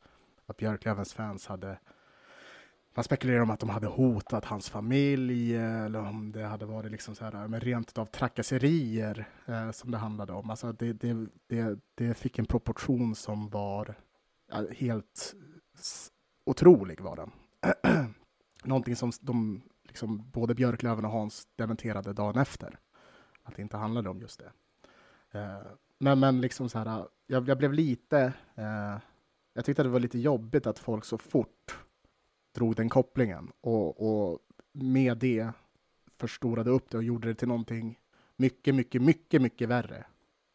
att 0.45 0.57
Björklövens 0.57 1.13
fans 1.13 1.47
hade 1.47 1.79
man 2.93 3.03
spekulerar 3.03 3.41
om 3.41 3.49
att 3.49 3.59
de 3.59 3.69
hade 3.69 3.87
hotat 3.87 4.45
hans 4.45 4.69
familj 4.69 5.55
eller 5.55 5.99
om 5.99 6.31
det 6.31 6.43
hade 6.43 6.65
varit 6.65 6.91
liksom 6.91 7.15
så 7.15 7.25
här, 7.25 7.47
men 7.47 7.61
rent 7.61 7.97
av 7.97 8.05
trakasserier 8.05 9.29
eh, 9.45 9.71
som 9.71 9.91
det 9.91 9.97
handlade 9.97 10.33
om. 10.33 10.49
Alltså 10.49 10.71
det, 10.71 10.93
det, 10.93 11.27
det, 11.47 11.79
det 11.95 12.13
fick 12.13 12.39
en 12.39 12.45
proportion 12.45 13.15
som 13.15 13.49
var 13.49 13.95
helt 14.71 15.35
otrolig 16.45 17.01
var 17.01 17.15
den. 17.15 17.31
Någonting 18.63 18.95
som 18.95 19.11
de, 19.21 19.61
liksom, 19.99 20.29
både 20.31 20.55
Björklöven 20.55 21.05
och 21.05 21.11
Hans 21.11 21.47
dementerade 21.55 22.13
dagen 22.13 22.41
efter. 22.41 22.79
Att 23.43 23.55
det 23.55 23.61
inte 23.61 23.77
handlade 23.77 24.09
om 24.09 24.21
just 24.21 24.39
det. 24.39 24.51
Eh, 25.39 25.61
men, 25.97 26.19
men 26.19 26.41
liksom 26.41 26.69
så 26.69 26.79
här, 26.79 26.99
eh, 26.99 27.05
jag, 27.27 27.49
jag 27.49 27.57
blev 27.57 27.73
lite, 27.73 28.33
eh, 28.55 28.97
jag 29.53 29.65
tyckte 29.65 29.81
att 29.81 29.85
det 29.85 29.89
var 29.89 29.99
lite 29.99 30.19
jobbigt 30.19 30.67
att 30.67 30.79
folk 30.79 31.05
så 31.05 31.17
fort 31.17 31.77
drog 32.55 32.75
den 32.75 32.89
kopplingen 32.89 33.51
och, 33.61 34.29
och 34.29 34.39
med 34.71 35.17
det 35.17 35.51
förstorade 36.17 36.69
upp 36.69 36.89
det 36.89 36.97
och 36.97 37.03
gjorde 37.03 37.27
det 37.27 37.35
till 37.35 37.47
någonting 37.47 37.99
mycket, 38.35 38.75
mycket, 38.75 39.01
mycket, 39.01 39.41
mycket 39.41 39.69
värre. 39.69 40.05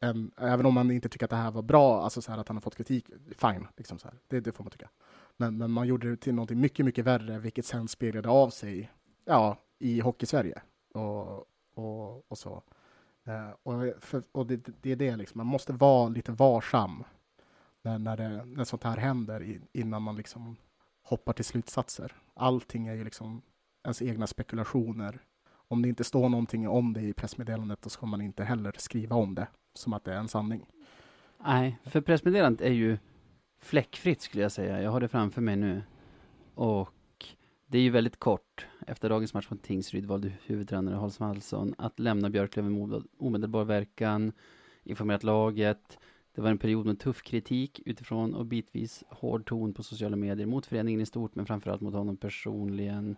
Än, 0.00 0.30
även 0.36 0.66
om 0.66 0.74
man 0.74 0.90
inte 0.90 1.08
tycker 1.08 1.26
att 1.26 1.30
det 1.30 1.36
här 1.36 1.50
var 1.50 1.62
bra, 1.62 2.02
alltså 2.02 2.22
så 2.22 2.32
här 2.32 2.38
att 2.38 2.48
han 2.48 2.56
har 2.56 2.60
fått 2.60 2.76
kritik, 2.76 3.06
fine, 3.36 3.66
liksom 3.76 3.98
så 3.98 4.08
här. 4.08 4.18
Det, 4.28 4.40
det 4.40 4.52
får 4.52 4.64
man 4.64 4.70
tycka. 4.70 4.90
Men, 5.36 5.58
men 5.58 5.70
man 5.70 5.86
gjorde 5.86 6.10
det 6.10 6.16
till 6.16 6.34
någonting 6.34 6.60
mycket, 6.60 6.84
mycket 6.84 7.04
värre, 7.04 7.38
vilket 7.38 7.66
sen 7.66 7.88
speglade 7.88 8.28
av 8.28 8.50
sig 8.50 8.90
ja, 9.24 9.56
i 9.78 10.00
Hockeysverige 10.00 10.62
och, 10.94 11.46
och, 11.74 12.30
och 12.30 12.38
så. 12.38 12.62
Eh, 13.24 13.50
och 13.62 14.02
för, 14.04 14.22
och 14.32 14.46
det, 14.46 14.82
det 14.82 14.92
är 14.92 14.96
det, 14.96 15.16
liksom. 15.16 15.38
man 15.38 15.46
måste 15.46 15.72
vara 15.72 16.08
lite 16.08 16.32
varsam 16.32 17.04
när, 17.82 17.98
när, 17.98 18.16
det, 18.16 18.44
när 18.44 18.64
sånt 18.64 18.84
här 18.84 18.96
händer 18.96 19.42
i, 19.42 19.60
innan 19.72 20.02
man 20.02 20.16
liksom 20.16 20.56
hoppar 21.02 21.32
till 21.32 21.44
slutsatser. 21.44 22.12
Allting 22.34 22.86
är 22.86 22.94
ju 22.94 23.04
liksom 23.04 23.42
ens 23.84 24.02
egna 24.02 24.26
spekulationer. 24.26 25.20
Om 25.68 25.82
det 25.82 25.88
inte 25.88 26.04
står 26.04 26.28
någonting 26.28 26.68
om 26.68 26.92
det 26.92 27.00
i 27.00 27.12
pressmeddelandet, 27.12 27.82
då 27.82 27.90
ska 27.90 28.06
man 28.06 28.20
inte 28.20 28.44
heller 28.44 28.72
skriva 28.78 29.16
om 29.16 29.34
det 29.34 29.46
som 29.74 29.92
att 29.92 30.04
det 30.04 30.12
är 30.12 30.16
en 30.18 30.28
sanning. 30.28 30.66
Nej, 31.44 31.78
för 31.84 32.00
pressmeddelandet 32.00 32.60
är 32.60 32.72
ju 32.72 32.98
fläckfritt 33.60 34.22
skulle 34.22 34.42
jag 34.42 34.52
säga. 34.52 34.82
Jag 34.82 34.90
har 34.90 35.00
det 35.00 35.08
framför 35.08 35.40
mig 35.40 35.56
nu. 35.56 35.82
Och 36.54 37.26
det 37.66 37.78
är 37.78 37.82
ju 37.82 37.90
väldigt 37.90 38.18
kort. 38.18 38.66
Efter 38.86 39.08
dagens 39.08 39.34
match 39.34 39.50
mot 39.50 39.62
Tingsryd 39.62 40.06
valde 40.06 40.32
huvudtränare 40.46 40.94
Hans 40.94 41.20
Wallson 41.20 41.74
att 41.78 41.98
lämna 41.98 42.30
Björklöven 42.30 42.78
med 42.78 43.02
omedelbar 43.18 43.64
verkan, 43.64 44.32
informerat 44.82 45.22
laget. 45.22 45.98
Det 46.34 46.40
var 46.40 46.50
en 46.50 46.58
period 46.58 46.86
med 46.86 46.98
tuff 46.98 47.22
kritik 47.22 47.80
utifrån 47.86 48.34
och 48.34 48.46
bitvis 48.46 49.04
hård 49.08 49.46
ton 49.46 49.74
på 49.74 49.82
sociala 49.82 50.16
medier 50.16 50.46
mot 50.46 50.66
föreningen 50.66 51.00
i 51.00 51.06
stort, 51.06 51.34
men 51.34 51.46
framförallt 51.46 51.80
mot 51.80 51.94
honom 51.94 52.16
personligen. 52.16 53.16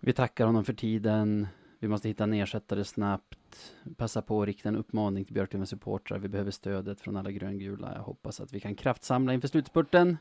Vi 0.00 0.12
tackar 0.12 0.46
honom 0.46 0.64
för 0.64 0.72
tiden. 0.72 1.46
Vi 1.78 1.88
måste 1.88 2.08
hitta 2.08 2.24
en 2.24 2.32
ersättare 2.32 2.84
snabbt. 2.84 3.74
Passa 3.96 4.22
på 4.22 4.42
att 4.42 4.46
rikta 4.46 4.68
en 4.68 4.76
uppmaning 4.76 5.24
till 5.24 5.34
Björklövens 5.34 5.70
supportrar. 5.70 6.18
Vi 6.18 6.28
behöver 6.28 6.50
stödet 6.50 7.00
från 7.00 7.16
alla 7.16 7.30
gröngula. 7.30 7.92
Jag 7.94 8.02
hoppas 8.02 8.40
att 8.40 8.52
vi 8.52 8.60
kan 8.60 8.74
kraftsamla 8.74 9.34
inför 9.34 9.48
slutspurten. 9.48 10.16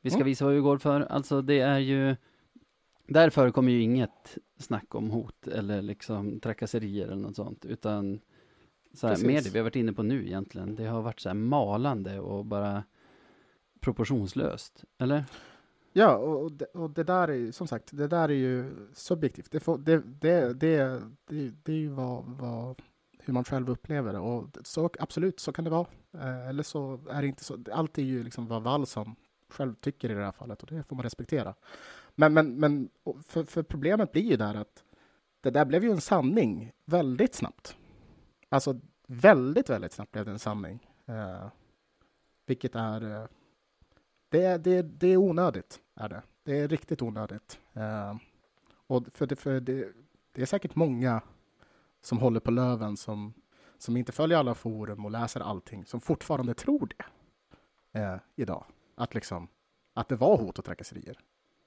Vi 0.00 0.10
ska 0.10 0.16
mm. 0.16 0.26
visa 0.26 0.44
vad 0.44 0.54
vi 0.54 0.60
går 0.60 0.78
för. 0.78 1.00
Alltså, 1.00 1.42
det 1.42 1.60
är 1.60 1.78
ju... 1.78 2.16
Där 3.06 3.30
förekommer 3.30 3.72
ju 3.72 3.82
inget 3.82 4.38
snack 4.58 4.94
om 4.94 5.10
hot 5.10 5.46
eller 5.46 5.82
liksom 5.82 6.40
trakasserier 6.40 7.06
eller 7.06 7.16
något 7.16 7.36
sånt, 7.36 7.64
utan 7.64 8.20
så 8.94 9.06
här, 9.06 9.26
mer 9.26 9.42
det 9.42 9.50
vi 9.50 9.58
har 9.58 9.64
varit 9.64 9.76
inne 9.76 9.92
på 9.92 10.02
nu 10.02 10.26
egentligen. 10.26 10.74
Det 10.74 10.86
har 10.86 11.02
varit 11.02 11.20
så 11.20 11.28
här 11.28 11.34
malande 11.34 12.20
och 12.20 12.44
bara 12.44 12.84
proportionslöst, 13.80 14.84
eller? 14.98 15.24
Ja, 15.92 16.16
och 16.16 16.52
det, 16.52 16.64
och 16.64 16.90
det 16.90 17.04
där 17.04 17.30
är 17.30 17.52
som 17.52 17.66
sagt, 17.66 17.96
det 17.96 18.08
där 18.08 18.28
är 18.28 18.34
ju 18.34 18.70
subjektivt. 18.94 19.50
Det, 19.50 19.60
får, 19.60 19.78
det, 19.78 20.02
det, 20.20 20.52
det, 20.54 21.02
det, 21.26 21.52
det 21.62 21.72
är 21.72 21.76
ju 21.76 21.88
vad, 21.88 22.24
vad, 22.24 22.82
hur 23.18 23.32
man 23.32 23.44
själv 23.44 23.70
upplever 23.70 24.12
det. 24.12 24.18
Och 24.18 24.48
så, 24.64 24.90
absolut, 24.98 25.40
så 25.40 25.52
kan 25.52 25.64
det 25.64 25.70
vara. 25.70 25.86
Eh, 26.14 26.48
eller 26.48 26.62
så 26.62 27.00
är 27.10 27.22
det 27.22 27.28
inte 27.28 27.44
så. 27.44 27.58
Allt 27.72 27.98
är 27.98 28.02
ju 28.02 28.22
liksom 28.22 28.46
vad 28.46 28.62
Wallson 28.62 29.14
själv 29.48 29.74
tycker 29.74 30.10
i 30.10 30.14
det 30.14 30.24
här 30.24 30.32
fallet 30.32 30.62
och 30.62 30.68
det 30.68 30.82
får 30.82 30.96
man 30.96 31.02
respektera. 31.02 31.54
Men, 32.14 32.34
men, 32.34 32.60
men 32.60 32.90
för, 33.26 33.44
för 33.44 33.62
problemet 33.62 34.12
blir 34.12 34.22
ju 34.22 34.36
där 34.36 34.54
att 34.54 34.84
det 35.40 35.50
där 35.50 35.64
blev 35.64 35.84
ju 35.84 35.90
en 35.90 36.00
sanning 36.00 36.72
väldigt 36.84 37.34
snabbt. 37.34 37.76
Alltså 38.48 38.80
väldigt, 39.06 39.70
väldigt 39.70 39.92
snabbt 39.92 40.12
blev 40.12 40.24
det 40.24 40.30
en 40.30 40.38
sanning. 40.38 40.88
Uh, 41.08 41.46
vilket 42.46 42.74
är 42.74 43.04
Uh, 43.04 43.26
det, 44.28 44.64
det, 44.64 44.82
det 44.82 45.06
är 45.06 45.16
onödigt. 45.16 45.80
Är 45.94 46.08
det. 46.08 46.22
det 46.42 46.60
är 46.60 46.68
riktigt 46.68 47.02
onödigt. 47.02 47.60
Uh, 47.76 48.16
och 48.86 49.06
för 49.12 49.26
det, 49.26 49.36
för 49.36 49.60
det, 49.60 49.92
det 50.32 50.42
är 50.42 50.46
säkert 50.46 50.74
många 50.74 51.22
som 52.00 52.18
håller 52.18 52.40
på 52.40 52.50
Löven 52.50 52.96
som, 52.96 53.34
som 53.78 53.96
inte 53.96 54.12
följer 54.12 54.38
alla 54.38 54.54
forum 54.54 55.04
och 55.04 55.10
läser 55.10 55.40
allting, 55.40 55.86
som 55.86 56.00
fortfarande 56.00 56.54
tror 56.54 56.88
det 56.96 57.04
uh, 58.00 58.20
idag. 58.36 58.64
Att, 58.94 59.14
liksom, 59.14 59.48
att 59.94 60.08
det 60.08 60.16
var 60.16 60.36
hot 60.36 60.58
och 60.58 60.64
trakasserier. 60.64 61.18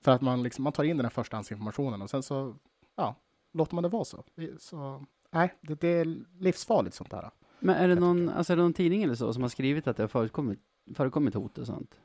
För 0.05 0.11
att 0.11 0.21
man, 0.21 0.43
liksom, 0.43 0.63
man 0.63 0.73
tar 0.73 0.83
in 0.83 0.97
den 0.97 1.05
här 1.05 1.09
förstahandsinformationen 1.09 2.01
och 2.01 2.09
sen 2.09 2.23
så 2.23 2.55
ja, 2.95 3.15
låter 3.53 3.75
man 3.75 3.83
det 3.83 3.89
vara 3.89 4.05
så. 4.05 4.23
så 4.59 5.05
nej, 5.31 5.53
det, 5.61 5.75
det 5.75 5.87
är 5.87 6.05
livsfarligt 6.39 6.95
sånt 6.95 7.11
där. 7.11 7.29
Men 7.59 7.75
är 7.75 7.87
det, 7.87 7.95
någon, 7.95 8.29
alltså 8.29 8.53
är 8.53 8.57
det 8.57 8.63
någon 8.63 8.73
tidning 8.73 9.03
eller 9.03 9.15
så 9.15 9.33
som 9.33 9.41
har 9.41 9.49
skrivit 9.49 9.87
att 9.87 9.97
det 9.97 10.03
har 10.03 10.07
förekommit, 10.07 10.59
förekommit 10.95 11.33
hot 11.33 11.57
och 11.57 11.65
sånt? 11.65 11.99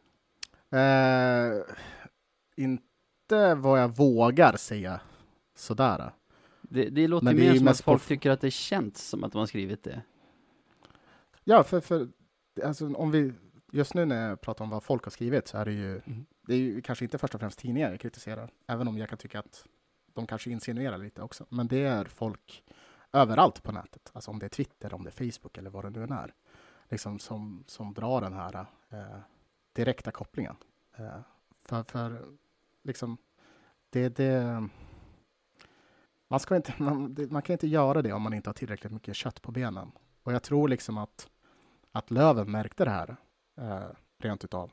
Eh, 0.70 1.74
inte 2.56 3.54
vad 3.54 3.80
jag 3.80 3.96
vågar 3.96 4.56
säga 4.56 5.00
sådär. 5.54 6.12
Det, 6.62 6.88
det 6.88 7.08
låter 7.08 7.24
Men 7.24 7.36
mer 7.36 7.54
som 7.54 7.68
att 7.68 7.80
folk 7.80 8.06
tycker 8.06 8.30
att 8.30 8.40
det 8.40 8.50
känns 8.50 9.08
som 9.08 9.24
att 9.24 9.32
de 9.32 9.38
har 9.38 9.46
skrivit 9.46 9.82
det. 9.82 10.02
Ja, 11.44 11.62
för, 11.62 11.80
för 11.80 12.08
alltså, 12.64 12.94
om 12.94 13.10
vi 13.10 13.32
just 13.72 13.94
nu 13.94 14.04
när 14.04 14.28
jag 14.28 14.40
pratar 14.40 14.64
om 14.64 14.70
vad 14.70 14.82
folk 14.82 15.04
har 15.04 15.10
skrivit 15.10 15.48
så 15.48 15.58
är 15.58 15.64
det 15.64 15.72
ju, 15.72 15.92
mm 15.92 16.26
det 16.50 16.56
är 16.56 16.58
ju 16.58 16.82
kanske 16.82 17.04
inte 17.04 17.18
först 17.18 17.34
och 17.34 17.40
främst 17.40 17.58
tidningar 17.58 17.90
jag 17.90 18.00
kritiserar, 18.00 18.50
även 18.66 18.88
om 18.88 18.98
jag 18.98 19.08
kan 19.08 19.18
tycka 19.18 19.38
att 19.38 19.64
de 20.14 20.26
kanske 20.26 20.50
insinuerar 20.50 20.98
lite 20.98 21.22
också. 21.22 21.46
Men 21.48 21.68
det 21.68 21.84
är 21.84 22.04
folk 22.04 22.64
överallt 23.12 23.62
på 23.62 23.72
nätet, 23.72 24.10
alltså 24.12 24.30
om 24.30 24.38
det 24.38 24.46
är 24.46 24.50
Twitter, 24.50 24.94
om 24.94 25.04
det 25.04 25.10
är 25.10 25.30
Facebook 25.30 25.58
eller 25.58 25.70
vad 25.70 25.84
det 25.84 25.90
nu 25.90 26.02
än 26.02 26.12
är, 26.12 26.34
liksom 26.88 27.18
som, 27.18 27.64
som 27.66 27.94
drar 27.94 28.20
den 28.20 28.32
här 28.32 28.66
eh, 28.88 29.18
direkta 29.72 30.10
kopplingen. 30.10 30.56
Eh, 30.96 31.20
för, 31.62 31.82
för 31.82 32.24
liksom, 32.82 33.16
det, 33.90 34.08
det, 34.08 34.68
man, 36.28 36.40
ska 36.40 36.56
inte, 36.56 36.74
man, 36.78 37.14
det, 37.14 37.30
man 37.30 37.42
kan 37.42 37.54
inte 37.54 37.68
göra 37.68 38.02
det 38.02 38.12
om 38.12 38.22
man 38.22 38.34
inte 38.34 38.48
har 38.48 38.54
tillräckligt 38.54 38.92
mycket 38.92 39.16
kött 39.16 39.42
på 39.42 39.52
benen. 39.52 39.92
Och 40.22 40.32
jag 40.32 40.42
tror 40.42 40.68
liksom 40.68 40.98
att, 40.98 41.28
att 41.92 42.10
Löven 42.10 42.50
märkte 42.50 42.84
det 42.84 42.90
här 42.90 43.16
eh, 43.56 43.90
rent 44.18 44.44
utav. 44.44 44.70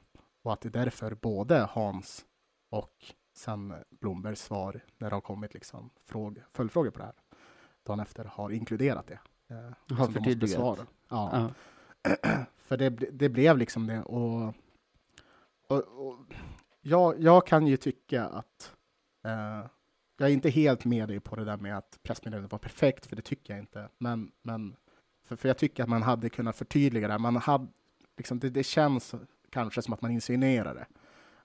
Och 0.48 0.54
att 0.54 0.62
det 0.62 0.70
är 0.70 0.84
därför 0.86 1.16
både 1.16 1.68
Hans 1.72 2.26
och 2.70 2.94
sen 3.34 3.74
Blombergs 3.90 4.42
svar 4.42 4.82
när 4.98 5.10
det 5.10 5.16
har 5.16 5.22
kommit 5.22 5.54
liksom 5.54 5.90
fråg, 6.06 6.42
följdfrågor 6.54 6.92
på 6.92 7.00
det 7.00 7.06
här 7.06 7.14
dagen 7.86 8.00
efter 8.00 8.26
har 8.26 8.50
inkluderat 8.50 9.08
det. 9.08 9.20
Eh, 9.48 9.98
har 9.98 10.08
förtydligat? 10.08 10.86
Ja. 11.10 11.52
-huh. 12.04 12.46
För 12.58 12.78
det, 12.78 12.90
det 12.90 13.30
blev 13.30 13.58
liksom 13.58 13.88
det. 13.88 14.04
Och 14.04 14.54
och, 15.68 16.08
och, 16.08 16.18
jag, 16.82 17.22
jag 17.22 17.48
kan 17.48 17.68
ju 17.68 17.78
tycka 17.78 18.26
att 18.26 18.76
eh, 19.26 19.66
jag 20.18 20.30
är 20.30 20.34
inte 20.34 20.50
helt 20.50 20.86
med 20.86 21.08
dig 21.08 21.20
på 21.20 21.36
det 21.36 21.46
där 21.46 21.58
med 21.58 21.78
att 21.78 22.00
pressmeddelandet 22.04 22.52
var 22.52 22.60
perfekt, 22.60 23.06
för 23.06 23.16
det 23.16 23.22
tycker 23.22 23.54
jag 23.54 23.60
inte. 23.60 23.90
Men, 23.98 24.32
men 24.42 24.76
för, 25.24 25.36
för 25.36 25.48
jag 25.48 25.58
tycker 25.58 25.84
att 25.84 25.90
man 25.90 26.04
hade 26.04 26.30
kunnat 26.30 26.56
förtydliga 26.56 27.08
det. 27.08 27.18
Man 27.18 27.36
hade, 27.36 27.68
liksom, 28.18 28.40
det, 28.40 28.50
det 28.50 28.64
känns 28.64 29.16
kanske 29.50 29.82
som 29.82 29.94
att 29.94 30.02
man 30.02 30.12
insinuerar 30.12 30.76
det. 30.76 30.86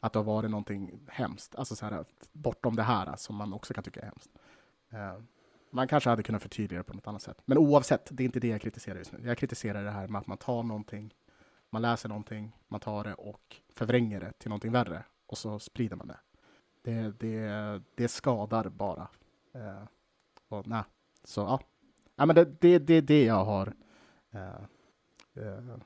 Att 0.00 0.12
det 0.12 0.18
har 0.18 0.24
varit 0.24 0.50
någonting 0.50 1.00
hemskt, 1.08 1.54
alltså 1.54 1.76
så 1.76 1.86
här, 1.86 2.04
bortom 2.32 2.76
det 2.76 2.82
här 2.82 3.16
som 3.16 3.36
man 3.36 3.52
också 3.52 3.74
kan 3.74 3.84
tycka 3.84 4.00
är 4.00 4.04
hemskt. 4.04 4.30
Eh, 4.90 5.22
man 5.70 5.88
kanske 5.88 6.10
hade 6.10 6.22
kunnat 6.22 6.42
förtydliga 6.42 6.80
det 6.80 6.84
på 6.84 6.94
något 6.94 7.06
annat 7.06 7.22
sätt. 7.22 7.42
Men 7.44 7.58
oavsett, 7.58 8.08
det 8.10 8.22
är 8.22 8.24
inte 8.24 8.40
det 8.40 8.48
jag 8.48 8.60
kritiserar 8.60 8.98
just 8.98 9.12
nu. 9.12 9.18
Jag 9.26 9.38
kritiserar 9.38 9.84
det 9.84 9.90
här 9.90 10.08
med 10.08 10.20
att 10.20 10.26
man 10.26 10.38
tar 10.38 10.62
någonting 10.62 11.14
man 11.72 11.82
läser 11.82 12.08
någonting, 12.08 12.56
man 12.68 12.80
tar 12.80 13.04
det 13.04 13.14
och 13.14 13.56
förvränger 13.68 14.20
det 14.20 14.32
till 14.38 14.48
någonting 14.48 14.72
värre 14.72 15.04
och 15.26 15.38
så 15.38 15.58
sprider 15.58 15.96
man 15.96 16.06
det. 16.06 16.18
Det, 16.82 17.18
det, 17.20 17.82
det 17.94 18.08
skadar 18.08 18.68
bara. 18.68 19.08
Eh, 19.52 19.84
och, 20.48 20.66
nej. 20.66 20.82
Så 21.24 21.40
ja, 21.40 21.60
ja 22.16 22.26
men 22.26 22.34
det 22.34 22.68
är 22.68 22.78
det, 22.78 22.94
är 22.94 23.02
det 23.02 23.24
jag 23.24 23.44
har 23.44 23.74
eh, 24.30 24.62
eh 25.34 25.76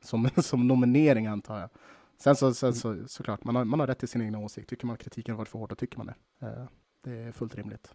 som, 0.00 0.28
som 0.36 0.68
nominering 0.68 1.26
antar 1.26 1.60
jag. 1.60 1.70
Sen 2.16 2.36
så, 2.36 2.54
sen 2.54 2.74
så 2.74 3.08
såklart, 3.08 3.44
man 3.44 3.56
har, 3.56 3.64
man 3.64 3.80
har 3.80 3.86
rätt 3.86 3.98
till 3.98 4.08
sin 4.08 4.20
egen 4.20 4.34
åsikt. 4.34 4.68
Tycker 4.68 4.86
man 4.86 4.96
kritiken 4.96 5.36
varit 5.36 5.48
för 5.48 5.58
hård, 5.58 5.68
då 5.68 5.74
tycker 5.74 5.98
man 5.98 6.06
det. 6.06 6.46
Eh, 6.46 6.64
det 7.02 7.12
är 7.12 7.32
fullt 7.32 7.54
rimligt. 7.54 7.94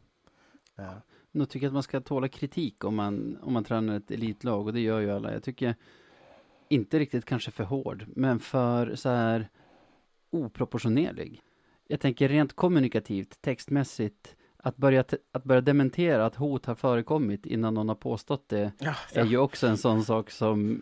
Eh. 0.76 0.94
Jag 1.32 1.50
tycker 1.50 1.68
att 1.68 1.74
man 1.74 1.84
ska 1.84 2.02
tåla 2.02 2.28
kritik 2.28 2.84
om 2.84 2.96
man, 2.96 3.38
om 3.42 3.54
man 3.54 3.64
tränar 3.64 3.98
ett 3.98 4.12
elitlag 4.12 4.68
och 4.68 4.74
det 4.74 4.80
gör 4.80 5.00
ju 5.00 5.12
alla. 5.12 5.34
Jag 5.34 5.44
tycker 5.44 5.76
inte 6.70 7.00
riktigt 7.00 7.26
kanske 7.26 7.52
för 7.52 7.64
hård, 7.64 8.06
men 8.08 8.40
för 8.40 8.96
så 8.96 9.10
här 9.10 9.50
oproportionerlig. 10.30 11.42
Jag 11.88 12.00
tänker 12.00 12.30
rent 12.30 12.54
kommunikativt, 12.54 13.42
textmässigt, 13.42 14.36
att 14.66 14.78
börja, 14.78 15.04
att 15.32 15.44
börja 15.44 15.62
dementera 15.62 16.26
att 16.26 16.36
hot 16.36 16.66
har 16.66 16.76
förekommit 16.76 17.46
innan 17.46 17.74
någon 17.74 17.88
har 17.88 17.96
påstått 17.96 18.50
det 18.50 18.72
ja, 18.80 18.96
ja. 19.14 19.22
är 19.22 19.26
ju 19.26 19.38
också 19.38 19.68
en 19.68 19.78
sån 19.78 20.06
sak 20.06 20.32
som 20.32 20.82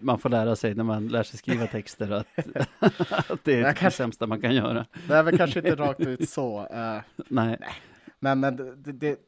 man 0.00 0.18
får 0.18 0.28
lära 0.28 0.56
sig 0.56 0.74
när 0.74 0.84
man 0.84 1.08
lär 1.08 1.22
sig 1.22 1.38
skriva 1.38 1.66
texter 1.66 2.10
att, 2.10 2.26
att 3.30 3.44
det 3.44 3.54
är 3.54 3.64
det 3.64 3.74
kanske, 3.74 3.90
sämsta 3.90 4.26
man 4.26 4.40
kan 4.40 4.54
göra. 4.54 4.86
Det 5.08 5.14
är 5.14 5.22
väl 5.22 5.38
kanske 5.38 5.58
inte 5.58 5.74
rakt 5.74 6.00
ut 6.00 6.30
så. 6.30 6.60
Uh, 6.60 7.00
nej. 7.28 7.58
Men, 8.18 8.40
men 8.40 8.56
det, 8.56 8.92
det 8.92 9.18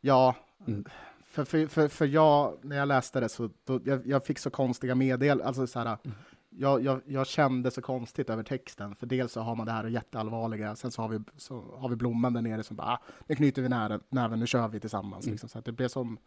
ja, 0.00 0.36
mm. 0.66 0.84
För, 1.26 1.44
för, 1.44 1.66
för, 1.66 1.88
för 1.88 2.06
jag, 2.06 2.58
när 2.62 2.76
jag 2.76 2.88
läste 2.88 3.20
det 3.20 3.28
så, 3.28 3.50
då, 3.64 3.80
jag, 3.84 4.06
jag 4.06 4.26
fick 4.26 4.38
så 4.38 4.50
konstiga 4.50 4.94
meddelanden, 4.94 5.46
alltså 5.46 5.66
så 5.66 5.78
här, 5.78 5.86
mm. 6.04 6.16
Jag, 6.50 6.84
jag, 6.84 7.00
jag 7.06 7.26
kände 7.26 7.70
så 7.70 7.82
konstigt 7.82 8.30
över 8.30 8.42
texten, 8.42 8.94
för 8.94 9.06
dels 9.06 9.32
så 9.32 9.40
har 9.40 9.56
man 9.56 9.66
det 9.66 9.72
här 9.72 9.84
jätteallvarliga, 9.84 10.76
sen 10.76 10.90
så 10.90 11.02
har 11.02 11.08
vi, 11.08 11.20
så 11.36 11.74
har 11.78 11.88
vi 11.88 11.96
blomman 11.96 12.32
där 12.32 12.42
nere 12.42 12.62
som 12.62 12.76
bara, 12.76 12.86
ah, 12.86 13.02
nu 13.26 13.34
knyter 13.34 13.62
vi 13.62 13.68
näven, 13.68 14.00
näven, 14.08 14.38
nu 14.38 14.46
kör 14.46 14.68
vi 14.68 14.80
tillsammans. 14.80 15.24
Mm. 15.24 15.32
Liksom. 15.32 15.48
Så 15.48 15.60
det 15.60 15.72
blev 15.72 15.88
som, 15.88 16.18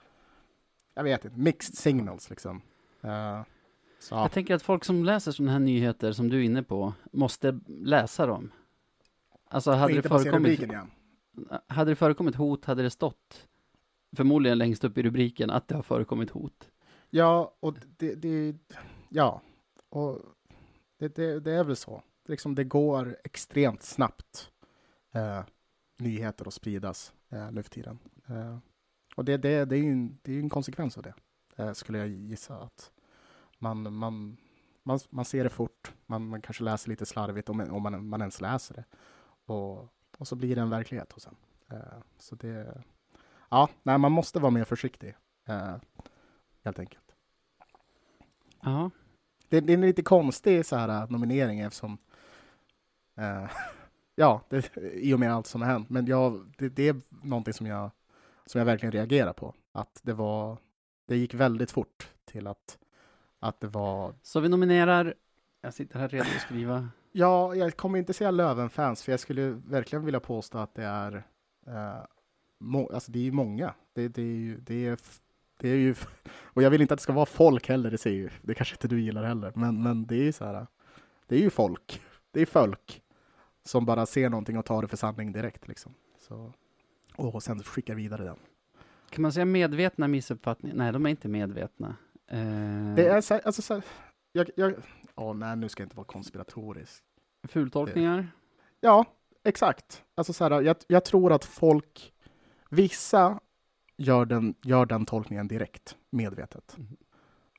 jag 0.94 1.04
vet 1.04 1.26
inte, 1.26 1.38
mixed 1.38 1.78
signals 1.78 2.30
liksom. 2.30 2.62
Eh, 3.02 3.42
så, 4.00 4.16
ja. 4.16 4.22
Jag 4.22 4.32
tänker 4.32 4.56
att 4.56 4.62
folk 4.62 4.86
som 4.86 5.04
läser 5.04 5.32
sådana 5.32 5.52
här 5.52 5.60
nyheter 5.60 6.12
som 6.12 6.30
du 6.30 6.40
är 6.40 6.44
inne 6.44 6.64
på 6.64 6.94
måste 7.12 7.60
läsa 7.68 8.26
dem. 8.26 8.52
Alltså 9.50 9.72
hade 9.72 10.02
det, 10.02 10.10
förekommit, 10.10 10.62
igen. 10.62 10.92
hade 11.68 11.92
det 11.92 11.96
förekommit 11.96 12.36
hot 12.36 12.66
hade 12.66 12.84
det 12.84 12.90
stått 12.90 13.48
förmodligen 14.16 14.58
längst 14.58 14.84
upp 14.84 14.98
i 14.98 15.04
rubriken 15.04 15.50
att 15.50 15.68
det 15.68 15.76
har 15.76 15.84
förekommit 15.84 16.30
hot. 16.30 16.70
Ja, 17.10 17.56
och 17.60 17.76
det, 17.98 18.16
det 18.16 18.56
ja, 19.10 19.42
och 19.94 20.22
det, 20.98 21.16
det, 21.16 21.40
det 21.40 21.52
är 21.52 21.64
väl 21.64 21.76
så. 21.76 22.04
Liksom 22.26 22.56
det 22.56 22.64
går 22.64 23.18
extremt 23.24 23.84
snabbt 23.84 24.52
eh, 25.12 25.44
nyheter 25.98 26.48
att 26.48 26.54
spridas 26.54 27.14
eh, 27.30 27.52
nu 27.52 27.64
för 27.64 27.70
tiden. 27.70 28.00
Eh, 28.28 28.58
och 29.16 29.26
det, 29.26 29.38
det, 29.38 29.66
det 29.66 29.76
är 29.76 29.80
ju 29.80 29.92
en, 29.92 30.20
det 30.22 30.34
är 30.34 30.40
en 30.40 30.50
konsekvens 30.50 30.98
av 30.98 31.04
det, 31.04 31.14
eh, 31.58 31.74
skulle 31.74 31.98
jag 31.98 32.08
gissa. 32.08 32.56
att 32.56 32.92
man, 33.60 33.94
man, 33.94 34.38
man, 34.84 35.00
man 35.10 35.26
ser 35.26 35.44
det 35.44 35.50
fort, 35.50 35.94
man, 36.06 36.28
man 36.28 36.42
kanske 36.42 36.64
läser 36.64 36.90
lite 36.90 37.06
slarvigt 37.06 37.50
om, 37.50 37.60
om 37.60 37.84
man, 37.84 38.08
man 38.08 38.22
ens 38.22 38.42
läser 38.42 38.76
det. 38.76 38.86
Och, 39.54 39.90
och 40.18 40.28
så 40.28 40.36
blir 40.36 40.56
det 40.56 40.62
en 40.62 40.70
verklighet 40.70 41.12
hos 41.12 41.28
en. 41.28 41.36
Eh, 41.70 42.00
så 42.18 42.36
det, 42.36 42.84
ja, 43.50 43.70
nej, 43.84 43.98
man 43.98 44.12
måste 44.12 44.40
vara 44.40 44.52
mer 44.52 44.64
försiktig, 44.64 45.16
eh, 45.46 45.76
helt 46.64 46.80
enkelt. 46.80 47.16
Ja, 48.62 48.92
det, 49.54 49.62
det 49.62 49.74
är 49.74 49.78
en 49.78 49.82
lite 49.82 50.02
konstig 50.02 50.66
så 50.66 50.76
här, 50.76 50.90
äh, 50.90 51.10
nominering 51.10 51.60
eftersom 51.60 51.98
eh, 53.18 53.52
ja, 54.16 54.42
det, 54.50 54.78
i 54.94 55.14
och 55.14 55.20
med 55.20 55.34
allt 55.34 55.48
som 55.48 55.62
har 55.62 55.70
hänt. 55.70 55.90
Men 55.90 56.06
jag, 56.06 56.54
det, 56.58 56.70
det 56.70 56.88
är 56.88 57.02
någonting 57.24 57.54
som 57.54 57.68
jag, 57.68 57.92
som 58.46 58.60
jag 58.60 58.66
verkligen 58.66 58.92
reagerar 58.92 59.34
på. 59.34 59.54
Att 59.72 60.00
det 60.04 60.14
var, 60.14 60.58
det 61.08 61.18
gick 61.18 61.34
väldigt 61.34 61.72
fort 61.72 62.10
till 62.26 62.48
att, 62.48 62.78
att 63.40 63.60
det 63.60 63.68
var, 63.68 64.14
så 64.22 64.40
vi 64.40 64.50
nominerar, 64.50 65.14
jag 65.62 65.74
sitter 65.74 66.00
här 66.00 66.10
redo 66.10 66.30
att 66.36 66.42
skriva. 66.42 66.90
ja, 67.12 67.56
jag 67.56 67.78
kommer 67.78 68.00
inte 68.00 68.14
säga 68.14 68.32
Löven-fans, 68.32 69.04
för 69.04 69.12
jag 69.12 69.20
skulle 69.20 69.50
verkligen 69.50 70.06
vilja 70.06 70.20
påstå 70.20 70.58
att 70.58 70.76
det 70.76 70.84
är, 70.84 71.24
eh, 71.68 72.06
må, 72.60 72.90
alltså 72.94 73.12
det 73.12 73.20
är 73.20 73.24
ju 73.24 73.32
många. 73.32 73.74
Det, 73.94 74.08
det 74.08 74.22
är 74.22 74.26
ju, 74.26 74.58
det 74.58 74.88
är, 74.88 74.98
det 75.64 75.70
är 75.70 75.76
ju, 75.76 75.96
och 76.54 76.64
jag 76.64 76.70
vill 76.70 76.82
inte 76.82 76.94
att 76.94 76.98
det 77.00 77.04
ska 77.04 77.14
vara 77.14 77.26
folk 77.26 77.70
heller, 77.70 77.92
det 77.92 77.98
säger 77.98 78.18
ju, 78.18 78.30
det 78.42 78.54
kanske 78.54 78.76
inte 78.76 78.88
du 78.88 79.02
gillar 79.02 79.24
heller, 79.24 79.52
men, 79.56 79.84
men 79.84 80.06
det 80.06 80.16
är 80.16 80.24
ju 80.24 80.32
så 80.32 80.46
här, 80.46 80.68
det 81.28 81.36
är 81.36 81.40
ju 81.40 81.50
folk, 81.50 82.02
det 82.32 82.42
är 82.42 82.46
folk 82.46 83.02
som 83.66 83.86
bara 83.86 84.06
ser 84.06 84.30
någonting 84.30 84.58
och 84.58 84.66
tar 84.66 84.82
det 84.82 84.88
för 84.88 84.98
sanning 84.98 85.32
direkt 85.32 85.68
liksom. 85.68 85.94
Så, 86.20 86.54
och 87.16 87.44
sen 87.44 87.64
skickar 87.64 87.96
vidare 87.96 88.24
den. 88.24 88.38
Kan 89.10 89.22
man 89.22 89.32
säga 89.34 89.46
medvetna 89.46 90.08
missuppfattningar? 90.08 90.76
Nej, 90.76 90.92
de 90.94 91.06
är 91.06 91.10
inte 91.10 91.28
medvetna. 91.28 91.96
Eh, 92.28 92.96
Det 92.96 93.08
är 93.08 93.22
så 93.22 93.40
alltså 93.46 93.62
så 93.62 93.82
jag, 94.32 94.50
jag, 94.56 94.74
åh 95.16 95.34
nej 95.36 95.56
nu 95.56 95.70
ska 95.70 95.82
jag 95.84 95.86
inte 95.86 95.96
vara 95.98 96.08
konspiratorisk. 96.08 97.04
fultolkningar. 97.48 98.28
Ja, 98.80 99.06
exakt. 99.44 100.04
Alltså 100.16 100.34
så 100.34 100.44
här, 100.44 100.62
jag, 100.62 100.76
jag 100.88 101.06
tror 101.06 101.34
att 101.34 101.46
folk, 101.46 102.14
vissa 102.70 103.40
gör 103.96 104.26
den, 104.26 104.56
gör 104.64 104.86
den 104.86 105.06
tolkningen 105.06 105.48
direkt, 105.48 105.98
medvetet. 106.10 106.76
Mhm. 106.78 106.98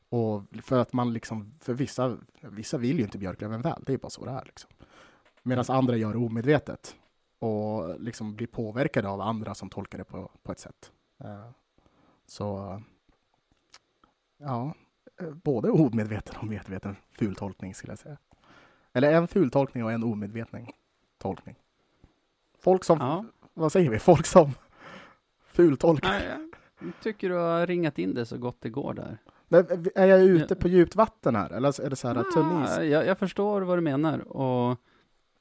Och 0.09 0.43
för 0.62 0.78
att 0.78 0.93
man 0.93 1.12
liksom, 1.12 1.55
för 1.61 1.74
vissa, 1.74 2.16
vissa 2.41 2.78
vill 2.78 2.99
ju 2.99 3.05
inte 3.05 3.18
Björklöven 3.18 3.62
väl, 3.62 3.82
det 3.87 3.93
är 3.93 3.99
bara 3.99 4.11
så 4.11 4.24
det 4.24 4.30
är 4.30 4.45
liksom. 4.45 4.70
Medan 5.43 5.64
andra 5.68 5.97
gör 5.97 6.12
det 6.12 6.18
omedvetet 6.18 6.97
och 7.39 8.01
liksom 8.01 8.37
blir 8.37 8.47
påverkade 8.47 9.09
av 9.09 9.20
andra 9.20 9.55
som 9.55 9.70
tolkar 9.70 9.99
det 9.99 10.05
på, 10.05 10.30
på 10.43 10.53
ett 10.53 10.59
sätt. 10.59 10.93
Eh, 11.24 11.51
Så, 12.26 12.82
ja, 14.39 14.74
eh, 15.20 15.30
både 15.30 15.70
omedveten 15.70 16.37
och 16.37 16.47
medveten 16.47 16.97
fultolkning 17.12 17.74
skulle 17.74 17.93
jag 17.93 17.99
säga. 17.99 18.16
Eller 18.93 19.12
en 19.12 19.28
fultolkning 19.28 19.85
och 19.85 19.93
en 19.93 20.05
omedveten 20.05 20.66
tolkning. 21.18 21.57
Folk 22.59 22.85
som, 22.85 22.99
Ja. 22.99 23.24
vad 23.55 23.72
säger 23.72 23.91
vi, 23.91 23.99
folk 23.99 24.26
som 24.26 24.53
fultolkar. 25.55 26.09
Nej, 26.11 26.28
jag 26.80 26.92
tycker 27.02 27.28
du 27.28 27.34
har 27.34 27.66
ringat 27.66 27.98
in 27.98 28.14
det 28.14 28.26
så 28.26 28.38
gott 28.38 28.57
det 28.61 28.68
går 28.68 28.94
där. 28.94 29.18
Men 29.48 29.86
är 29.94 30.07
jag 30.07 30.22
ute 30.22 30.55
på 30.55 30.68
djupt 30.68 30.96
vatten 30.96 31.36
här? 31.36 31.50
Eller 31.50 31.80
är 31.84 31.90
det 31.90 31.96
så 31.96 32.09
här 32.09 32.14
tunn 32.34 32.64
is? 32.64 32.70
Ah, 32.78 32.82
jag, 32.82 33.07
jag 33.07 33.18
förstår 33.18 33.62
vad 33.62 33.78
du 33.78 33.82
menar 33.82 34.18
och 34.36 34.80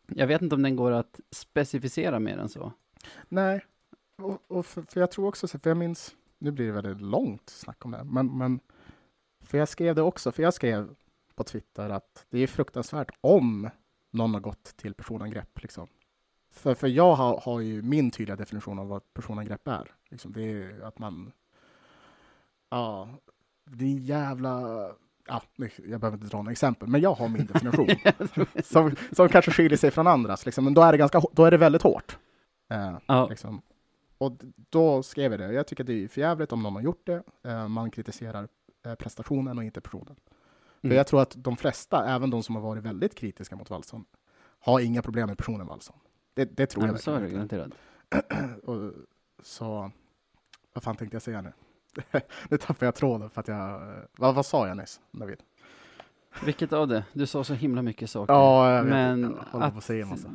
jag 0.07 0.27
vet 0.27 0.41
inte 0.41 0.55
om 0.55 0.61
den 0.61 0.75
går 0.75 0.91
att 0.91 1.19
specificera 1.31 2.19
mer 2.19 2.37
än 2.37 2.49
så. 2.49 2.71
Nej, 3.29 3.65
och, 4.21 4.43
och 4.47 4.65
för, 4.65 4.81
för 4.81 4.99
jag 4.99 5.11
tror 5.11 5.27
också, 5.27 5.47
så- 5.47 5.59
för 5.59 5.69
jag 5.69 5.77
minns, 5.77 6.15
nu 6.37 6.51
blir 6.51 6.65
det 6.65 6.71
väldigt 6.71 7.01
långt 7.01 7.49
snack 7.49 7.85
om 7.85 7.91
det, 7.91 8.03
men, 8.03 8.37
men 8.37 8.59
för 9.41 9.57
jag 9.57 9.67
skrev 9.67 9.95
det 9.95 10.01
också, 10.01 10.31
för 10.31 10.43
jag 10.43 10.53
skrev 10.53 10.89
på 11.35 11.43
Twitter 11.43 11.89
att 11.89 12.25
det 12.29 12.39
är 12.39 12.47
fruktansvärt 12.47 13.11
om 13.21 13.69
någon 14.11 14.33
har 14.33 14.41
gått 14.41 14.63
till 14.77 14.93
personangrepp. 14.93 15.61
Liksom. 15.61 15.87
För, 16.51 16.73
för 16.73 16.87
jag 16.87 17.15
har, 17.15 17.39
har 17.41 17.59
ju 17.59 17.81
min 17.81 18.11
tydliga 18.11 18.35
definition 18.35 18.79
av 18.79 18.87
vad 18.87 19.13
personangrepp 19.13 19.67
är. 19.67 19.91
Liksom, 20.13 20.31
det 20.33 20.41
är 20.43 20.81
att 20.81 20.99
man, 20.99 21.31
ja, 22.69 23.09
det 23.65 23.85
är 23.85 23.89
en 23.89 24.03
jävla, 24.03 24.59
ja, 25.27 25.41
jag 25.87 25.99
behöver 25.99 26.13
inte 26.17 26.27
dra 26.27 26.37
några 26.37 26.51
exempel, 26.51 26.87
men 26.89 27.01
jag 27.01 27.13
har 27.13 27.27
min 27.29 27.45
definition 27.45 27.87
som, 28.63 28.95
som 29.11 29.29
kanske 29.29 29.51
skiljer 29.51 29.77
sig 29.77 29.91
från 29.91 30.07
andras. 30.07 30.45
Liksom. 30.45 30.63
Men 30.63 30.73
då 30.73 30.81
är 30.81 30.91
det, 30.91 30.97
ganska, 30.97 31.21
då 31.31 31.45
är 31.45 31.51
det 31.51 31.57
väldigt 31.57 31.81
hårt. 31.81 32.17
Eh, 32.71 32.97
Ja, 33.05 33.27
Liksom. 33.29 33.61
Och 34.17 34.31
då 34.69 35.03
skrev 35.03 35.31
jag 35.31 35.39
det. 35.39 35.53
Jag 35.53 35.67
tycker 35.67 35.83
att 35.83 35.87
det 35.87 36.03
är 36.03 36.07
förjävligt 36.07 36.51
om 36.51 36.63
någon 36.63 36.73
har 36.73 36.81
gjort 36.81 37.05
det. 37.05 37.23
Eh, 37.43 37.67
man 37.67 37.91
kritiserar 37.91 38.47
eh, 38.85 38.95
prestationen 38.95 39.57
och 39.57 39.63
inte 39.63 39.81
personen. 39.81 40.15
För 40.81 40.87
Mm. 40.87 40.97
jag 40.97 41.07
tror 41.07 41.21
att 41.21 41.35
de 41.37 41.57
flesta, 41.57 42.05
även 42.05 42.29
de 42.29 42.43
som 42.43 42.55
har 42.55 42.61
varit 42.61 42.83
väldigt 42.83 43.15
kritiska 43.15 43.55
mot 43.55 43.69
Wallson, 43.69 44.05
har 44.59 44.79
inga 44.79 45.01
problem 45.01 45.27
med 45.27 45.37
personen 45.37 45.67
Wallson. 45.67 45.95
Det, 46.33 46.45
det 46.45 46.65
tror 46.65 46.83
Nej, 46.83 46.91
jag 46.91 46.99
så 47.01 47.11
är 47.11 47.23
inte. 47.23 47.35
garanterat. 47.35 47.71
Och, 48.63 48.91
så, 49.43 49.91
vad 50.73 50.83
fan 50.83 50.95
tänkte 50.95 51.15
jag 51.15 51.21
säga 51.21 51.41
nu? 51.41 51.53
nu 52.49 52.57
tappade 52.57 52.85
jag 52.85 52.95
tråden 52.95 53.29
för 53.29 53.41
att 53.41 53.47
jag, 53.47 53.81
eh, 53.81 54.03
vad, 54.17 54.35
vad 54.35 54.45
sa 54.45 54.67
jag 54.67 54.77
nyss, 54.77 55.01
David? 55.11 55.43
Vilket 56.45 56.73
av 56.73 56.87
det? 56.87 57.05
Du 57.13 57.25
sa 57.27 57.43
så 57.43 57.53
himla 57.53 57.81
mycket 57.81 58.09
saker. 58.09 58.33
Ja, 58.33 58.71
jag 58.75 58.83
vet 58.83 58.91
men 58.91 59.23
inte. 59.25 59.37
Jag 59.37 59.51
håller 59.51 59.65
på 59.65 59.71
att, 59.71 59.77
att 59.77 59.83
säga 59.83 60.05
massa. 60.05 60.27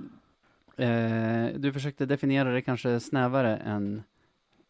eh, 0.76 1.58
du 1.60 1.72
försökte 1.72 2.06
definiera 2.06 2.50
det 2.52 2.62
kanske 2.62 3.00
snävare 3.00 3.56
än, 3.56 4.02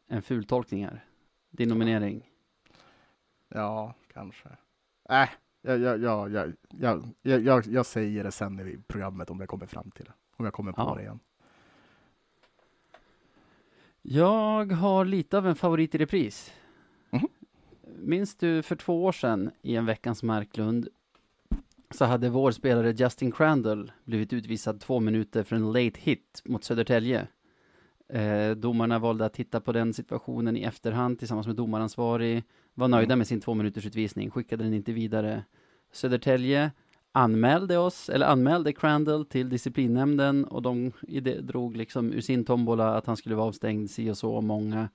än 0.09 0.23
fultolkningar. 0.23 1.05
Din 1.51 1.69
nominering. 1.69 2.31
Ja, 3.49 3.95
kanske. 4.13 4.49
Äh, 5.11 5.29
jag, 5.63 5.79
jag, 5.79 5.99
jag, 6.03 6.31
jag, 6.33 6.53
jag, 6.71 7.03
jag, 7.23 7.41
jag, 7.41 7.67
jag 7.67 7.87
säger 7.87 8.25
det 8.25 8.33
sen 8.33 8.61
i 8.61 8.79
programmet 8.87 9.31
om 9.31 9.41
jag 9.41 9.49
kommer 9.49 9.67
fram 9.67 9.91
till 9.91 10.05
det. 10.05 10.13
Om 10.37 10.45
jag 10.45 10.55
kommer 10.55 10.73
på 10.73 10.83
Ja. 10.83 10.95
det 10.95 11.01
igen. 11.03 11.21
Jag 14.11 14.73
har 14.73 15.05
lite 15.05 15.39
av 15.39 15.47
en 15.47 15.57
favorit 15.57 15.95
i 15.95 15.99
repris. 15.99 16.53
Mhm. 17.11 17.29
Minns 17.99 18.35
du 18.35 18.63
för 18.63 18.77
två 18.77 19.05
år 19.05 19.13
sedan 19.13 19.51
i 19.63 19.77
en 19.77 19.87
Veckans 19.87 20.23
Marklund 20.23 20.89
så 21.91 22.05
hade 22.05 22.29
vår 22.31 22.51
spelare 22.51 22.91
Justin 22.93 23.33
Crandall 23.33 23.93
blivit 24.05 24.33
utvisad 24.33 24.81
två 24.81 25.01
minuter 25.01 25.43
för 25.43 25.57
en 25.57 25.73
late 25.73 26.01
hit 26.01 26.43
mot 26.45 26.65
Södertälje. 26.65 27.27
Eh, 28.09 28.51
domarna 28.51 28.99
valde 28.99 29.25
att 29.25 29.33
titta 29.35 29.61
på 29.61 29.73
den 29.73 29.95
situationen 29.95 30.57
i 30.57 30.63
efterhand 30.63 31.19
tillsammans 31.19 31.47
med 31.47 31.57
domaransvarig, 31.57 32.43
var 32.75 32.89
nöjda 32.89 33.13
Mm. 33.13 33.19
med 33.19 33.27
sin 33.27 33.41
två 33.41 33.55
minuters 33.55 33.87
utvisning, 33.87 34.31
skickade 34.31 34.65
den 34.65 34.75
inte 34.75 34.93
vidare. 34.93 35.45
Södertälje 35.93 36.71
anmälde 37.19 37.79
oss, 37.79 38.09
eller 38.09 38.27
anmälde 38.27 38.73
Crandall 38.73 39.25
till 39.25 39.49
disciplinnämnden 39.49 40.45
och 40.45 40.63
de 40.63 40.93
drog 41.41 41.77
liksom 41.77 42.13
ur 42.13 42.21
sin 42.21 42.45
tombola 42.45 42.95
att 42.95 43.07
han 43.07 43.17
skulle 43.17 43.35
vara 43.35 43.47
avstängd 43.47 43.91
si 43.91 44.11
och 44.11 44.19
så 44.19 44.41
många 44.41 44.89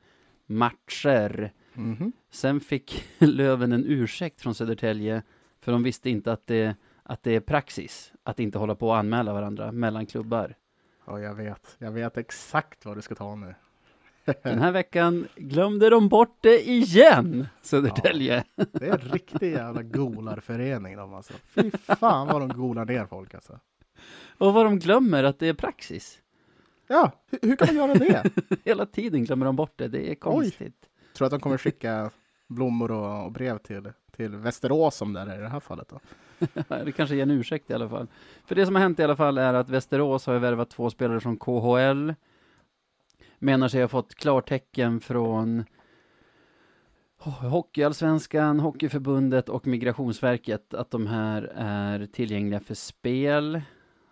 matcher. 0.46 1.54
Mhm. 1.74 2.12
Sen 2.32 2.60
fick 2.60 3.04
Löven 3.20 3.72
en 3.72 3.86
ursäkt 3.86 4.42
från 4.42 4.56
Södertälje 4.56 5.24
för 5.60 5.72
de 5.72 5.84
visste 5.84 6.10
inte 6.10 6.32
att 6.32 6.48
det, 6.48 6.76
att 7.04 7.24
det 7.24 7.36
är 7.36 7.40
praxis 7.40 8.14
att 8.24 8.40
inte 8.40 8.58
hålla 8.58 8.76
på 8.76 8.88
och 8.88 8.98
anmäla 8.98 9.34
varandra 9.34 9.72
mellan 9.72 10.06
klubbar. 10.06 10.56
Ja, 11.06 11.20
jag 11.20 11.36
vet. 11.36 11.76
Jag 11.78 11.92
vet 11.92 12.18
exakt 12.18 12.86
vad 12.86 12.98
du 12.98 13.02
ska 13.02 13.16
ta 13.16 13.36
nu. 13.36 13.56
Den 14.26 14.60
här 14.60 14.72
veckan 14.72 15.28
glömde 15.36 15.90
de 15.90 16.10
bort 16.10 16.38
det 16.42 16.70
igen, 16.70 17.48
Södertälje. 17.62 18.44
Det 18.56 18.88
är 18.88 18.92
en 18.92 18.98
riktig 19.12 19.52
jävla 19.52 19.84
golarförening 19.84 20.98
de 20.98 21.14
alltså. 21.14 21.34
Fy 21.48 21.72
fan 21.72 22.28
vad 22.28 22.42
de 22.42 22.50
golar 22.50 22.86
ner 22.86 23.06
folk 23.06 23.34
alltså. 23.34 23.60
Och 24.38 24.54
vad 24.54 24.66
de 24.66 24.80
glömmer 24.80 25.24
att 25.24 25.40
det 25.40 25.48
är 25.48 25.54
praxis. 25.54 26.20
Ja, 26.88 27.12
hur, 27.32 27.40
hur 27.42 27.56
kan 27.56 27.68
man 27.68 27.76
göra 27.76 27.94
det? 27.94 28.32
Hela 28.66 28.86
tiden 28.86 29.26
glömmer 29.26 29.46
de 29.46 29.56
bort 29.56 29.74
det, 29.76 29.88
det 29.88 30.12
är 30.12 30.16
konstigt. 30.16 30.90
Tror 31.18 31.26
att 31.26 31.32
de 31.32 31.40
kommer 31.40 31.58
skicka 31.58 32.12
blommor 32.48 32.92
och, 32.92 33.26
och 33.26 33.32
brev 33.32 33.58
till, 33.58 33.92
till 34.16 34.36
Västerås 34.36 34.96
som 34.96 35.14
det 35.14 35.20
är 35.20 35.40
i 35.40 35.42
det 35.42 35.50
här 35.50 35.60
fallet 35.60 35.90
då. 35.90 36.00
det 36.86 36.92
kanske 36.92 37.16
ger 37.16 37.24
en 37.24 37.32
ursäkt 37.32 37.70
i 37.70 37.74
alla 37.74 37.90
fall. 37.90 38.08
För 38.46 38.56
det 38.56 38.66
som 38.66 38.76
har 38.76 38.82
hänt 38.82 39.00
i 39.00 39.04
alla 39.04 39.16
fall 39.16 39.38
är 39.38 39.54
att 39.54 39.70
Västerås 39.70 40.26
har 40.26 40.40
värvat 40.40 40.70
två 40.70 40.90
spelare 40.90 41.20
från 41.20 41.38
KHL. 41.38 42.14
Menar 43.44 43.68
sig 43.68 43.82
ha 43.82 43.88
fått 43.88 44.16
klartecken 44.16 45.00
från 45.00 45.64
oh, 47.20 47.48
Hockeyallsvenskan, 47.50 48.60
Hockeyförbundet 48.60 49.50
och 49.50 49.68
Migrationsverket 49.68 50.74
att 50.74 50.92
de 50.92 51.08
här 51.08 51.52
är 51.56 52.06
tillgängliga 52.06 52.60
för 52.60 52.74
spel. 52.74 53.62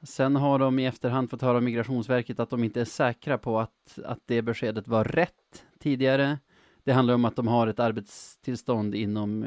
Sen 0.03 0.35
har 0.35 0.59
de 0.59 0.79
i 0.79 0.85
efterhand 0.85 1.29
fått 1.29 1.41
höra 1.41 1.57
av 1.57 1.63
Migrationsverket 1.63 2.39
att 2.39 2.49
de 2.49 2.63
inte 2.63 2.81
är 2.81 2.85
säkra 2.85 3.37
på 3.37 3.59
att, 3.59 3.99
att 4.05 4.19
det 4.25 4.41
beskedet 4.41 4.87
var 4.87 5.03
rätt 5.03 5.65
tidigare. 5.79 6.39
Det 6.83 6.91
handlar 6.91 7.13
om 7.13 7.25
att 7.25 7.35
de 7.35 7.47
har 7.47 7.67
ett 7.67 7.79
arbetstillstånd 7.79 8.95
inom 8.95 9.45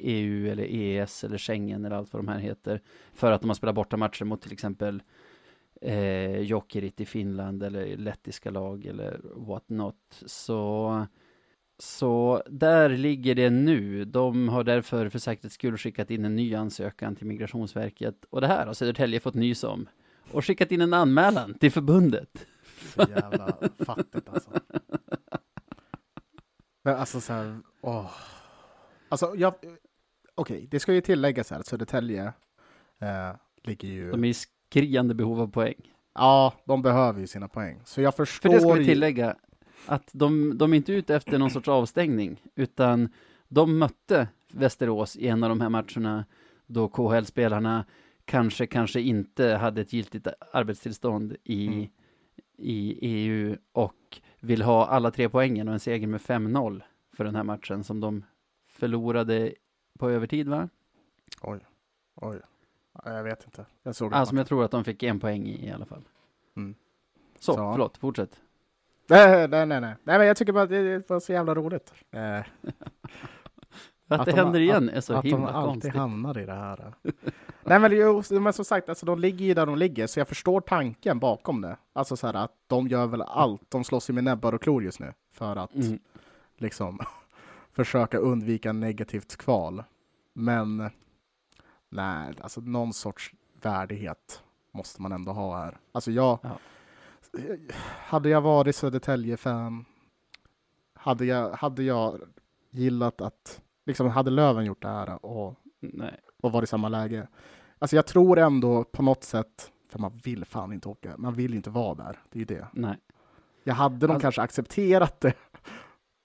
EU 0.00 0.50
eller 0.52 0.64
EES 0.64 1.24
eller 1.24 1.38
Schengen 1.38 1.84
eller 1.84 1.96
allt 1.96 2.12
vad 2.12 2.24
de 2.24 2.28
här 2.28 2.38
heter. 2.38 2.82
För 3.12 3.32
att 3.32 3.40
de 3.40 3.50
har 3.50 3.54
spelat 3.54 3.74
borta 3.74 3.96
matcher 3.96 4.24
mot 4.24 4.42
till 4.42 4.52
exempel 4.52 5.02
eh, 5.80 6.40
Jokerit 6.40 7.00
i 7.00 7.06
Finland 7.06 7.62
eller 7.62 7.96
lettiska 7.96 8.50
lag 8.50 8.86
eller 8.86 9.20
what 9.34 9.68
not. 9.68 10.22
Så, 10.26 11.06
så 11.78 12.42
där 12.46 12.88
ligger 12.88 13.34
det 13.34 13.50
nu. 13.50 14.04
De 14.04 14.48
har 14.48 14.64
därför 14.64 15.08
för 15.08 15.18
säkerhets 15.18 15.54
skull 15.54 15.78
skickat 15.78 16.10
in 16.10 16.24
en 16.24 16.36
ny 16.36 16.54
ansökan 16.54 17.16
till 17.16 17.26
Migrationsverket. 17.26 18.24
Och 18.30 18.40
det 18.40 18.46
här 18.46 18.66
har 18.66 18.74
Södertälje 18.74 19.20
fått 19.20 19.34
nys 19.34 19.64
om. 19.64 19.88
Och 20.32 20.44
skickat 20.44 20.72
in 20.72 20.80
en 20.80 20.94
anmälan 20.94 21.54
till 21.54 21.72
förbundet. 21.72 22.46
Så 22.94 23.06
jävla 23.10 23.58
fattigt 23.78 24.28
alltså. 24.28 24.50
Men 26.82 26.96
alltså 26.96 27.20
så 27.20 27.32
här, 27.32 27.60
åh. 27.80 28.10
Alltså 29.08 29.34
jag, 29.36 29.54
okej, 29.54 29.78
okay, 30.34 30.66
det 30.66 30.80
ska 30.80 30.94
ju 30.94 31.00
tilläggas 31.00 31.50
här 31.50 31.60
att 31.60 31.66
Södertälje 31.66 32.32
eh, 33.00 33.36
ligger 33.62 33.88
ju... 33.88 34.10
De 34.10 34.24
är 34.24 34.28
skriande 34.76 35.14
behov 35.14 35.40
av 35.40 35.46
poäng. 35.46 35.74
Ja, 36.14 36.54
de 36.64 36.82
behöver 36.82 37.20
ju 37.20 37.26
sina 37.26 37.48
poäng. 37.48 37.80
Så 37.84 38.00
jag 38.00 38.14
förstår 38.14 38.50
För 38.50 38.56
det 38.56 38.60
ska 38.60 38.72
vi 38.72 38.84
tillägga, 38.84 39.36
att 39.86 40.10
de, 40.12 40.58
de 40.58 40.72
är 40.72 40.76
inte 40.76 40.92
ute 40.92 41.16
efter 41.16 41.38
någon 41.38 41.50
sorts 41.50 41.68
avstängning, 41.68 42.42
utan 42.54 43.08
de 43.48 43.78
mötte 43.78 44.28
Västerås 44.52 45.16
i 45.16 45.28
en 45.28 45.42
av 45.42 45.48
de 45.48 45.60
här 45.60 45.68
matcherna 45.68 46.24
då 46.66 46.88
KHL-spelarna 46.88 47.84
kanske, 48.24 48.66
kanske 48.66 49.00
inte 49.00 49.46
hade 49.46 49.80
ett 49.80 49.92
giltigt 49.92 50.26
arbetstillstånd 50.52 51.36
i, 51.44 51.66
mm. 51.66 51.88
i 52.56 52.98
EU 53.00 53.56
och 53.72 54.20
vill 54.40 54.62
ha 54.62 54.86
alla 54.86 55.10
tre 55.10 55.28
poängen 55.28 55.68
och 55.68 55.74
en 55.74 55.80
seger 55.80 56.06
med 56.06 56.20
5-0 56.20 56.82
för 57.16 57.24
den 57.24 57.34
här 57.34 57.44
matchen 57.44 57.84
som 57.84 58.00
de 58.00 58.24
förlorade 58.68 59.54
på 59.98 60.10
övertid, 60.10 60.48
va? 60.48 60.68
Oj, 61.42 61.60
oj. 62.14 62.40
Jag 63.04 63.22
vet 63.22 63.44
inte. 63.44 63.66
Jag 63.82 63.96
såg 63.96 64.14
alltså, 64.14 64.36
jag 64.36 64.46
tror 64.46 64.64
att 64.64 64.70
de 64.70 64.84
fick 64.84 65.02
en 65.02 65.20
poäng 65.20 65.46
i, 65.46 65.66
i 65.66 65.70
alla 65.70 65.86
fall. 65.86 66.08
Mm. 66.56 66.74
Så, 67.38 67.52
så, 67.52 67.72
förlåt, 67.72 67.96
fortsätt. 67.96 68.40
Nej, 69.06 69.48
nej, 69.48 69.66
nej, 69.66 69.80
nej. 69.80 69.94
Nej, 70.04 70.18
men 70.18 70.26
jag 70.26 70.36
tycker 70.36 70.52
bara 70.52 70.62
att 70.62 70.70
det 70.70 71.10
var 71.10 71.20
så 71.20 71.32
jävla 71.32 71.54
roligt. 71.54 71.92
Eh. 72.10 72.20
att, 74.08 74.20
att, 74.20 74.24
det 74.24 74.32
de, 74.32 74.38
händer 74.38 74.60
igen 74.60 74.88
är 74.88 75.00
så 75.00 75.14
att, 75.14 75.24
himla 75.24 75.52
konstigt. 75.52 75.56
Att 75.56 75.64
de 75.64 75.70
alltid 75.70 75.92
hamnar 75.92 76.38
i 76.38 76.46
det 76.46 76.52
här. 76.52 76.94
Nej 77.64 77.78
men 77.78 77.92
jo, 77.92 78.22
men 78.30 78.52
som 78.52 78.64
sagt, 78.64 78.88
alltså, 78.88 79.06
de 79.06 79.18
ligger 79.18 79.44
ju 79.44 79.54
där 79.54 79.66
de 79.66 79.78
ligger, 79.78 80.06
så 80.06 80.20
jag 80.20 80.28
förstår 80.28 80.60
tanken 80.60 81.18
bakom 81.18 81.60
det. 81.60 81.76
Alltså 81.92 82.16
så 82.16 82.26
här 82.26 82.34
att 82.34 82.52
de 82.66 82.88
gör 82.88 83.06
väl 83.06 83.22
allt, 83.22 83.62
de 83.68 83.84
slåss 83.84 84.10
ju 84.10 84.14
med 84.14 84.24
näbbar 84.24 84.54
och 84.54 84.62
klor 84.62 84.84
just 84.84 85.00
nu 85.00 85.12
för 85.32 85.56
att 85.56 85.74
mm. 85.74 85.98
liksom 86.56 86.98
försöka 87.72 88.18
undvika 88.18 88.72
negativt 88.72 89.36
kval. 89.36 89.84
Men 90.32 90.90
nej, 91.88 92.34
alltså 92.40 92.60
någon 92.60 92.92
sorts 92.92 93.32
värdighet 93.62 94.42
måste 94.72 95.02
man 95.02 95.12
ändå 95.12 95.32
ha 95.32 95.56
här. 95.56 95.78
Alltså 95.92 96.10
jag, 96.10 96.38
ja. 96.42 96.58
hade 97.84 98.28
jag 98.28 98.40
varit 98.40 98.76
Södertälje-fan, 98.76 99.84
hade 100.94 101.24
jag, 101.24 101.52
hade 101.52 101.82
jag 101.82 102.20
gillat 102.70 103.20
att, 103.20 103.60
liksom 103.86 104.08
hade 104.08 104.30
Löven 104.30 104.64
gjort 104.64 104.82
det 104.82 104.88
här 104.88 105.26
och, 105.26 105.54
nej. 105.80 106.20
och 106.42 106.52
varit 106.52 106.68
i 106.68 106.70
samma 106.70 106.88
läge, 106.88 107.28
Alltså 107.78 107.96
jag 107.96 108.06
tror 108.06 108.38
ändå 108.38 108.84
på 108.84 109.02
något 109.02 109.24
sätt, 109.24 109.72
för 109.88 109.98
man 109.98 110.20
vill 110.24 110.44
fan 110.44 110.72
inte 110.72 110.88
åka, 110.88 111.14
man 111.16 111.34
vill 111.34 111.54
inte 111.54 111.70
vara 111.70 111.94
där, 111.94 112.18
det 112.30 112.38
är 112.38 112.40
ju 112.40 112.44
det. 112.44 112.66
Nej. 112.72 112.96
Jag 113.64 113.74
hade 113.74 114.06
nog 114.06 114.14
alltså, 114.14 114.24
kanske 114.24 114.42
accepterat 114.42 115.20
det. 115.20 115.34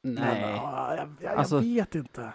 Nej. 0.04 0.42
Men, 0.42 0.56
jag, 0.56 0.98
jag, 0.98 1.10
jag 1.22 1.34
alltså, 1.34 1.60
vet 1.60 1.96
inte. 1.96 2.34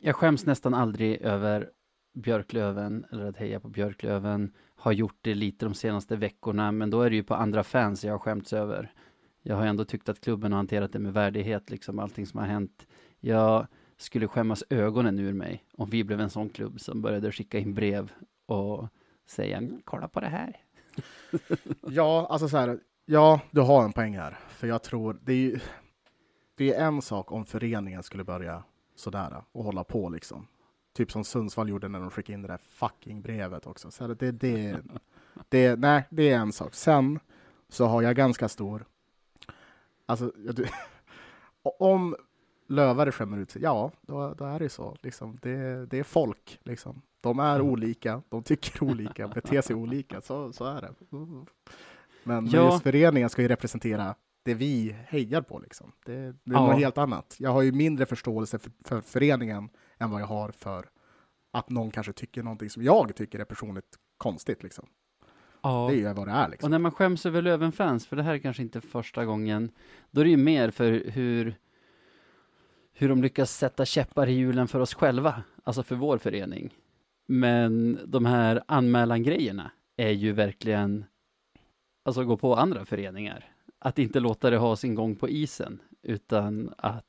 Jag 0.00 0.16
skäms 0.16 0.46
nästan 0.46 0.74
aldrig 0.74 1.20
över 1.20 1.70
Björklöven, 2.14 3.06
eller 3.12 3.26
att 3.26 3.36
heja 3.36 3.60
på 3.60 3.68
Björklöven. 3.68 4.52
Har 4.76 4.92
gjort 4.92 5.18
det 5.20 5.34
lite 5.34 5.66
de 5.66 5.74
senaste 5.74 6.16
veckorna, 6.16 6.72
men 6.72 6.90
då 6.90 7.02
är 7.02 7.10
det 7.10 7.16
ju 7.16 7.24
på 7.24 7.34
andra 7.34 7.64
fans 7.64 8.04
jag 8.04 8.12
har 8.12 8.18
skämts 8.18 8.52
över. 8.52 8.92
Jag 9.42 9.56
har 9.56 9.66
ändå 9.66 9.84
tyckt 9.84 10.08
att 10.08 10.20
klubben 10.20 10.52
har 10.52 10.56
hanterat 10.56 10.92
det 10.92 10.98
med 10.98 11.12
värdighet, 11.12 11.70
liksom 11.70 11.98
allting 11.98 12.26
som 12.26 12.40
har 12.40 12.46
hänt. 12.46 12.86
Jag 13.20 13.66
skulle 13.96 14.28
skämmas 14.28 14.64
ögonen 14.70 15.18
ur 15.18 15.32
mig 15.32 15.64
om 15.74 15.90
vi 15.90 16.04
blev 16.04 16.20
en 16.20 16.30
sån 16.30 16.48
klubb 16.48 16.80
som 16.80 17.02
började 17.02 17.32
skicka 17.32 17.58
in 17.58 17.74
brev 17.74 18.12
och 18.46 18.88
säga 19.26 19.62
kolla 19.84 20.08
på 20.08 20.20
det 20.20 20.26
här. 20.26 20.56
ja, 21.88 22.26
alltså 22.30 22.48
så 22.48 22.56
här, 22.56 22.78
ja, 23.06 23.40
du 23.50 23.60
har 23.60 23.84
en 23.84 23.92
poäng 23.92 24.16
här, 24.16 24.38
för 24.48 24.66
jag 24.66 24.82
tror 24.82 25.18
det 25.22 25.32
är 25.32 25.36
ju, 25.36 25.60
det 26.54 26.74
är 26.74 26.86
en 26.86 27.02
sak 27.02 27.32
om 27.32 27.46
föreningen 27.46 28.02
skulle 28.02 28.24
börja 28.24 28.64
sådär 28.96 29.44
och 29.52 29.64
hålla 29.64 29.84
på 29.84 30.08
liksom. 30.08 30.46
Typ 30.94 31.12
som 31.12 31.24
Sundsvall 31.24 31.68
gjorde 31.68 31.88
när 31.88 32.00
de 32.00 32.10
skickade 32.10 32.34
in 32.34 32.42
det 32.42 32.48
där 32.48 32.60
fucking 32.68 33.22
brevet 33.22 33.66
också. 33.66 33.90
Så 33.90 34.06
det, 34.06 34.32
det, 34.32 34.80
det, 35.48 35.76
nej, 35.76 36.04
det 36.10 36.30
är 36.30 36.36
en 36.36 36.52
sak. 36.52 36.74
Sen 36.74 37.18
så 37.68 37.86
har 37.86 38.02
jag 38.02 38.16
ganska 38.16 38.48
stor, 38.48 38.84
alltså, 40.06 40.32
om 41.78 42.16
lövare 42.66 43.12
skämmer 43.12 43.38
ut 43.38 43.50
sig, 43.50 43.62
ja, 43.62 43.92
då, 44.02 44.34
då 44.34 44.44
är 44.44 44.58
det 44.58 44.68
så. 44.68 44.96
Liksom. 45.02 45.38
Det, 45.42 45.86
det 45.86 45.98
är 45.98 46.04
folk. 46.04 46.60
Liksom. 46.62 47.02
De 47.20 47.38
är 47.38 47.60
olika, 47.60 48.22
de 48.28 48.42
tycker 48.42 48.84
olika, 48.84 49.28
beter 49.34 49.62
sig 49.62 49.76
olika. 49.76 50.20
Så, 50.20 50.52
så 50.52 50.64
är 50.64 50.80
det. 50.80 50.94
Men 52.24 52.46
ja. 52.46 52.80
föreningen 52.80 53.30
ska 53.30 53.42
ju 53.42 53.48
representera 53.48 54.14
det 54.42 54.54
vi 54.54 54.96
hejar 55.08 55.42
på. 55.42 55.58
Liksom. 55.58 55.92
Det, 56.04 56.12
det 56.14 56.50
är 56.50 56.54
ja. 56.54 56.66
något 56.66 56.78
helt 56.78 56.98
annat. 56.98 57.36
Jag 57.38 57.50
har 57.50 57.62
ju 57.62 57.72
mindre 57.72 58.06
förståelse 58.06 58.58
för, 58.58 58.70
för 58.84 59.00
föreningen 59.00 59.68
än 60.04 60.10
vad 60.10 60.20
jag 60.20 60.26
har 60.26 60.48
för 60.48 60.88
att 61.52 61.70
någon 61.70 61.90
kanske 61.90 62.12
tycker 62.12 62.42
någonting 62.42 62.70
som 62.70 62.82
jag 62.82 63.16
tycker 63.16 63.38
är 63.38 63.44
personligt 63.44 63.98
konstigt. 64.16 64.62
Liksom. 64.62 64.86
Ja. 65.62 65.86
Det 65.90 65.96
är 65.96 65.98
ju 65.98 66.12
vad 66.12 66.28
det 66.28 66.32
är. 66.32 66.48
Liksom. 66.48 66.66
Och 66.66 66.70
när 66.70 66.78
man 66.78 66.92
skäms 66.92 67.26
över 67.26 67.42
Lövenfans, 67.42 68.06
för 68.06 68.16
det 68.16 68.22
här 68.22 68.34
är 68.34 68.38
kanske 68.38 68.62
inte 68.62 68.80
första 68.80 69.24
gången, 69.24 69.70
då 70.10 70.20
är 70.20 70.24
det 70.24 70.30
ju 70.30 70.36
mer 70.36 70.70
för 70.70 71.10
hur 71.10 71.54
hur 72.96 73.08
de 73.08 73.22
lyckas 73.22 73.56
sätta 73.56 73.84
käppar 73.84 74.26
i 74.26 74.32
hjulen 74.32 74.68
för 74.68 74.80
oss 74.80 74.94
själva, 74.94 75.42
alltså 75.64 75.82
för 75.82 75.96
vår 75.96 76.18
förening. 76.18 76.74
Men 77.26 77.98
de 78.06 78.26
här 78.26 78.62
anmälan-grejerna 78.66 79.70
är 79.96 80.10
ju 80.10 80.32
verkligen, 80.32 81.04
alltså 82.04 82.24
gå 82.24 82.36
på 82.36 82.56
andra 82.56 82.84
föreningar. 82.84 83.50
Att 83.78 83.98
inte 83.98 84.20
låta 84.20 84.50
det 84.50 84.56
ha 84.56 84.76
sin 84.76 84.94
gång 84.94 85.16
på 85.16 85.28
isen, 85.28 85.82
utan 86.02 86.74
att 86.78 87.06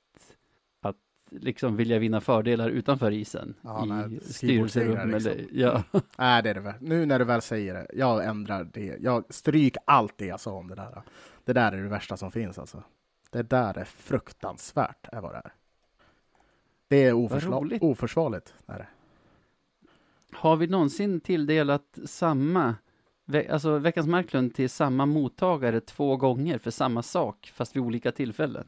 liksom 1.32 1.76
vilja 1.76 1.99
vinna 1.99 2.21
fördelar 2.21 2.69
utanför 2.69 3.11
isen. 3.11 3.53
Ja, 3.61 4.07
i 4.07 4.19
styrelserum 4.19 5.11
liksom. 5.11 5.32
eller, 5.32 5.47
ja. 5.51 5.84
Nej, 6.17 6.43
det 6.43 6.49
är 6.49 6.53
det 6.53 6.59
väl. 6.59 6.73
Nu 6.80 7.05
när 7.05 7.19
du 7.19 7.26
väl 7.26 7.41
säger 7.41 7.73
det, 7.73 7.88
jag 7.93 8.26
ändrar 8.26 8.63
det. 8.63 8.97
Jag 8.99 9.23
stryk 9.30 9.78
allt 9.86 10.13
det 10.17 10.26
jag 10.26 10.39
sa 10.39 10.53
om 10.53 10.67
det 10.67 10.76
där. 10.76 11.01
Det 11.45 11.53
där 11.53 11.71
är 11.71 11.84
det 11.84 11.89
värsta 11.89 12.17
som 12.17 12.32
finns 12.32 12.59
alltså. 12.59 12.84
Det 13.30 13.49
där 13.49 13.78
är 13.78 13.86
fruktansvärt, 13.86 15.07
är 15.11 15.21
vad 15.21 15.34
det 15.34 15.38
är. 15.38 15.53
Det 16.88 17.05
är 17.05 17.13
oförsvar 17.13 17.78
oförsvarligt. 17.82 18.53
Är. 18.67 18.89
Har 20.32 20.55
vi 20.55 20.67
någonsin 20.67 21.19
tilldelat 21.19 21.99
samma, 22.05 22.76
alltså 23.49 23.78
Veckans 23.78 24.07
Marklund 24.07 24.55
till 24.55 24.69
samma 24.69 25.05
mottagare 25.05 25.80
två 25.82 26.17
gånger 26.17 26.57
för 26.57 26.71
samma 26.71 27.03
sak, 27.03 27.51
fast 27.55 27.76
vid 27.76 27.84
olika 27.84 28.11
tillfällen? 28.11 28.67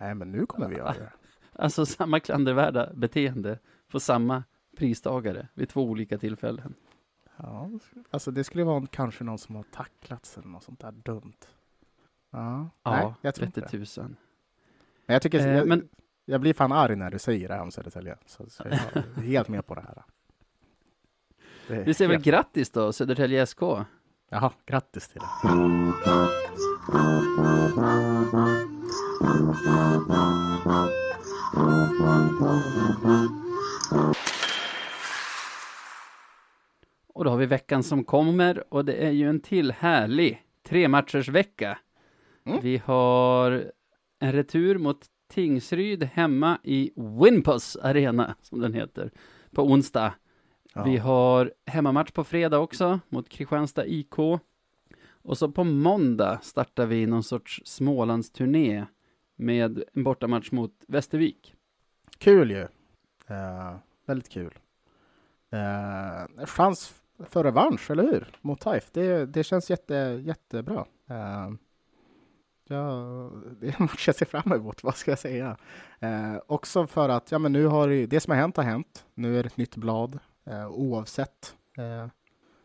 Nej, 0.00 0.14
men 0.14 0.32
nu 0.32 0.46
kommer 0.46 0.68
vi 0.68 0.76
göra 0.76 0.92
det. 0.92 1.12
Alltså 1.60 1.86
samma 1.86 2.20
klandervärda 2.20 2.90
beteende 2.94 3.58
på 3.88 4.00
samma 4.00 4.44
pristagare 4.76 5.48
vid 5.54 5.68
två 5.68 5.82
olika 5.82 6.18
tillfällen. 6.18 6.74
Ja, 7.36 7.70
alltså 8.10 8.30
det 8.30 8.44
skulle 8.44 8.64
vara 8.64 8.86
kanske 8.86 9.24
någon 9.24 9.38
som 9.38 9.54
har 9.54 9.62
tacklats 9.62 10.38
eller 10.38 10.48
något 10.48 10.64
sånt 10.64 10.80
där 10.80 10.92
dumt. 10.92 11.32
Ja, 12.30 12.70
ja 12.82 12.90
nej, 12.90 13.14
jag 13.20 13.34
tror 13.34 13.46
inte 13.46 13.60
det. 13.60 13.96
Men 13.96 15.14
jag 15.14 15.22
tycker, 15.22 15.38
eh, 15.38 15.56
jag, 15.56 15.68
men, 15.68 15.88
jag 16.24 16.40
blir 16.40 16.54
fan 16.54 16.72
arg 16.72 16.96
när 16.96 17.10
du 17.10 17.18
säger 17.18 17.48
det 17.48 17.54
här 17.54 17.62
om 17.62 17.70
Södertälje. 17.70 18.16
Så, 18.26 18.50
så 18.50 18.62
jag 18.64 18.72
är 18.72 19.22
helt 19.22 19.48
med 19.48 19.66
på 19.66 19.74
det 19.74 19.80
här. 19.80 20.02
Det 21.68 21.82
Vi 21.82 21.94
säger 21.94 22.10
helt... 22.10 22.26
väl 22.26 22.32
grattis 22.32 22.70
då, 22.70 22.92
Södertälje 22.92 23.46
SK. 23.46 23.62
Jaha, 24.28 24.52
grattis 24.66 25.08
till 25.08 25.20
det. 25.20 25.26
Och 37.14 37.24
då 37.24 37.30
har 37.30 37.36
vi 37.36 37.46
veckan 37.46 37.82
som 37.82 38.04
kommer 38.04 38.74
och 38.74 38.84
det 38.84 38.94
är 38.94 39.10
ju 39.10 39.28
en 39.28 39.40
till 39.40 39.72
härlig 39.72 40.42
trematchersvecka. 40.68 41.78
Mm. 42.44 42.60
Vi 42.62 42.76
har 42.76 43.72
en 44.18 44.32
retur 44.32 44.78
mot 44.78 45.06
Tingsryd 45.30 46.02
hemma 46.02 46.58
i 46.62 46.90
Winpus 46.96 47.76
Arena, 47.76 48.34
som 48.42 48.60
den 48.60 48.74
heter, 48.74 49.10
på 49.50 49.62
onsdag. 49.62 50.14
Ja. 50.74 50.84
Vi 50.84 50.96
har 50.96 51.52
hemmamatch 51.66 52.10
på 52.10 52.24
fredag 52.24 52.58
också 52.58 53.00
mot 53.08 53.28
Kristianstad 53.28 53.86
IK. 53.86 54.18
Och 55.22 55.38
så 55.38 55.50
på 55.50 55.64
måndag 55.64 56.38
startar 56.42 56.86
vi 56.86 57.06
någon 57.06 57.22
sorts 57.22 57.62
Smålandsturné 57.64 58.86
med 59.40 59.84
en 59.92 60.04
bortamatch 60.04 60.50
mot 60.52 60.84
Västervik. 60.86 61.54
Kul 62.18 62.50
ju. 62.50 62.62
Uh, 63.30 63.76
väldigt 64.06 64.28
kul. 64.28 64.58
Uh, 65.52 66.46
chans 66.46 67.02
för 67.18 67.44
revansch, 67.44 67.90
eller 67.90 68.02
hur? 68.02 68.36
Mot 68.40 68.60
Taif. 68.60 68.90
Det, 68.92 69.26
det 69.26 69.44
känns 69.44 69.70
jätte, 69.70 69.94
jättebra. 70.24 70.86
Uh, 71.10 71.54
ja, 72.64 73.30
det 73.60 73.68
är 73.68 73.80
en 73.80 73.84
match 73.84 74.06
jag 74.06 74.16
ser 74.16 74.26
fram 74.26 74.52
emot, 74.52 74.84
vad 74.84 74.96
ska 74.96 75.10
jag 75.10 75.18
säga? 75.18 75.56
Uh, 76.02 76.38
också 76.46 76.86
för 76.86 77.08
att, 77.08 77.32
ja 77.32 77.38
men 77.38 77.52
nu 77.52 77.66
har 77.66 77.88
det, 77.88 78.06
det 78.06 78.20
som 78.20 78.30
har 78.30 78.38
hänt 78.38 78.56
har 78.56 78.64
hänt. 78.64 79.06
Nu 79.14 79.38
är 79.38 79.42
det 79.42 79.46
ett 79.46 79.56
nytt 79.56 79.76
blad, 79.76 80.18
oavsett. 80.70 81.56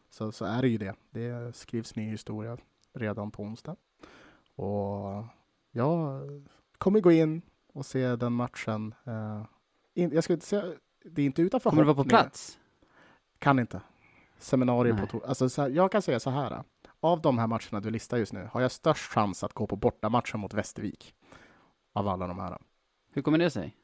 Så, 0.09 0.31
så 0.31 0.45
är 0.45 0.61
det 0.61 0.67
ju 0.67 0.77
det. 0.77 0.95
Det 1.09 1.55
skrivs 1.55 1.95
ny 1.95 2.09
historia 2.09 2.57
redan 2.93 3.31
på 3.31 3.43
onsdag. 3.43 3.75
Och 4.55 5.25
jag 5.71 6.21
kommer 6.77 6.99
gå 6.99 7.11
in 7.11 7.41
och 7.73 7.85
se 7.85 8.15
den 8.15 8.33
matchen. 8.33 8.95
Eh, 9.05 9.45
in, 9.93 10.11
jag 10.13 10.23
ska 10.23 10.33
inte 10.33 10.45
säga, 10.45 10.63
det 11.03 11.21
är 11.21 11.25
inte 11.25 11.41
utanför 11.41 11.69
Kommer 11.69 11.81
du 11.81 11.85
vara 11.85 12.03
på 12.03 12.09
plats? 12.09 12.59
Kan 13.39 13.59
inte. 13.59 13.81
Seminarium 14.37 14.97
på 14.97 15.07
torsdag. 15.07 15.27
Alltså, 15.27 15.49
så 15.49 15.61
här, 15.61 15.69
jag 15.69 15.91
kan 15.91 16.01
säga 16.01 16.19
så 16.19 16.29
här. 16.29 16.63
Av 16.99 17.21
de 17.21 17.37
här 17.37 17.47
matcherna 17.47 17.79
du 17.81 17.89
listar 17.89 18.17
just 18.17 18.33
nu 18.33 18.49
har 18.51 18.61
jag 18.61 18.71
störst 18.71 19.11
chans 19.11 19.43
att 19.43 19.53
gå 19.53 19.67
på 19.67 19.75
bortamatchen 19.75 20.39
mot 20.39 20.53
Västervik. 20.53 21.15
Av 21.93 22.07
alla 22.07 22.27
de 22.27 22.39
här. 22.39 22.57
Hur 23.11 23.21
kommer 23.21 23.37
det 23.37 23.49
sig? 23.49 23.75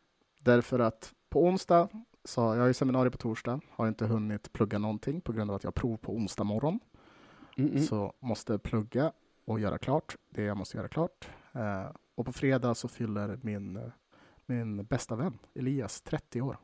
Därför 0.41 0.79
att 0.79 1.13
på 1.29 1.43
onsdag, 1.43 1.89
så 2.25 2.41
jag 2.41 2.59
har 2.59 2.67
ju 2.67 2.73
seminarium 2.73 3.11
på 3.11 3.17
torsdag, 3.17 3.59
har 3.69 3.87
inte 3.87 4.05
hunnit 4.05 4.53
plugga 4.53 4.77
någonting 4.77 5.21
på 5.21 5.33
grund 5.33 5.51
av 5.51 5.55
att 5.55 5.63
jag 5.63 5.67
har 5.67 5.73
prov 5.73 5.97
på 5.97 6.13
onsdag 6.13 6.43
morgon. 6.43 6.79
Mm, 7.57 7.71
mm. 7.71 7.83
Så 7.83 8.13
måste 8.19 8.57
plugga 8.59 9.11
och 9.45 9.59
göra 9.59 9.77
klart 9.77 10.15
det 10.29 10.43
jag 10.43 10.57
måste 10.57 10.77
göra 10.77 10.87
klart. 10.87 11.29
Eh, 11.51 11.85
och 12.21 12.25
på 12.25 12.31
fredag 12.33 12.75
så 12.75 12.87
fyller 12.87 13.39
min, 13.41 13.91
min 14.45 14.83
bästa 14.85 15.15
vän 15.15 15.37
Elias 15.55 16.01
30 16.01 16.41
år. 16.41 16.57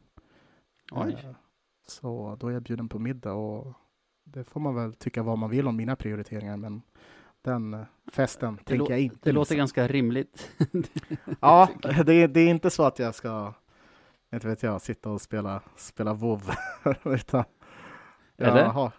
Oj. 0.92 1.14
Eh, 1.24 1.32
Så 1.88 2.38
då 2.40 2.48
är 2.48 2.52
jag 2.52 2.62
bjuden 2.64 2.90
på 2.90 3.00
middag 3.00 3.34
och 3.34 3.74
det 4.24 4.44
får 4.44 4.60
man 4.60 4.76
väl 4.76 4.94
tycka 4.94 5.24
vad 5.24 5.38
man 5.38 5.50
vill 5.50 5.68
om 5.68 5.76
mina 5.76 5.96
prioriteringar 5.96 6.58
men 6.58 6.82
den 7.42 7.86
festen 8.12 8.56
Det, 8.56 8.64
tänker 8.64 8.94
jag 8.94 9.02
inte 9.02 9.18
det 9.30 9.32
låter 9.32 9.52
missa. 9.56 9.58
ganska 9.58 9.88
rimligt. 9.88 10.50
Ja, 11.40 11.70
det 12.06 12.14
är, 12.14 12.28
det 12.28 12.40
är 12.42 12.50
inte 12.50 12.70
så 12.70 12.84
att 12.84 13.00
jag 13.00 13.16
ska, 13.16 13.54
inte 14.34 14.48
vet 14.48 14.64
jag, 14.64 14.82
sitta 14.82 15.10
och 15.10 15.22
spela, 15.22 15.62
spela 15.76 16.14
WoW 16.14 16.42
utan 17.06 17.44
Eller? 18.38 18.60
Jaha. 18.64 18.92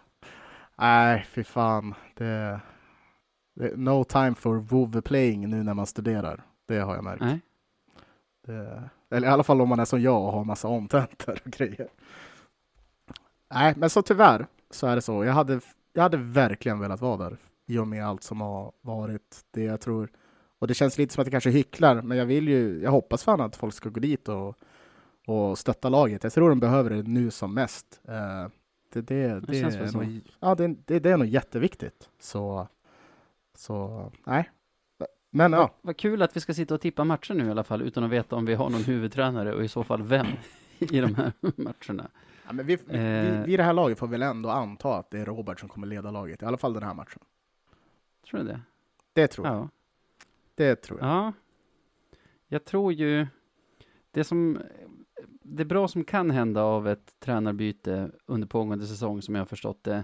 Nej, 0.77 1.25
fy 1.29 1.43
fan. 1.43 1.93
Det, 2.15 2.59
det, 3.55 3.77
no 3.77 4.03
time 4.03 4.35
for 4.35 4.55
WoW 4.55 5.01
playing 5.01 5.49
nu 5.49 5.63
när 5.63 5.73
man 5.73 5.85
studerar. 5.85 6.43
Det 6.69 6.79
har 6.79 6.95
jag 6.95 7.03
märkt. 7.03 7.21
Nej. 7.21 7.39
Det, 8.45 8.89
eller 9.09 9.27
i 9.27 9.31
alla 9.31 9.43
fall 9.43 9.61
om 9.61 9.69
man 9.69 9.79
är 9.79 9.85
som 9.85 10.01
jag 10.01 10.21
och 10.23 10.31
har 10.31 10.43
massa 10.43 10.67
omtentor 10.67 11.39
och 11.45 11.51
grejer. 11.51 11.87
Nej, 13.53 13.73
men 13.77 13.89
så 13.89 14.01
tyvärr 14.01 14.47
så 14.69 14.87
är 14.87 14.95
det 14.95 15.01
så. 15.01 15.25
Jag 15.25 15.33
hade, 15.33 15.59
jag 15.93 16.03
hade 16.03 16.17
verkligen 16.17 16.79
velat 16.79 17.01
vara 17.01 17.17
där 17.17 17.37
i 17.65 17.77
och 17.77 17.87
med 17.87 18.07
allt 18.07 18.23
som 18.23 18.41
har 18.41 18.71
varit. 18.81 19.45
Det 19.51 19.63
jag 19.63 19.81
tror. 19.81 20.09
Och 20.59 20.67
det 20.67 20.73
känns 20.73 20.97
lite 20.97 21.13
som 21.13 21.21
att 21.21 21.27
jag 21.27 21.31
kanske 21.31 21.49
hycklar, 21.49 22.01
men 22.01 22.17
jag 22.17 22.25
vill 22.25 22.47
ju. 22.47 22.81
Jag 22.83 22.91
hoppas 22.91 23.23
fan 23.23 23.41
att 23.41 23.55
folk 23.55 23.73
ska 23.73 23.89
gå 23.89 23.99
dit 23.99 24.29
och, 24.29 24.55
och 25.27 25.57
stötta 25.57 25.89
laget. 25.89 26.23
Jag 26.23 26.33
tror 26.33 26.49
de 26.49 26.59
behöver 26.59 26.89
det 26.89 27.03
nu 27.03 27.31
som 27.31 27.53
mest. 27.53 28.01
Eh, 28.07 28.47
det, 28.93 29.01
det, 29.01 29.39
det, 29.39 29.59
känns 29.59 29.75
är 29.75 29.97
nog, 29.97 30.21
ja, 30.39 30.55
det, 30.55 30.67
det, 30.85 30.99
det 30.99 31.09
är 31.09 31.17
nog 31.17 31.27
jätteviktigt. 31.27 32.09
Så, 32.19 32.67
så 33.55 34.11
nej. 34.25 34.49
Men 35.29 35.53
ja, 35.53 35.75
Vad 35.81 35.97
kul 35.97 36.21
att 36.21 36.35
vi 36.35 36.39
ska 36.39 36.53
sitta 36.53 36.73
och 36.75 36.81
tippa 36.81 37.03
matcher 37.03 37.33
nu 37.33 37.47
i 37.47 37.51
alla 37.51 37.63
fall, 37.63 37.81
utan 37.81 38.03
att 38.03 38.09
veta 38.09 38.35
om 38.35 38.45
vi 38.45 38.53
har 38.53 38.69
någon 38.69 38.83
huvudtränare 38.83 39.53
och 39.55 39.63
i 39.63 39.67
så 39.67 39.83
fall 39.83 40.03
vem 40.03 40.27
i 40.79 40.99
de 40.99 41.15
här 41.15 41.31
matcherna. 41.55 42.09
Ja, 42.45 42.53
men 42.53 42.65
vi, 42.65 42.75
vi, 42.75 42.97
Eh. 42.97 43.39
vi, 43.39 43.43
vi 43.45 43.53
i 43.53 43.57
det 43.57 43.63
här 43.63 43.73
laget 43.73 43.99
får 43.99 44.07
väl 44.07 44.21
ändå 44.21 44.49
anta 44.49 44.97
att 44.97 45.09
det 45.11 45.19
är 45.19 45.25
Robert 45.25 45.59
som 45.59 45.69
kommer 45.69 45.87
leda 45.87 46.11
laget, 46.11 46.41
i 46.41 46.45
alla 46.45 46.57
fall 46.57 46.73
den 46.73 46.83
här 46.83 46.93
matchen. 46.93 47.19
Tror 48.29 48.39
du 48.39 48.45
det? 48.45 48.61
Det 49.13 49.27
tror 49.27 49.47
jag. 49.47 49.55
Ja. 49.55 49.69
Det 50.55 50.75
tror 50.75 50.99
jag. 50.99 51.09
Ja. 51.09 51.33
Jag 52.47 52.65
tror 52.65 52.93
ju 52.93 53.27
det 54.11 54.23
som 54.23 54.61
det 55.41 55.65
bra 55.65 55.87
som 55.87 56.03
kan 56.03 56.31
hända 56.31 56.61
av 56.63 56.87
ett 56.87 57.19
tränarbyte 57.19 58.11
under 58.25 58.47
pågående 58.47 58.85
säsong 58.85 59.21
som 59.21 59.35
jag 59.35 59.41
har 59.41 59.45
förstått 59.45 59.83
det, 59.83 60.03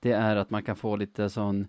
det 0.00 0.12
är 0.12 0.36
att 0.36 0.50
man 0.50 0.62
kan 0.62 0.76
få 0.76 0.96
lite 0.96 1.30
sån 1.30 1.66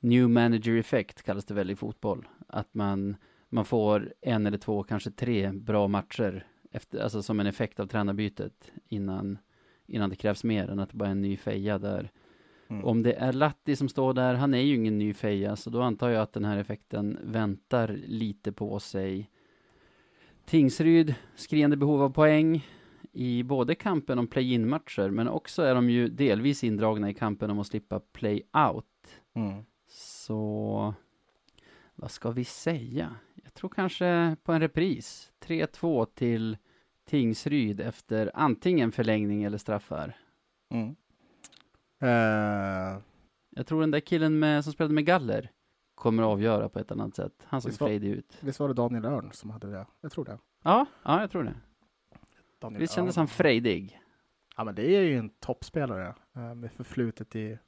new 0.00 0.30
manager 0.30 0.76
effekt 0.76 1.22
kallas 1.22 1.44
det 1.44 1.54
väl 1.54 1.70
i 1.70 1.76
fotboll. 1.76 2.28
Att 2.46 2.74
man, 2.74 3.16
man 3.48 3.64
får 3.64 4.14
en 4.20 4.46
eller 4.46 4.58
två, 4.58 4.82
kanske 4.82 5.10
tre 5.10 5.52
bra 5.52 5.88
matcher 5.88 6.46
efter, 6.72 6.98
alltså 7.02 7.22
som 7.22 7.40
en 7.40 7.46
effekt 7.46 7.80
av 7.80 7.86
tränarbytet 7.86 8.72
innan, 8.88 9.38
innan 9.86 10.10
det 10.10 10.16
krävs 10.16 10.44
mer 10.44 10.68
än 10.68 10.78
att 10.78 10.90
det 10.90 10.96
bara 10.96 11.08
är 11.08 11.12
en 11.12 11.22
ny 11.22 11.36
feja 11.36 11.78
där 11.78 12.10
Mm. 12.70 12.84
om 12.84 13.02
det 13.02 13.12
är 13.12 13.32
Latti 13.32 13.76
som 13.76 13.88
står 13.88 14.14
där, 14.14 14.34
han 14.34 14.54
är 14.54 14.58
ju 14.58 14.74
ingen 14.74 14.98
ny 14.98 15.14
feja, 15.14 15.56
så 15.56 15.70
då 15.70 15.82
antar 15.82 16.08
jag 16.08 16.22
att 16.22 16.32
den 16.32 16.44
här 16.44 16.56
effekten 16.56 17.18
väntar 17.24 17.88
lite 18.06 18.52
på 18.52 18.80
sig. 18.80 19.30
Tingsryd, 20.44 21.14
skriande 21.34 21.76
behov 21.76 22.02
av 22.02 22.10
poäng 22.10 22.66
i 23.12 23.42
både 23.42 23.74
kampen 23.74 24.18
om 24.18 24.26
play-in-matcher, 24.26 25.10
men 25.10 25.28
också 25.28 25.62
är 25.62 25.74
de 25.74 25.90
ju 25.90 26.08
delvis 26.08 26.64
indragna 26.64 27.10
i 27.10 27.14
kampen 27.14 27.50
om 27.50 27.58
att 27.58 27.66
slippa 27.66 28.00
play-out. 28.00 28.84
Mm. 29.34 29.64
Så 30.30 30.94
vad 31.94 32.10
ska 32.10 32.30
vi 32.30 32.44
säga? 32.44 33.14
Jag 33.42 33.54
tror 33.54 33.70
kanske 33.70 34.36
på 34.42 34.52
en 34.52 34.60
repris. 34.60 35.32
3-2 35.40 36.06
till 36.14 36.56
Tingsryd 37.04 37.80
efter 37.80 38.30
antingen 38.34 38.92
förlängning 38.92 39.42
eller 39.44 39.58
straffar. 39.58 40.16
Mm. 40.68 40.96
Eh, 42.00 43.00
Jag 43.50 43.66
tror 43.66 43.80
den 43.80 43.90
där 43.90 44.00
killen 44.00 44.38
med, 44.38 44.64
som 44.64 44.72
spelade 44.72 44.94
med 44.94 45.06
Galler 45.06 45.50
kommer 45.94 46.22
att 46.22 46.28
avgöra 46.28 46.68
på 46.68 46.78
ett 46.78 46.90
annat 46.92 47.14
sätt. 47.14 47.32
Han 47.44 47.62
såg 47.62 47.74
frejdig 47.74 48.08
ut. 48.08 48.38
visst 48.40 48.60
var 48.60 48.68
det 48.68 48.74
Daniel 48.74 49.04
Örn 49.04 49.30
som 49.32 49.50
hade 49.50 49.70
det? 49.70 49.86
Jag 50.00 50.12
tror 50.12 50.24
det. 50.24 50.38
Ja, 50.62 50.86
ja, 51.02 51.20
jag 51.20 51.30
tror 51.30 51.44
det. 51.44 51.54
Daniel 52.58 52.80
Visst 52.80 52.94
kändes 52.94 53.16
Örn. 53.16 53.20
han 53.20 53.28
frejdig? 53.28 54.00
Ja, 54.56 54.64
men 54.64 54.74
det 54.74 54.96
är 54.96 55.00
ju 55.02 55.16
en 55.18 55.30
toppspelare 55.30 56.14
eh, 56.36 56.54
med 56.54 56.72
förflutet 56.72 57.36
i 57.36 57.58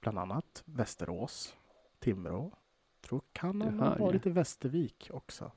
bland 0.00 0.18
annat 0.18 0.62
Västerås, 0.64 1.56
Timrå. 1.98 2.52
Tror 3.00 3.20
kan 3.32 3.62
han 3.62 3.78
ha 3.80 3.96
varit 3.96 4.26
i 4.26 4.30
Västervik 4.30 5.10
också. 5.12 5.52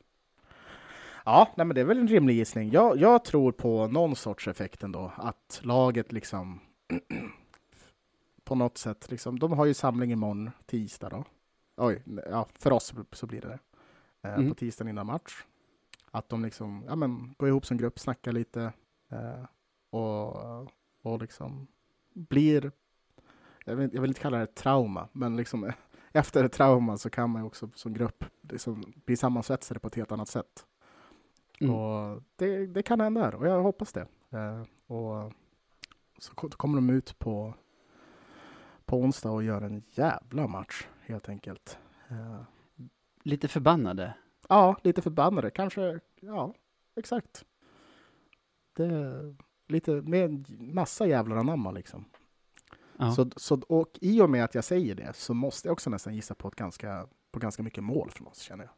Ja, 1.25 1.53
nej, 1.57 1.65
men 1.65 1.75
det 1.75 1.81
är 1.81 1.85
väl 1.85 1.99
en 1.99 2.07
rimlig 2.07 2.35
gissning. 2.35 2.71
Jag, 2.71 2.97
jag 2.97 3.25
tror 3.25 3.51
på 3.51 3.87
någon 3.87 4.15
sorts 4.15 4.47
effekt 4.47 4.83
ändå, 4.83 5.11
att 5.17 5.59
laget 5.63 6.11
liksom 6.11 6.59
på 8.43 8.55
något 8.55 8.77
sätt, 8.77 9.11
liksom, 9.11 9.39
de 9.39 9.51
har 9.51 9.65
ju 9.65 9.73
samling 9.73 10.11
imorgon, 10.11 10.51
tisdag 10.65 11.09
då. 11.09 11.23
Oj, 11.77 12.03
ja, 12.29 12.47
för 12.53 12.71
oss 12.71 12.93
så 13.11 13.27
blir 13.27 13.41
det 13.41 13.47
det. 13.47 13.59
Eh, 14.29 14.35
Mm. 14.35 14.49
På 14.49 14.55
tisdagen 14.55 14.89
innan 14.89 15.05
match. 15.05 15.43
Att 16.11 16.29
de 16.29 16.43
liksom, 16.43 16.83
ja 16.87 16.95
men, 16.95 17.35
går 17.37 17.49
ihop 17.49 17.65
som 17.65 17.77
grupp, 17.77 17.99
snackar 17.99 18.31
lite 18.31 18.73
eh, 19.09 19.45
och, 19.89 20.35
och 21.01 21.21
liksom 21.21 21.67
blir, 22.13 22.71
jag 23.69 23.75
vill, 23.75 23.89
jag 23.93 24.01
vill 24.01 24.09
inte 24.11 24.21
kalla 24.21 24.37
det 24.37 24.55
trauma, 24.55 25.07
men 25.11 25.35
liksom 25.37 25.71
efter 26.11 26.43
ett 26.43 26.51
trauma 26.51 26.97
så 26.97 27.09
kan 27.09 27.29
man 27.29 27.41
ju 27.41 27.45
också 27.45 27.69
som 27.75 27.93
grupp 27.93 28.25
liksom 28.41 28.93
bli 29.05 29.15
sammansvetsade 29.17 29.79
på 29.79 29.87
ett 29.87 29.95
helt 29.95 30.11
annat 30.11 30.29
sätt. 30.29 30.65
Mm. 31.61 31.75
Och 31.75 32.23
det, 32.35 32.67
det 32.67 32.83
kan 32.83 32.99
hända 33.01 33.21
här 33.21 33.35
och 33.35 33.47
jag 33.47 33.63
hoppas 33.63 33.93
det. 33.93 34.07
Eh, 34.29 34.61
och 34.95 35.33
så 36.17 36.33
ko- 36.35 36.49
kommer 36.49 36.75
de 36.75 36.89
ut 36.89 37.19
på, 37.19 37.53
på 38.85 38.97
onsdag 38.97 39.31
och 39.31 39.43
gör 39.43 39.61
en 39.61 39.83
jävla 39.89 40.47
match 40.47 40.87
helt 41.01 41.29
enkelt. 41.29 41.79
Eh, 42.09 42.41
Lite 43.23 43.47
förbannade. 43.47 44.13
ja, 44.49 44.75
lite 44.83 45.01
förbannade. 45.01 45.49
Kanske, 45.51 45.99
ja, 46.19 46.53
exakt. 46.95 47.45
Det 48.73 49.35
lite 49.67 49.91
med 49.91 50.49
massa 50.61 51.07
jävlar 51.07 51.35
anamma 51.37 51.71
liksom. 51.71 52.05
Ja. 53.01 53.11
Så, 53.11 53.29
så, 53.35 53.61
och 53.67 53.89
i 54.01 54.21
och 54.21 54.29
med 54.29 54.43
att 54.43 54.55
jag 54.55 54.63
säger 54.63 54.95
det 54.95 55.13
så 55.15 55.33
måste 55.33 55.67
jag 55.67 55.73
också 55.73 55.89
nästan 55.89 56.15
gissa 56.15 56.35
på, 56.35 56.47
ett 56.47 56.55
ganska, 56.55 57.07
på 57.31 57.39
ganska 57.39 57.63
mycket 57.63 57.83
mål 57.83 58.11
från 58.11 58.27
oss 58.27 58.39
känner 58.39 58.63
jag. 58.63 58.73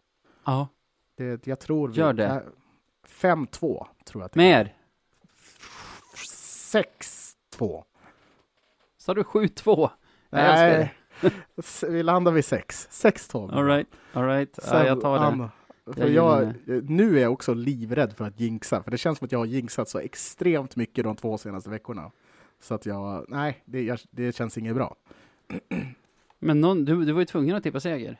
ja. 0.46 0.68
Det, 1.16 1.48
jag 1.48 1.60
tror 1.60 1.88
vi, 1.88 1.98
Gör 2.00 2.14
det. 2.14 2.26
eh, 2.26 2.42
5-2 3.08 3.48
tror 4.06 4.22
jag. 4.22 4.22
att 4.22 4.32
det 4.32 4.38
Mer! 4.40 4.76
6-2. 7.54 7.84
Sa 8.98 9.14
du 9.14 9.22
7-2? 9.22 9.90
Jag 10.30 10.42
älskar 10.42 10.68
det. 10.70 10.92
Nej, 11.22 11.92
vi 11.92 12.04
landar 12.04 12.32
vid 12.32 12.46
6. 12.46 12.88
6-12. 13.06 13.52
All 13.52 13.66
right, 13.66 13.88
all 14.14 14.26
right. 14.28 14.60
Ja, 14.72 14.86
jag 14.86 15.02
tar 15.02 15.20
det. 15.20 15.26
Anna, 15.26 15.52
för 15.94 16.08
Jag 16.08 16.54
nu 16.90 17.18
är 17.18 17.22
jag 17.22 17.32
också 17.34 17.54
livrädd 17.54 18.14
för 18.14 18.26
att 18.26 18.40
jinxa, 18.40 18.84
för 18.84 18.92
det 18.92 18.98
känns 18.98 19.18
som 19.18 19.26
att 19.26 19.32
jag 19.32 19.40
har 19.40 19.46
jinxat 19.46 19.90
så 19.90 20.00
extremt 20.00 20.76
mycket 20.76 21.04
de 21.04 21.16
två 21.16 21.38
senaste 21.38 21.70
veckorna. 21.70 22.12
Så 22.62 22.74
att 22.74 22.86
jag, 22.86 23.26
nej, 23.28 23.64
det, 23.66 23.84
jag, 23.84 24.00
det 24.12 24.36
känns 24.36 24.58
inget 24.58 24.76
bra. 24.76 24.96
Men 26.40 26.62
någon, 26.62 26.86
du, 26.86 27.06
du 27.06 27.12
var 27.12 27.20
ju 27.20 27.26
tvungen 27.26 27.56
att 27.56 27.64
tippa 27.64 27.80
seger. 27.80 28.20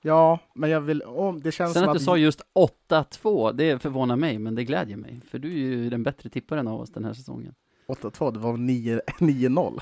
Ja, 0.00 0.38
men 0.54 0.70
jag 0.70 0.80
vill, 0.80 1.02
om 1.02 1.40
det 1.40 1.52
känns 1.52 1.72
Sen 1.72 1.80
som 1.80 1.90
att 1.90 1.96
att... 1.96 2.00
du 2.00 2.04
sa 2.04 2.16
just 2.16 2.42
8-2, 2.88 3.52
det 3.52 3.82
förvånar 3.82 4.16
mig, 4.16 4.38
men 4.38 4.54
det 4.54 4.64
glädjer 4.64 4.96
mig. 4.96 5.20
För 5.28 5.38
du 5.38 5.48
är 5.48 5.56
ju 5.56 5.90
den 5.90 6.02
bättre 6.02 6.30
tipparen 6.30 6.68
av 6.68 6.80
oss 6.80 6.90
den 6.90 7.04
här 7.04 7.12
säsongen. 7.12 7.54
8-2, 7.86 8.32
det 8.32 8.38
var 8.38 8.56
9 8.56 9.00
9-0. 9.18 9.80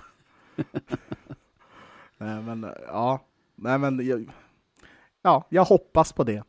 nej, 2.18 2.42
men 2.42 2.66
ja, 2.86 3.20
nej, 3.54 3.78
men 3.78 4.06
jag, 4.06 4.30
ja, 5.22 5.46
jag 5.48 5.64
hoppas 5.64 6.12
på 6.12 6.24
det. 6.24 6.42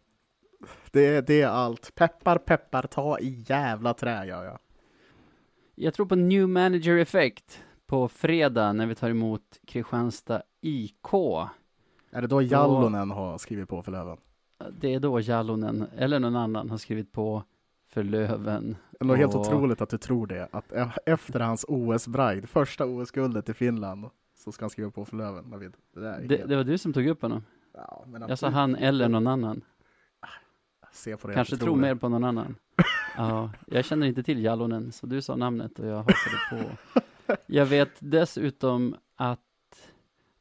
Det, 0.92 1.28
det 1.28 1.42
är 1.42 1.48
allt. 1.48 1.96
Peppar, 1.96 2.38
peppar, 2.38 2.84
ta 2.84 3.20
i 3.20 3.44
jävla 3.48 3.94
trä 3.94 4.26
gör 4.26 4.44
jag. 4.44 4.60
Jag 5.84 5.94
tror 5.94 6.06
på 6.06 6.16
New 6.16 6.50
Manager 6.50 6.98
Effect 6.98 7.64
på 7.88 8.08
fredag 8.08 8.74
när 8.74 8.86
vi 8.86 8.96
tar 8.96 9.10
emot 9.10 9.42
Kristianstad 9.68 10.42
IK. 10.62 11.14
Är 12.12 12.22
det 12.22 12.28
då 12.28 12.42
Jallonen 12.42 13.12
har 13.12 13.38
skrivit 13.38 13.70
på 13.70 13.84
för 13.84 13.92
Löven? 13.92 14.18
Det 14.80 14.94
är 14.94 15.00
då 15.00 15.20
Jalonen, 15.20 15.86
eller 15.98 16.20
någon 16.20 16.36
annan, 16.36 16.70
har 16.70 16.78
skrivit 16.78 17.12
på 17.12 17.44
för 17.88 18.04
Löven. 18.04 18.76
Det 19.00 19.06
är 19.06 19.16
helt 19.16 19.36
otroligt 19.36 19.82
att 19.82 19.90
du 19.90 19.98
tror 19.98 20.28
det. 20.28 20.48
Att 20.52 20.72
e- 20.72 20.92
efter 21.06 21.40
hans 21.40 21.66
OS-bride, 21.68 22.48
första 22.48 22.86
OS-guldet 22.86 23.50
i 23.50 23.54
Finland, 23.54 24.06
så 24.36 24.52
ska 24.52 24.64
han 24.66 24.70
skriva 24.70 24.92
på 24.92 25.06
för 25.06 25.18
Löven. 25.18 25.50
David. 25.50 25.74
Det, 25.94 26.28
Det, 26.28 26.46
det 26.46 26.56
var 26.56 26.64
du 26.64 26.78
som 26.78 26.94
tog 26.94 27.08
upp 27.08 27.22
honom. 27.22 27.44
ja, 27.74 28.06
Jag 28.30 28.40
sa 28.40 28.50
han 28.50 28.76
eller 28.76 29.10
någon 29.10 29.28
annan. 29.28 29.62
Se 31.02 31.18
på 31.18 31.28
det, 31.28 31.34
Kanske 31.34 31.56
det. 31.56 31.76
mer 31.76 31.96
på 31.96 32.10
någon 32.10 32.24
annan. 32.24 32.56
Ja, 33.18 33.52
jag 33.68 33.86
känner 33.86 34.08
inte 34.08 34.24
till 34.24 34.44
Jalonen, 34.44 34.92
så 34.92 35.08
du 35.08 35.22
sa 35.22 35.36
namnet 35.36 35.80
och 35.80 35.88
jag 35.88 35.98
hakade 35.98 36.38
på. 36.50 36.72
Jag 37.46 37.66
vet 37.66 37.92
dessutom 38.00 38.96
att, 39.16 39.92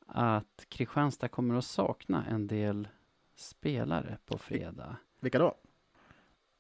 att 0.06 0.66
Kristianstad 0.68 1.28
kommer 1.28 1.54
att 1.54 1.64
sakna 1.64 2.24
en 2.24 2.46
del 2.46 2.88
spelare 3.36 4.18
på 4.26 4.38
fredag. 4.38 4.96
Vilka 5.20 5.38
då? 5.38 5.54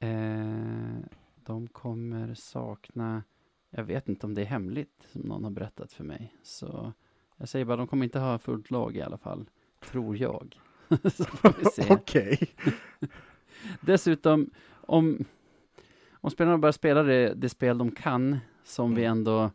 Eh, 0.06 0.96
de 1.34 1.68
kommer 1.68 2.34
sakna, 2.34 3.22
jag 3.70 3.84
vet 3.84 4.08
inte 4.08 4.26
om 4.26 4.34
det 4.34 4.42
är 4.42 4.46
hemligt, 4.46 5.06
som 5.12 5.20
någon 5.20 5.44
har 5.44 5.50
berättat 5.50 5.92
för 5.92 6.04
mig. 6.04 6.34
Så 6.42 6.92
jag 7.36 7.48
säger 7.48 7.64
bara, 7.64 7.76
de 7.76 7.86
kommer 7.86 8.04
inte 8.04 8.18
ha 8.18 8.38
fullt 8.38 8.70
lag 8.70 8.96
i 8.96 9.02
alla 9.02 9.18
fall, 9.18 9.50
tror 9.90 10.16
jag. 10.16 10.60
Okej. 11.90 12.54
Dessutom, 13.80 14.50
om, 14.70 15.24
om 16.12 16.30
spelarna 16.30 16.58
bara 16.58 16.72
spelar 16.72 17.04
det, 17.04 17.34
det 17.34 17.48
spel 17.48 17.78
de 17.78 17.90
kan, 17.90 18.38
som 18.64 18.94
vi 18.94 19.04
Mm. 19.04 19.18
ändå 19.18 19.50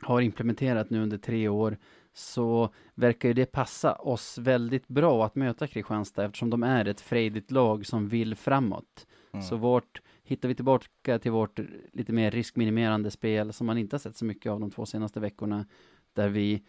har 0.00 0.20
implementerat 0.20 0.90
nu 0.90 1.02
under 1.02 1.18
tre 1.18 1.48
år, 1.48 1.78
så 2.12 2.68
verkar 2.94 3.28
ju 3.28 3.34
det 3.34 3.52
passa 3.52 3.94
oss 3.94 4.38
väldigt 4.38 4.88
bra 4.88 5.26
att 5.26 5.34
möta 5.34 5.66
Kristianstad, 5.66 6.24
eftersom 6.24 6.50
de 6.50 6.62
är 6.62 6.84
ett 6.84 7.00
frejdigt 7.00 7.50
lag 7.50 7.86
som 7.86 8.08
vill 8.08 8.34
framåt. 8.34 9.06
Mm. 9.32 9.42
Så 9.42 9.56
vårt, 9.56 10.00
hittar 10.22 10.48
vi 10.48 10.54
tillbaka 10.54 11.18
till 11.18 11.32
vårt 11.32 11.60
lite 11.92 12.12
mer 12.12 12.30
riskminimerande 12.30 13.10
spel, 13.10 13.52
som 13.52 13.66
man 13.66 13.78
inte 13.78 13.94
har 13.94 13.98
sett 13.98 14.16
så 14.16 14.24
mycket 14.24 14.52
av 14.52 14.60
de 14.60 14.70
två 14.70 14.86
senaste 14.86 15.20
veckorna, 15.20 15.66
där 16.12 16.28
vi 16.28 16.62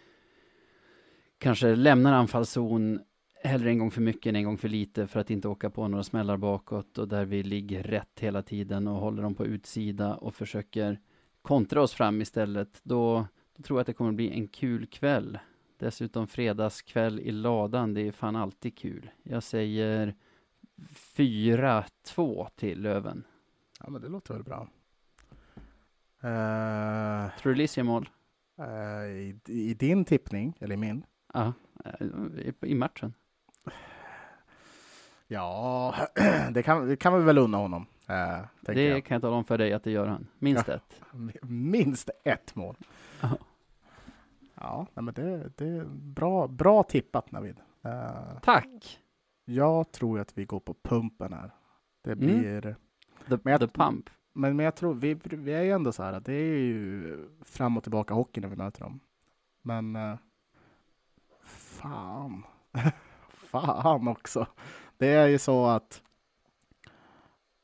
kanske 1.38 1.76
lämnar 1.76 2.14
anfallszon 2.14 3.00
hellre 3.44 3.70
en 3.70 3.80
gång 3.80 3.92
för 3.92 4.02
mycket 4.02 4.26
än 4.30 4.36
en 4.36 4.44
gång 4.44 4.58
för 4.58 4.70
lite 4.70 5.08
för 5.08 5.20
att 5.20 5.30
inte 5.30 5.48
åka 5.48 5.70
på 5.70 5.88
några 5.88 6.04
smällar 6.04 6.38
bakåt 6.38 6.98
och 6.98 7.08
där 7.08 7.26
vi 7.26 7.44
ligger 7.44 7.84
rätt 7.84 8.20
hela 8.20 8.42
tiden 8.44 8.88
och 8.88 8.96
håller 8.96 9.24
dem 9.24 9.36
på 9.36 9.46
utsida 9.46 10.16
och 10.16 10.36
försöker 10.36 11.00
kontra 11.42 11.82
oss 11.82 11.94
fram 11.94 12.22
istället, 12.22 12.80
då, 12.84 13.28
då 13.56 13.64
tror 13.64 13.78
jag 13.80 13.82
att 13.82 13.88
det 13.88 13.94
kommer 13.94 14.12
bli 14.12 14.32
en 14.32 14.48
kul 14.48 14.88
kväll. 14.88 15.40
Dessutom 15.78 16.28
fredagskväll 16.28 17.20
i 17.20 17.32
ladan, 17.32 17.94
det 17.94 18.02
är 18.08 18.12
fan 18.12 18.36
alltid 18.36 18.78
kul. 18.78 19.10
Jag 19.24 19.44
säger 19.44 20.16
4-2 21.16 22.48
till 22.56 22.82
Löven. 22.82 23.24
Ja, 23.80 23.90
men 23.90 24.02
det 24.02 24.08
låter 24.10 24.34
väl 24.34 24.44
bra. 24.44 24.68
Eh, 26.24 27.30
Tror 27.40 27.52
du 27.52 27.56
Liss 27.56 27.78
gör 27.78 27.84
mål? 27.84 28.10
eh, 28.58 29.12
i, 29.12 29.40
I 29.46 29.74
din 29.74 30.06
tippning, 30.06 30.54
eller 30.60 30.74
i 30.74 30.78
min? 30.78 31.04
Ja, 31.34 31.54
eh, 31.86 32.08
i- 32.38 32.54
i 32.72 32.76
matchen. 32.76 33.14
Ja, 35.28 35.96
det 36.52 36.64
kan, 36.64 36.88
det 36.88 36.96
kan 36.96 37.14
vi 37.18 37.24
väl 37.24 37.38
unna 37.38 37.58
honom. 37.58 37.86
Eh, 38.08 38.40
Det 38.62 38.84
jag. 38.84 39.06
kan 39.06 39.16
jag 39.16 39.22
tala 39.22 39.36
om 39.36 39.46
för 39.46 39.58
dig 39.58 39.74
att 39.74 39.84
det 39.84 39.92
gör 39.92 40.08
han. 40.08 40.28
Minst 40.40 40.70
ett. 40.70 41.02
Minst 41.42 42.10
ett 42.24 42.56
mål. 42.56 42.76
Ja. 43.22 43.38
Ja, 44.56 44.88
men 45.02 45.14
det, 45.14 45.52
det 45.58 45.68
är 45.68 45.86
bra, 45.86 46.48
bra 46.48 46.84
tippat 46.84 47.32
Navid. 47.32 47.56
Eh, 47.82 48.40
Tack! 48.42 49.00
jag 49.46 49.92
tror 49.92 50.20
att 50.20 50.38
vi 50.38 50.46
går 50.46 50.60
på 50.60 50.74
pumpen 50.84 51.34
här. 51.34 51.52
Det 52.02 52.12
Mm. 52.12 52.26
blir... 52.26 52.62
The, 53.30 53.38
Men 53.44 53.52
jag- 53.52 53.60
the 53.62 53.68
pump. 53.68 54.10
Men, 54.34 54.56
men 54.56 54.66
jag 54.66 54.76
tror, 54.76 54.94
vi, 54.94 55.14
vi 55.24 55.54
är 55.54 55.62
ju 55.62 55.72
ändå 55.72 55.92
så 55.92 56.04
här 56.04 56.14
att 56.14 56.26
det 56.26 56.34
är 56.34 56.58
ju 56.58 57.18
fram 57.42 57.78
och 57.78 57.84
tillbaka 57.84 58.14
hockey 58.14 58.42
när 58.42 58.48
vi 58.48 58.56
möter 58.56 58.80
dem. 58.82 59.00
Men 59.62 59.96
eh, 59.96 60.16
fan. 61.44 62.44
fan 63.52 64.08
också. 64.08 64.48
Det 64.98 65.08
är 65.08 65.28
ju 65.28 65.40
så 65.40 65.66
att 65.66 66.02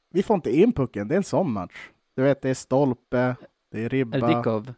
vi 0.10 0.24
får 0.24 0.36
inte 0.36 0.58
in 0.58 0.74
pucken. 0.74 1.08
Det 1.08 1.16
är 1.16 1.18
en 1.18 1.24
sån 1.24 1.52
match. 1.52 1.90
Du 2.16 2.24
vet, 2.24 2.42
det 2.42 2.50
är 2.50 2.54
stolpe, 2.54 3.36
det 3.72 3.86
är 3.86 3.90
ribba. 3.90 4.18
Är 4.18 4.22
det 4.22 4.28
Dickov? 4.28 4.74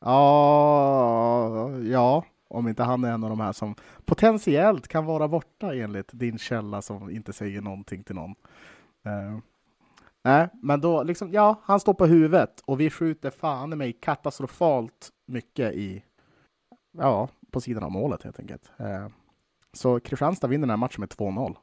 Ja, 0.00 1.70
ja, 1.70 2.24
om 2.48 2.68
inte 2.68 2.82
han 2.82 3.04
är 3.04 3.12
en 3.12 3.24
av 3.24 3.30
de 3.30 3.40
här 3.40 3.52
som 3.52 3.74
potentiellt 4.04 4.88
kan 4.88 5.04
vara 5.04 5.28
borta 5.28 5.74
enligt 5.74 6.10
din 6.12 6.38
källa 6.38 6.82
som 6.82 7.10
inte 7.10 7.32
säger 7.32 7.60
någonting 7.60 8.04
till 8.04 8.14
någon. 8.14 8.34
Eh, 9.04 9.38
nej, 10.24 10.48
men 10.52 10.80
då 10.80 11.02
liksom, 11.02 11.32
ja, 11.32 11.60
han 11.62 11.80
står 11.80 11.94
på 11.94 12.06
huvudet 12.06 12.60
och 12.64 12.80
vi 12.80 12.90
skjuter 12.90 13.30
fan 13.30 13.72
i 13.72 13.76
mig 13.76 13.92
katastrofalt 13.92 15.10
mycket 15.26 15.74
i, 15.74 16.04
ja, 16.98 17.28
på 17.50 17.60
sidan 17.60 17.82
av 17.82 17.92
målet 17.92 18.22
helt 18.22 18.38
enkelt. 18.38 18.70
Eh, 18.76 19.08
så 19.74 20.00
Kristianstad 20.00 20.46
vinner 20.46 20.66
den 20.66 20.70
här 20.70 20.76
matchen 20.76 21.00
med 21.00 21.08
2-0. 21.08 21.56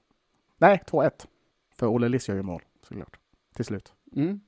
Nej, 0.58 0.82
2-1. 0.88 1.28
För 1.70 1.88
Olle 1.88 2.10
Liss 2.10 2.30
gör 2.30 2.36
ju 2.36 2.42
mål, 2.42 2.62
såklart. 2.82 3.20
Till 3.54 3.66
slut. 3.66 3.94
Mm. 4.16 4.42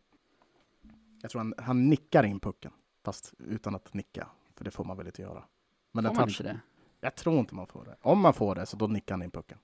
Jag 1.21 1.31
tror 1.31 1.39
han, 1.39 1.53
han 1.57 1.89
nickar 1.89 2.23
in 2.23 2.39
pucken, 2.39 2.71
fast 3.03 3.33
utan 3.37 3.75
att 3.75 3.93
nicka. 3.93 4.27
För 4.55 4.65
det 4.65 4.71
får 4.71 4.83
man 4.83 4.97
väl 4.97 5.07
inte 5.07 5.21
göra. 5.21 5.43
Men 5.91 6.05
Får 6.05 6.13
man 6.13 6.29
inte 6.29 6.43
det? 6.43 6.59
jag 6.99 7.15
tror 7.15 7.39
inte 7.39 7.55
man 7.55 7.67
får 7.67 7.85
det. 7.85 7.95
Om 8.01 8.19
man 8.19 8.33
får 8.33 8.55
det, 8.55 8.65
så 8.65 8.77
då 8.77 8.87
nickar 8.87 9.15
han 9.15 9.23
in 9.23 9.31
pucken. 9.31 9.57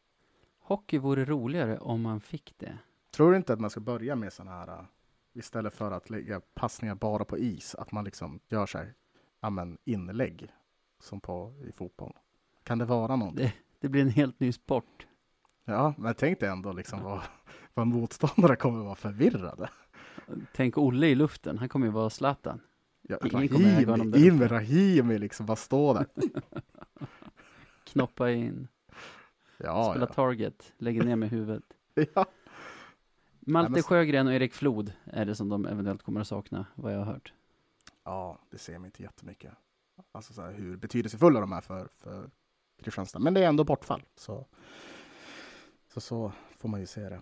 Hockey 0.59 0.97
vore 0.97 1.25
roligare 1.25 1.77
om 1.77 2.01
man 2.01 2.21
fick 2.21 2.53
det. 2.57 2.77
Tror 3.11 3.31
du 3.31 3.37
inte 3.37 3.53
att 3.53 3.59
man 3.59 3.69
ska 3.69 3.79
börja 3.79 4.15
med 4.15 4.33
sådana 4.33 4.51
här, 4.51 4.79
uh, 4.79 4.85
istället 5.33 5.75
för 5.75 5.91
att 5.91 6.09
lägga 6.09 6.41
passningar 6.53 6.95
bara 6.95 7.25
på 7.25 7.37
is, 7.37 7.75
att 7.75 7.91
man 7.91 8.05
liksom 8.05 8.39
gör 8.47 8.65
sig, 8.65 8.93
ja 9.39 9.49
men 9.49 9.77
inlägg, 9.85 10.51
som 10.99 11.21
på 11.21 11.53
i 11.67 11.71
fotboll? 11.71 12.13
Kan 12.63 12.77
det 12.77 12.85
vara 12.85 13.15
någonting? 13.15 13.45
Det, 13.45 13.53
det 13.79 13.89
blir 13.89 14.01
en 14.01 14.09
helt 14.09 14.39
ny 14.39 14.51
sport. 14.51 15.07
Ja, 15.65 15.93
men 15.97 16.13
tänk 16.15 16.39
dig 16.39 16.49
ändå 16.49 16.71
liksom 16.73 17.03
vad, 17.03 17.21
vad 17.73 17.87
motståndare 17.87 18.55
kommer 18.55 18.83
vara 18.83 18.95
förvirrade. 18.95 19.69
Tänk 20.53 20.77
Olle 20.77 21.07
i 21.07 21.15
luften, 21.15 21.57
han 21.57 21.69
kommer 21.69 21.85
ju 21.87 21.91
vara 21.91 22.09
Zlatan. 22.09 22.61
Ja, 23.01 23.17
Ingen 23.25 23.47
Rahimi, 23.47 24.27
in 24.27 24.37
med 24.37 24.51
Rahimi 24.51 25.17
liksom, 25.17 25.45
bara 25.45 25.55
stå 25.55 25.93
där. 25.93 26.05
Knoppa 27.83 28.31
in, 28.31 28.67
Ja, 29.57 29.89
spela 29.91 30.05
ja. 30.09 30.13
target, 30.13 30.73
lägga 30.77 31.03
ner 31.03 31.15
med 31.15 31.29
huvudet. 31.29 31.63
ja. 32.15 32.25
Malte 33.39 33.71
men- 33.71 33.83
Sjögren 33.83 34.27
och 34.27 34.33
Erik 34.33 34.53
Flod 34.53 34.93
är 35.05 35.25
det 35.25 35.35
som 35.35 35.49
de 35.49 35.65
eventuellt 35.65 36.03
kommer 36.03 36.21
att 36.21 36.27
sakna, 36.27 36.65
vad 36.75 36.93
jag 36.93 36.97
har 36.99 37.05
hört. 37.05 37.33
Ja, 38.03 38.39
det 38.49 38.57
ser 38.57 38.79
mig 38.79 38.87
inte 38.87 39.03
jättemycket. 39.03 39.53
Alltså 40.11 40.33
så 40.33 40.41
här, 40.41 40.51
hur 40.51 40.77
betydelsefulla 40.77 41.39
de 41.39 41.53
är 41.53 41.61
för, 41.61 41.87
för 41.97 42.29
Kristianstad. 42.83 43.19
Men 43.19 43.33
det 43.33 43.43
är 43.43 43.47
ändå 43.49 43.63
bortfall. 43.63 44.01
Så, 44.15 44.45
så, 45.93 45.99
så 46.01 46.31
får 46.57 46.69
man 46.69 46.79
ju 46.79 46.85
se 46.85 47.01
det. 47.01 47.21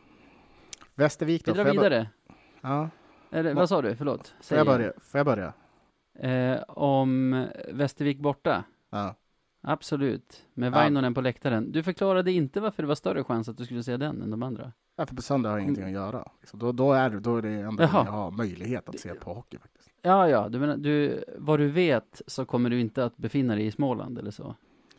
Västervik 0.96 1.46
då? 1.46 1.52
Vi 1.52 1.56
drar 1.58 1.66
Får 1.66 1.76
jag 1.76 1.82
vidare. 1.84 2.10
Ja, 2.62 2.90
Eller, 3.32 3.54
Va- 3.54 3.60
vad 3.60 3.70
sa 3.70 3.82
du? 3.82 3.96
Förlåt. 3.96 4.28
får 4.28 4.44
Säg 4.44 4.58
jag 4.58 4.68
igen. 4.68 4.78
börja? 4.78 4.94
Får 5.02 5.20
jag 5.20 5.26
börja? 5.26 5.54
Eh, 6.20 6.64
om 6.68 7.46
Västervik 7.72 8.20
borta? 8.20 8.64
Ja. 8.90 9.16
Absolut. 9.62 10.46
Med 10.54 10.68
Ja. 10.68 10.72
Vainonen 10.72 11.14
på 11.14 11.22
läktaren. 11.22 11.72
Du 11.72 11.84
förklarade 11.84 12.32
inte 12.32 12.60
varför 12.60 12.84
det 12.84 12.88
var 12.88 12.96
större 12.96 13.24
chans 13.24 13.50
att 13.50 13.58
du 13.58 13.66
skulle 13.66 13.84
se 13.84 13.98
den 13.98 14.22
än 14.22 14.30
de 14.32 14.44
andra. 14.44 14.72
Ja, 14.96 15.06
för 15.06 15.16
på 15.16 15.22
söndag 15.22 15.50
har 15.50 15.58
jag 15.58 15.64
ingenting 15.64 15.84
att 15.86 15.92
göra. 15.92 16.32
Liksom, 16.40 16.60
då, 16.60 16.72
då, 16.72 16.94
är, 16.94 17.10
då 17.10 17.38
är 17.38 17.42
det 17.42 17.50
ändå 17.50 17.84
Jaha. 17.84 18.06
jag 18.06 18.12
har 18.12 18.32
möjlighet 18.32 18.90
att 18.90 19.00
se 19.00 19.14
på 19.14 19.34
hockey 19.34 19.58
faktiskt. 19.58 19.90
Ja, 20.02 20.30
ja, 20.30 20.50
du 20.50 20.60
menar, 20.60 20.78
du, 20.78 21.24
vad 21.38 21.60
du 21.60 21.68
vet 21.70 22.22
så 22.28 22.46
kommer 22.46 22.70
du 22.70 22.80
inte 22.80 23.06
att 23.06 23.18
befinna 23.18 23.56
dig 23.56 23.66
i 23.66 23.72
Småland 23.72 24.20
eller 24.20 24.32
så? 24.32 24.56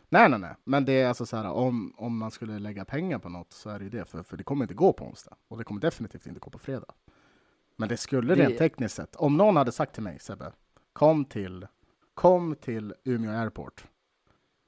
Nej, 0.09 0.29
nej, 0.29 0.39
nej. 0.39 0.55
Men 0.63 0.85
det 0.85 0.93
är 0.93 1.07
alltså 1.07 1.25
så 1.25 1.37
här, 1.37 1.51
om, 1.51 1.93
om 1.97 2.17
man 2.17 2.31
skulle 2.31 2.59
lägga 2.59 2.85
pengar 2.85 3.19
på 3.19 3.29
något 3.29 3.53
så 3.53 3.69
är 3.69 3.79
det 3.79 3.83
ju 3.83 3.89
det, 3.89 4.05
för, 4.05 4.23
för 4.23 4.37
det 4.37 4.43
kommer 4.43 4.63
inte 4.63 4.73
gå 4.73 4.93
på 4.93 5.05
onsdag. 5.05 5.35
Och 5.47 5.57
det 5.57 5.63
kommer 5.63 5.81
definitivt 5.81 6.27
inte 6.27 6.39
gå 6.39 6.49
på 6.49 6.59
fredag. 6.59 6.93
Men 7.75 7.89
det 7.89 7.97
skulle 7.97 8.35
Det- 8.35 8.45
rent 8.47 8.57
tekniskt 8.57 8.95
sett, 8.95 9.15
om 9.15 9.37
någon 9.37 9.55
hade 9.57 9.71
sagt 9.71 9.93
till 9.93 10.03
mig, 10.03 10.19
Sebbe, 10.19 10.51
kom 10.93 11.25
till, 11.25 11.67
kom 12.13 12.55
till 12.55 12.93
Umeå 13.03 13.31
Airport 13.31 13.87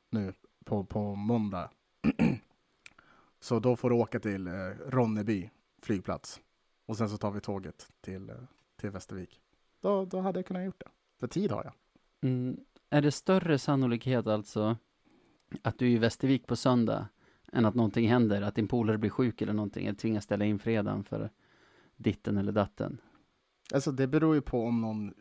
nu 0.10 0.34
på, 0.66 0.84
på 0.84 1.16
måndag. 1.16 1.70
så 3.40 3.60
då 3.60 3.76
får 3.76 3.90
du 3.90 3.96
åka 3.96 4.20
till 4.20 4.48
eh, 4.48 4.54
Ronneby 4.88 5.50
flygplats. 5.82 6.42
Och 6.86 6.98
sen 6.98 7.10
så 7.10 7.18
tar 7.18 7.32
vi 7.32 7.42
tåget 7.42 7.88
till, 8.02 8.30
eh, 8.30 8.36
till 8.76 8.90
Västervik. 8.90 9.42
Då, 9.82 10.06
då 10.06 10.20
hade 10.20 10.40
jag 10.40 10.46
kunnat 10.46 10.64
gjort 10.66 10.80
det. 10.80 10.90
För 11.20 11.28
tid 11.28 11.52
har 11.52 11.64
jag. 11.64 11.74
Mm. 12.30 12.58
Är 12.90 13.02
det 13.02 13.12
större 13.12 13.60
sannolikhet 13.60 14.28
alltså 14.28 14.78
att 15.62 15.78
du 15.78 15.86
är 15.86 15.90
i 15.90 15.98
Västervik 15.98 16.48
på 16.48 16.56
söndag 16.56 17.08
än 17.54 17.66
att 17.66 17.76
någonting 17.76 18.08
händer, 18.08 18.42
att 18.42 18.56
din 18.56 18.68
polare 18.68 18.98
blir 18.98 19.10
sjuk 19.10 19.42
eller 19.42 19.54
någonting, 19.54 19.86
eller 19.86 19.98
tvingas 19.98 20.24
ställa 20.24 20.46
in 20.46 20.60
fredagen 20.60 21.04
för 21.04 21.30
ditten 21.96 22.38
eller 22.38 22.52
datten? 22.52 22.98
Alltså 23.74 23.92
det 23.92 24.08
beror 24.08 24.36
ju 24.36 24.42
på 24.42 24.66
om 24.66 24.82
någon... 24.82 25.14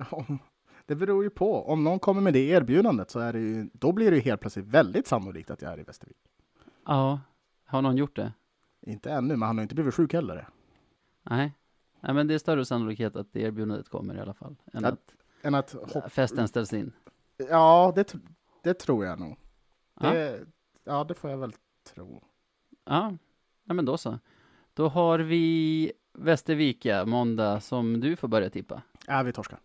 Om, 0.10 0.38
det 0.86 0.94
beror 0.94 1.24
ju 1.24 1.30
på. 1.30 1.68
Om 1.68 1.84
någon 1.84 1.98
kommer 1.98 2.20
med 2.20 2.32
det 2.32 2.48
erbjudandet 2.48 3.10
så 3.10 3.20
är 3.20 3.32
det 3.32 3.38
ju, 3.38 3.70
då 3.72 3.92
blir 3.92 4.10
det 4.10 4.16
ju 4.16 4.22
helt 4.22 4.40
plötsligt 4.40 4.66
väldigt 4.66 5.06
sannolikt 5.06 5.50
att 5.50 5.62
jag 5.62 5.72
är 5.72 5.80
i 5.80 5.82
Västervik. 5.82 6.16
Ja, 6.86 7.20
har 7.64 7.82
någon 7.82 7.96
gjort 7.96 8.16
det? 8.16 8.32
Inte 8.80 9.10
ännu, 9.10 9.36
men 9.36 9.46
han 9.46 9.58
har 9.58 9.62
inte 9.62 9.74
blivit 9.74 9.94
sjuk 9.94 10.12
heller. 10.12 10.48
Nej. 11.22 11.52
Nej, 12.00 12.14
men 12.14 12.26
det 12.26 12.34
är 12.34 12.38
större 12.38 12.64
sannolikhet 12.64 13.16
att 13.16 13.32
det 13.32 13.40
erbjudandet 13.40 13.88
kommer 13.88 14.14
i 14.14 14.20
alla 14.20 14.34
fall, 14.34 14.56
än 14.72 14.82
Ja, 14.82 14.88
att 14.88 15.14
Än 15.42 15.54
att 15.54 15.72
hoppa... 15.72 16.08
festen 16.08 16.48
ställs 16.48 16.72
in. 16.72 16.92
Ja, 17.36 17.92
det, 17.94 18.14
det 18.62 18.74
tror 18.74 19.04
jag 19.04 19.20
nog. 19.20 19.36
Ja. 20.00 20.10
Det, 20.10 20.46
ja, 20.84 21.04
det 21.04 21.14
får 21.14 21.30
jag 21.30 21.38
väl 21.38 21.52
tro. 21.94 22.22
Ja, 22.84 23.16
ja 23.64 23.74
men 23.74 23.84
då 23.84 23.96
så. 23.98 24.18
Då 24.74 24.88
har 24.88 25.18
vi 25.18 25.92
Västervika 26.12 27.04
måndag 27.06 27.60
som 27.60 28.00
du 28.00 28.16
får 28.16 28.28
börja 28.28 28.50
tippa. 28.50 28.82
Ja, 29.06 29.22
vi 29.22 29.32
torskar. 29.32 29.58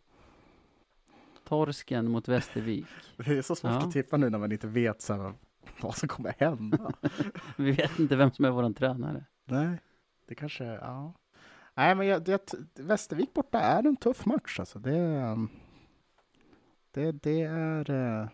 Torsken 1.43 2.11
mot 2.11 2.27
Västervik. 2.27 2.85
Det 3.17 3.37
är 3.37 3.41
så 3.41 3.55
svårt 3.55 3.71
Ja. 3.71 3.77
att 3.77 3.91
tippa 3.91 4.17
nu 4.17 4.29
när 4.29 4.39
man 4.39 4.51
inte 4.51 4.67
vet 4.67 5.01
så 5.01 5.33
vad 5.81 5.95
som 5.95 6.09
kommer 6.09 6.33
hända. 6.39 6.93
Vi 7.57 7.71
vet 7.71 7.99
inte 7.99 8.15
vem 8.15 8.31
som 8.31 8.45
är 8.45 8.49
våran 8.49 8.73
tränare. 8.73 9.25
Nej, 9.45 9.77
det 10.27 10.35
kanske, 10.35 10.63
ja. 10.63 11.13
Nej, 11.73 11.95
men 11.95 12.07
jag, 12.07 12.23
det, 12.23 12.53
Västervik 12.75 13.33
borta 13.33 13.59
är 13.59 13.87
en 13.87 13.95
tuff 13.95 14.25
match 14.25 14.59
alltså. 14.59 14.79
Det, 14.79 15.37
det, 16.91 17.11
det 17.11 17.41
är 17.41 17.89
uh, 17.91 18.27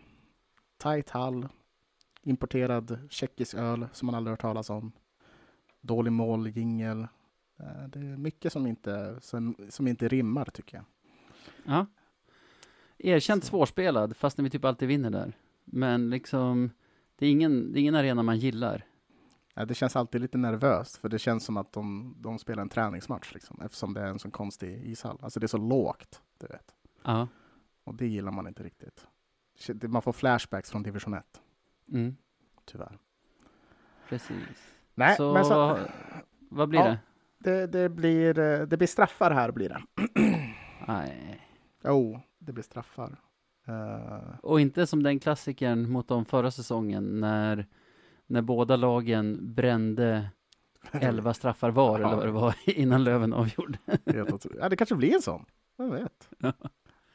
tight 0.79 1.09
hall, 1.09 1.47
importerad 2.23 2.99
tjeckisk 3.09 3.53
öl 3.53 3.87
som 3.93 4.05
man 4.05 4.15
aldrig 4.15 4.31
hört 4.31 4.41
talas 4.41 4.69
om, 4.69 4.91
dålig 5.81 6.11
måljingel. 6.11 7.07
Eh, 7.59 7.87
det 7.87 7.99
är 7.99 8.17
mycket 8.17 8.53
som 8.53 8.67
inte, 8.67 9.17
som, 9.21 9.55
som 9.69 9.87
inte 9.87 10.07
rimmar 10.07 10.45
tycker 10.45 10.77
jag. 10.77 10.85
Ja. 11.63 11.85
Erkänt 12.97 13.43
Så. 13.43 13.49
svårspelad, 13.49 14.17
fastän 14.17 14.43
vi 14.45 14.51
typ 14.51 14.65
alltid 14.65 14.87
vinner 14.87 15.09
där. 15.09 15.33
Men 15.65 16.09
liksom, 16.09 16.71
det 17.15 17.25
är 17.25 17.31
ingen, 17.31 17.71
det 17.71 17.79
är 17.79 17.81
ingen 17.81 17.95
arena 17.95 18.23
man 18.23 18.37
gillar. 18.39 18.85
Ja, 19.53 19.65
det 19.65 19.75
känns 19.75 19.95
alltid 19.95 20.21
lite 20.21 20.37
nervöst, 20.37 20.97
för 20.97 21.09
det 21.09 21.19
känns 21.19 21.45
som 21.45 21.57
att 21.57 21.73
de, 21.73 22.15
de 22.17 22.39
spelar 22.39 22.61
en 22.61 22.69
träningsmatch, 22.69 23.33
liksom, 23.33 23.61
eftersom 23.61 23.93
det 23.93 24.01
är 24.01 24.07
en 24.07 24.19
sån 24.19 24.31
konstig 24.31 24.85
ishall. 24.85 25.17
Alltså 25.21 25.39
det 25.39 25.45
är 25.45 25.47
så 25.47 25.57
lågt, 25.57 26.21
du 26.37 26.47
vet. 26.47 26.75
Ja. 27.03 27.27
Och 27.83 27.95
det 27.95 28.07
gillar 28.07 28.31
man 28.31 28.47
inte 28.47 28.63
riktigt. 28.63 29.07
Man 29.87 30.01
får 30.01 30.13
flashbacks 30.13 30.71
från 30.71 30.83
division 30.83 31.13
1, 31.13 31.25
Mm, 31.91 32.15
tyvärr. 32.65 32.97
precis. 34.09 34.73
Nej, 34.95 35.15
Så, 35.17 35.33
men 35.33 35.45
så, 35.45 35.55
vad, 35.55 35.79
vad 36.49 36.69
blir 36.69 36.79
Ja. 36.79 36.85
det? 36.87 36.99
det, 37.37 37.67
det, 37.67 37.89
blir, 37.89 38.39
eh, 38.39 38.61
det 38.67 38.77
blir 38.77 38.87
straffar 38.87 39.31
här, 39.31 39.51
blir 39.51 39.69
det. 39.69 39.81
Nej. 40.87 41.41
Jo, 41.83 42.13
oh, 42.13 42.19
det 42.39 42.53
blir 42.53 42.63
straffar. 42.63 43.17
Eh, 43.67 44.39
Och 44.43 44.61
inte 44.61 44.87
som 44.87 45.03
den 45.03 45.19
klassikern 45.19 45.89
mot 45.91 46.07
dem 46.07 46.25
förra 46.25 46.51
säsongen 46.51 47.19
när, 47.19 47.67
när 48.27 48.41
båda 48.41 48.75
lagen 48.75 49.53
brände 49.55 50.29
elva 50.91 51.33
straffar 51.33 51.71
var, 51.71 51.99
Ja. 51.99 52.07
eller 52.07 52.15
vad 52.17 52.25
det 52.25 52.31
var, 52.31 52.55
innan 52.65 53.03
Löven 53.03 53.33
avgjorde. 53.33 53.77
ja, 54.59 54.69
det 54.69 54.75
kanske 54.77 54.95
blir 54.95 55.15
en 55.15 55.21
sån. 55.21 55.45
Vem 55.77 55.91
vet? 55.91 56.29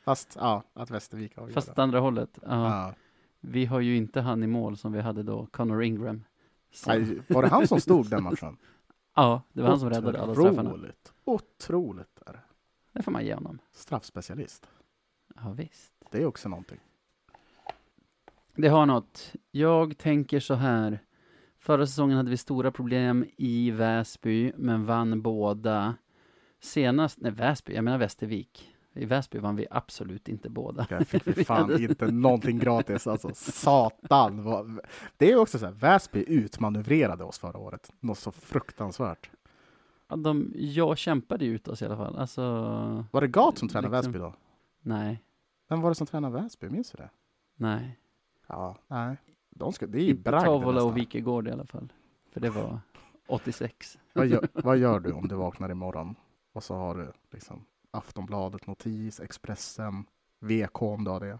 Fast, 0.05 0.37
ja, 0.41 0.63
att 0.73 0.91
Västervik 0.91 1.39
avgör 1.39 1.55
Fast 1.55 1.77
det. 1.77 1.83
andra 1.83 2.01
hållet. 2.01 2.39
Ja. 2.43 2.95
Vi 3.41 3.67
har 3.67 3.81
ju 3.81 3.97
inte 3.97 4.21
han 4.21 4.43
i 4.43 4.47
mål 4.47 4.77
som 4.77 4.93
vi 4.93 5.01
hade 5.01 5.23
då, 5.23 5.47
Connor 5.47 5.83
Ingram. 5.83 6.25
Nej, 6.87 7.21
Var 7.29 7.43
det 7.43 7.49
han 7.49 7.69
som 7.69 7.81
stod 7.81 8.11
den 8.11 8.23
matchen? 8.23 8.57
ja, 9.17 9.43
det 9.53 9.63
var 9.63 9.69
han 9.69 9.81
som 9.81 9.91
räddade 9.91 10.23
alla 10.23 10.35
straffarna. 10.35 10.71
Otroligt. 10.71 11.13
Otroligt 11.25 12.23
är 12.27 12.33
det. 12.33 12.41
Det 12.93 13.03
får 13.03 13.13
man 13.13 13.25
ge 13.25 13.35
honom. 13.35 13.59
Straffspecialist. 13.73 14.67
Ja, 15.37 15.53
visst. 15.53 15.93
Det 16.11 16.23
är 16.23 16.27
också 16.27 16.49
någonting. 16.49 16.81
Det 18.57 18.69
har 18.69 18.87
något. 18.87 19.33
Jag 19.51 19.99
tänker 19.99 20.41
så 20.41 20.55
här. 20.55 20.99
Förra 21.59 21.87
säsongen 21.87 22.17
hade 22.17 22.31
vi 22.31 22.37
stora 22.37 22.71
problem 22.71 23.25
i 23.37 23.71
Väsby, 23.71 24.53
men 24.57 24.87
vann 24.87 25.23
båda. 25.23 25.95
Senast, 26.61 27.19
nej 27.21 27.33
Väsby, 27.33 27.75
jag 27.75 27.85
menar 27.85 27.99
Västervik. 27.99 28.74
I 28.97 29.05
Väsby 29.05 29.38
vann 29.38 29.57
vi 29.57 29.66
absolut 29.70 30.28
inte 30.28 30.51
båda. 30.51 30.86
Jag 30.90 31.07
fick 31.07 31.26
Vi 31.26 31.45
fan 31.45 31.82
inte 31.82 32.11
någonting 32.11 32.59
gratis. 32.59 33.07
Alltså, 33.07 33.30
satan. 33.34 34.42
vad- 34.45 34.80
Det 35.16 35.32
är 35.32 35.36
också 35.36 35.59
så 35.59 35.66
här, 35.66 35.72
Väsby 35.72 36.24
utmanövrerade 36.28 37.24
oss 37.24 37.38
förra 37.38 37.59
året. 37.59 37.92
Något 38.01 38.18
så 38.18 38.32
fruktansvärt. 38.32 39.30
Ja, 40.09 40.16
de, 40.16 40.53
jag 40.57 40.99
kämpade 40.99 41.45
ju 41.45 41.55
ut 41.55 41.68
oss 41.68 41.82
i 41.82 41.84
alla 41.84 41.97
fall. 41.97 42.16
Alltså, 42.16 42.42
Var 43.11 43.20
det 43.20 43.26
Gat 43.28 43.59
som 43.59 43.68
tränade 43.68 43.97
Liksom- 43.97 44.12
Väsby 44.12 44.24
då? 44.24 44.34
nej, 44.82 45.22
Vem 45.68 45.80
var 45.80 45.88
det 45.90 45.95
som 45.95 46.07
tränade 46.07 46.42
Väsby? 46.42 46.68
Minns 46.68 46.90
du 46.90 46.97
det? 46.97 47.11
nej. 47.57 47.99
Ja, 48.47 48.76
nej. 48.88 49.16
De 49.51 49.72
ska, 49.72 49.86
det 49.86 49.99
är 49.99 50.03
ju 50.03 50.11
Inte 50.11 50.22
bragd 50.30 50.45
Tavola 50.45 50.84
och 50.84 50.97
Wikegård 50.97 51.49
i 51.49 51.51
alla 51.51 51.64
fall. 51.66 51.92
För 52.32 52.40
det 52.40 52.51
var 52.51 52.78
86. 53.28 53.99
Vad 54.12 54.26
gör, 54.26 54.49
vad 54.53 54.78
gör 54.78 55.01
du 55.01 55.12
om 55.12 55.28
du 55.28 55.34
vaknar 55.34 55.70
imorgon 55.70 56.14
och 56.53 56.62
så 56.64 56.74
har 56.74 56.95
du 56.95 57.12
liksom 57.32 57.64
Aftonbladet, 57.95 58.66
Notis, 58.66 59.20
Expressen, 59.20 60.05
VK 60.40 60.82
om 60.82 61.05
du 61.05 61.11
har 61.11 61.20
det 61.20 61.38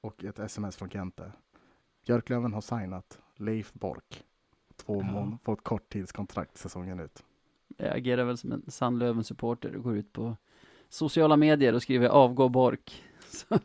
och 0.00 0.24
ett 0.24 0.38
sms 0.38 0.76
från 0.76 0.88
Gente. 0.90 1.32
Björklöven 2.06 2.52
har 2.52 2.60
signat 2.60 3.18
Leif 3.36 3.72
Bork. 3.72 4.24
Två 4.76 5.00
Ja. 5.00 5.12
mån 5.12 5.38
på 5.38 5.52
ett 5.52 5.62
korttidskontrakt 5.64 6.56
säsongen 6.58 7.00
ut. 7.00 7.22
Jag 7.76 7.96
agerar 7.96 8.24
väl 8.24 8.36
som 8.38 8.52
en 8.52 8.62
sann 8.68 8.98
Löven-supporter 8.98 9.76
och 9.76 9.82
går 9.82 9.96
ut 9.96 10.12
på 10.12 10.36
sociala 10.88 11.36
medier 11.36 11.74
och 11.74 11.82
skriver 11.82 12.08
avgå 12.08 12.48
Bork. 12.48 13.04
Så, 13.30 13.58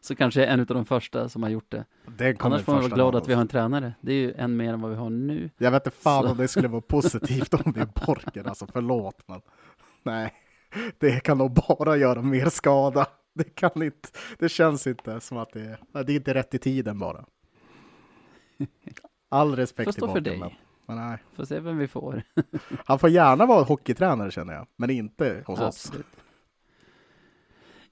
så 0.00 0.14
kanske 0.16 0.40
jag 0.40 0.48
är 0.48 0.52
en 0.52 0.60
av 0.60 0.66
de 0.66 0.84
första 0.84 1.28
som 1.28 1.42
har 1.42 1.50
gjort 1.50 1.70
det. 1.70 1.84
Det 2.18 2.40
Annars 2.44 2.62
får 2.62 2.72
man 2.72 2.82
vara 2.82 2.94
glad 2.94 3.16
att 3.16 3.28
vi 3.28 3.34
har 3.34 3.40
en 3.40 3.48
tränare. 3.48 3.94
Det 4.00 4.12
är 4.12 4.16
ju 4.16 4.32
en 4.32 4.56
mer 4.56 4.72
än 4.72 4.80
vad 4.80 4.90
vi 4.90 4.96
har 4.96 5.10
nu. 5.10 5.50
Jag 5.58 5.70
vet 5.70 5.86
inte 5.86 5.96
fan 5.98 6.22
Så. 6.24 6.30
om 6.30 6.36
det 6.36 6.48
skulle 6.48 6.68
vara 6.68 6.80
positivt 6.88 7.54
om 7.54 7.72
vi 7.72 7.80
är 7.80 8.06
Borken, 8.06 8.46
alltså 8.46 8.66
förlåt 8.66 9.22
men 9.26 9.40
nej, 10.02 10.34
det 10.98 11.20
kan 11.20 11.38
nog 11.38 11.52
bara 11.52 11.96
göra 11.96 12.22
mer 12.22 12.48
skada. 12.48 13.06
Det 13.34 13.54
kan 13.54 13.82
inte, 13.82 14.08
det 14.38 14.48
känns 14.48 14.86
inte 14.86 15.20
som 15.20 15.38
att 15.38 15.52
det 15.52 15.60
är, 15.60 16.04
det 16.04 16.12
är 16.12 16.16
inte 16.16 16.34
rätt 16.34 16.54
i 16.54 16.58
tiden 16.58 16.98
bara. 16.98 17.24
All 19.28 19.56
respekt 19.56 19.86
Får 19.86 19.92
till 19.92 20.00
stå 20.00 20.06
för 20.06 20.20
Borken, 20.20 20.38
men, 20.38 20.48
dig. 20.48 20.58
men 20.86 20.96
nej. 20.96 21.18
Får 21.36 21.44
se 21.44 21.60
vem 21.60 21.78
vi 21.78 21.88
får. 21.88 22.22
Han 22.84 22.98
får 22.98 23.10
gärna 23.10 23.46
vara 23.46 23.64
hockeytränare 23.64 24.30
känner 24.30 24.54
jag, 24.54 24.66
men 24.76 24.90
inte 24.90 25.42
hos 25.46 25.60
oss. 25.60 25.86
Absolut. 25.86 26.06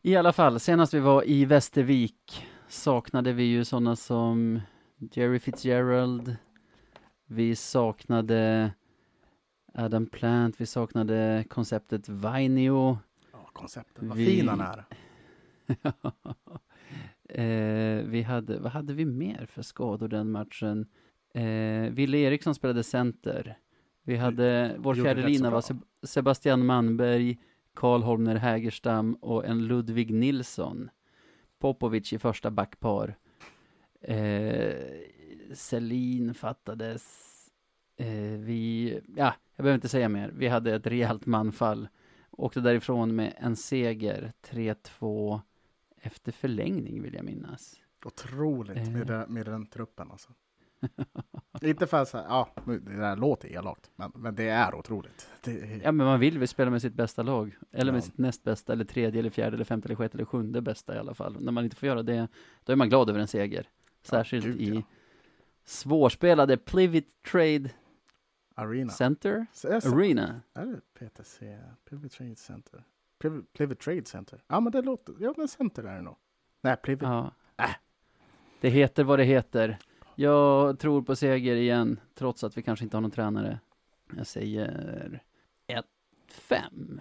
I 0.03 0.17
alla 0.17 0.33
fall, 0.33 0.61
senast 0.61 0.95
vi 0.95 1.01
var 1.01 1.29
i 1.29 1.45
Västervik 1.45 2.47
saknade 2.69 3.33
vi 3.33 3.43
ju 3.43 3.65
sådana 3.65 3.97
som 3.97 4.61
Jerry 5.13 5.39
Fitzgerald. 5.39 6.37
Vi 7.27 7.57
saknade 7.57 8.71
Adam 9.79 10.07
Plant, 10.07 10.61
vi 10.61 10.67
saknade 10.67 11.45
konceptet 11.49 12.09
Vainio. 12.09 12.99
Ja, 13.33 13.51
konceptet, 13.53 14.03
vad 14.05 14.17
Vi- 14.17 14.27
fin 14.27 14.49
han 14.49 14.61
är. 14.61 14.85
eh, 17.29 18.05
vi 18.07 18.23
hade, 18.23 18.59
vad 18.59 18.73
hade 18.73 18.95
vi 18.95 19.05
mer 19.05 19.47
för 19.47 19.63
skador 19.63 20.09
den 20.09 20.31
matchen? 20.31 20.87
Eh, 21.35 21.91
Wille 21.93 22.19
Eriksson 22.19 22.55
spelade 22.55 22.83
center. 22.83 23.59
Vi 24.03 24.17
hade, 24.17 24.77
vår 24.79 24.95
fjärde 24.95 25.29
lina 25.29 25.51
var 25.51 25.61
Seb- 25.61 25.83
Sebastian 26.03 26.67
Manberg, 26.67 27.39
Karl 27.75 28.03
Holmner 28.03 28.37
Hägerstam 28.37 29.15
och 29.15 29.45
en 29.47 29.67
Ludvig 29.67 30.11
Nilsson. 30.15 30.91
Popovic 31.59 32.13
i 32.13 32.19
första 32.19 32.51
backpar. 32.51 33.17
Eh, 34.01 34.75
Selin 35.55 36.35
fattades. 36.35 37.26
Eh, 37.97 38.07
vi, 38.39 39.01
ja, 39.17 39.35
jag 39.57 39.63
behöver 39.65 39.75
inte 39.75 39.89
säga 39.89 40.09
mer. 40.09 40.31
Vi 40.35 40.49
hade 40.49 40.75
ett 40.75 40.87
rejält 40.87 41.27
manfall. 41.27 41.89
Åkte 42.31 42.61
därifrån 42.61 43.15
med 43.17 43.35
en 43.39 43.57
seger, 43.57 44.33
3-2, 44.51 45.41
efter 46.01 46.33
förlängning 46.33 47.03
vill 47.03 47.15
jag 47.15 47.25
minnas. 47.25 47.81
Otroligt 48.05 48.77
Eh. 48.77 48.91
med, 48.91 49.07
det, 49.07 49.27
med 49.29 49.47
den 49.47 49.67
truppen 49.67 50.11
alltså. 50.11 50.31
Inte 51.63 51.87
för 51.87 52.03
att 52.03 52.09
säga, 52.09 52.25
ja, 52.29 52.49
det 52.65 52.97
där 52.97 53.17
låter 53.17 53.49
elakt, 53.49 53.91
men, 53.97 54.13
men 54.15 54.35
det 54.35 54.49
är 54.49 54.75
otroligt. 54.75 55.29
Det 55.45 55.51
är, 55.61 55.81
Ja, 55.85 55.93
men 55.93 56.07
man 56.07 56.21
vill 56.21 56.39
väl 56.39 56.49
spela 56.49 56.71
med 56.71 56.83
sitt 56.83 56.95
bästa 56.95 57.23
lag. 57.23 57.57
Eller 57.73 57.93
med 57.93 57.99
Ja. 57.99 58.03
sitt 58.03 58.19
näst 58.19 58.45
bästa, 58.45 58.73
eller 58.73 58.85
tredje, 58.85 59.21
eller 59.21 59.31
fjärde, 59.31 59.55
eller 59.57 59.65
femte, 59.65 59.87
eller 59.89 59.97
sjätte, 59.97 60.17
eller 60.17 60.25
sjunde 60.25 60.61
bästa 60.61 60.95
i 60.97 60.99
alla 60.99 61.15
fall. 61.15 61.37
När 61.41 61.53
man 61.53 61.65
inte 61.65 61.77
får 61.77 61.87
göra 61.87 62.03
det, 62.03 62.29
då 62.65 62.73
är 62.73 62.77
man 62.77 62.89
glad 62.89 63.11
över 63.11 63.21
en 63.21 63.29
seger. 63.29 63.69
Särskilt 64.03 64.45
gud, 64.45 64.61
i 64.61 64.75
ja. 64.75 64.83
svårspelade 65.65 66.57
Plivit 66.57 67.23
Trade 67.31 67.71
Arena. 68.59 68.93
Center 68.93 69.47
Arena. 69.65 70.41
är 70.55 70.67
det 70.67 70.81
PTC? 71.09 71.59
Pivot 71.89 72.13
Trade 72.13 72.37
Center? 72.37 72.85
Pivot, 73.59 73.79
Trade 73.81 74.05
Center? 74.05 74.43
Ja, 74.49 74.61
men 74.61 74.73
det 74.73 74.83
låter, 74.83 75.15
ja 75.21 75.35
men 75.37 75.49
Center 75.49 75.85
är 75.85 75.97
det 75.97 76.03
nog. 76.03 76.17
Nej, 76.61 76.77
Pivot. 76.77 77.03
Ja. 77.03 77.33
Äh. 77.57 77.71
Det 78.61 78.69
heter 78.69 79.05
vad 79.05 79.19
det 79.19 79.25
heter. 79.25 79.79
Jag 80.15 80.79
tror 80.79 81.03
på 81.03 81.17
seger 81.17 81.57
igen, 81.57 82.01
trots 82.15 82.45
att 82.45 82.57
vi 82.57 82.63
kanske 82.63 82.85
inte 82.85 82.97
har 82.97 83.03
någon 83.03 83.11
tränare. 83.11 83.61
Jag 84.17 84.27
säger 84.27 85.23
1-5. 86.49 87.01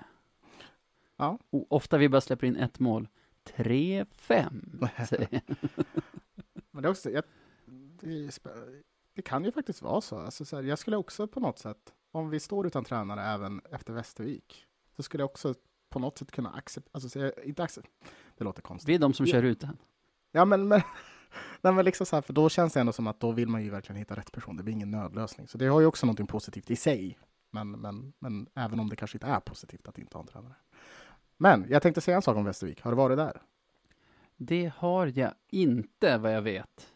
Ja. 1.17 1.39
O- 1.49 1.67
Ofta 1.69 1.97
vi 1.97 2.09
bara 2.09 2.21
släpper 2.21 2.47
in 2.47 2.55
ett 2.55 2.79
mål. 2.79 3.07
3-5. 3.45 5.05
säger 5.05 5.27
jag. 5.31 5.41
Men 6.71 6.81
det 6.83 6.87
är 6.87 6.91
också, 6.91 7.09
jag, 7.09 7.23
det, 7.99 8.25
är 8.25 8.31
det 9.15 9.21
kan 9.21 9.45
ju 9.45 9.51
faktiskt 9.51 9.81
vara 9.81 10.01
så. 10.01 10.19
Alltså, 10.19 10.45
så 10.45 10.55
här, 10.55 10.63
jag 10.63 10.79
skulle 10.79 10.97
också 10.97 11.27
på 11.27 11.39
något 11.39 11.59
sätt, 11.59 11.93
om 12.11 12.29
vi 12.29 12.39
står 12.39 12.67
utan 12.67 12.83
tränare 12.83 13.21
även 13.23 13.61
efter 13.71 13.93
Västervik, 13.93 14.65
så 14.95 15.03
skulle 15.03 15.21
jag 15.21 15.29
också 15.29 15.53
på 15.89 15.99
något 15.99 16.17
sätt 16.17 16.31
kunna 16.31 16.49
acceptera, 16.51 16.91
alltså 16.93 17.09
så 17.09 17.19
jag- 17.19 17.43
inte 17.43 17.63
acceptera, 17.63 17.91
det 18.37 18.43
låter 18.43 18.61
konstigt. 18.61 18.89
Vi 18.89 18.95
är 18.95 18.99
de 18.99 19.13
som 19.13 19.25
Ja. 19.25 19.31
kör 19.31 19.43
ut 19.43 19.59
den. 19.59 19.77
Ja, 20.31 20.45
men, 20.45 20.67
men, 20.67 20.81
nej, 21.61 21.73
men 21.73 21.85
liksom 21.85 22.05
så 22.05 22.15
här, 22.15 22.21
för 22.21 22.33
då 22.33 22.49
känns 22.49 22.73
det 22.73 22.79
ändå 22.79 22.93
som 22.93 23.07
att 23.07 23.19
då 23.19 23.31
vill 23.31 23.47
man 23.47 23.63
ju 23.63 23.69
verkligen 23.69 23.97
hitta 23.99 24.15
rätt 24.15 24.31
person. 24.31 24.57
Det 24.57 24.63
blir 24.63 24.73
ingen 24.73 24.91
nödlösning. 24.91 25.47
Så 25.47 25.57
det 25.57 25.65
har 25.67 25.79
ju 25.79 25.85
också 25.85 26.05
någonting 26.05 26.27
positivt 26.27 26.71
i 26.71 26.75
sig. 26.75 27.19
Men, 27.51 27.71
men, 27.71 28.13
men 28.19 28.47
även 28.55 28.79
om 28.79 28.89
det 28.89 28.95
kanske 28.95 29.15
inte 29.15 29.27
är 29.27 29.39
positivt 29.39 29.87
att 29.87 29.97
inte 29.97 30.17
ha 30.17 30.21
en 30.21 30.27
tränare. 30.27 30.55
Men 31.37 31.65
jag 31.69 31.81
tänkte 31.81 32.01
säga 32.01 32.15
en 32.17 32.21
sak 32.21 32.37
om 32.37 32.45
Västervik. 32.45 32.81
Har 32.81 32.91
du 32.91 32.97
varit 32.97 33.17
där? 33.17 33.41
Det 34.37 34.71
har 34.77 35.07
jag 35.19 35.33
inte 35.49 36.17
vad 36.17 36.33
jag 36.33 36.41
vet. 36.41 36.91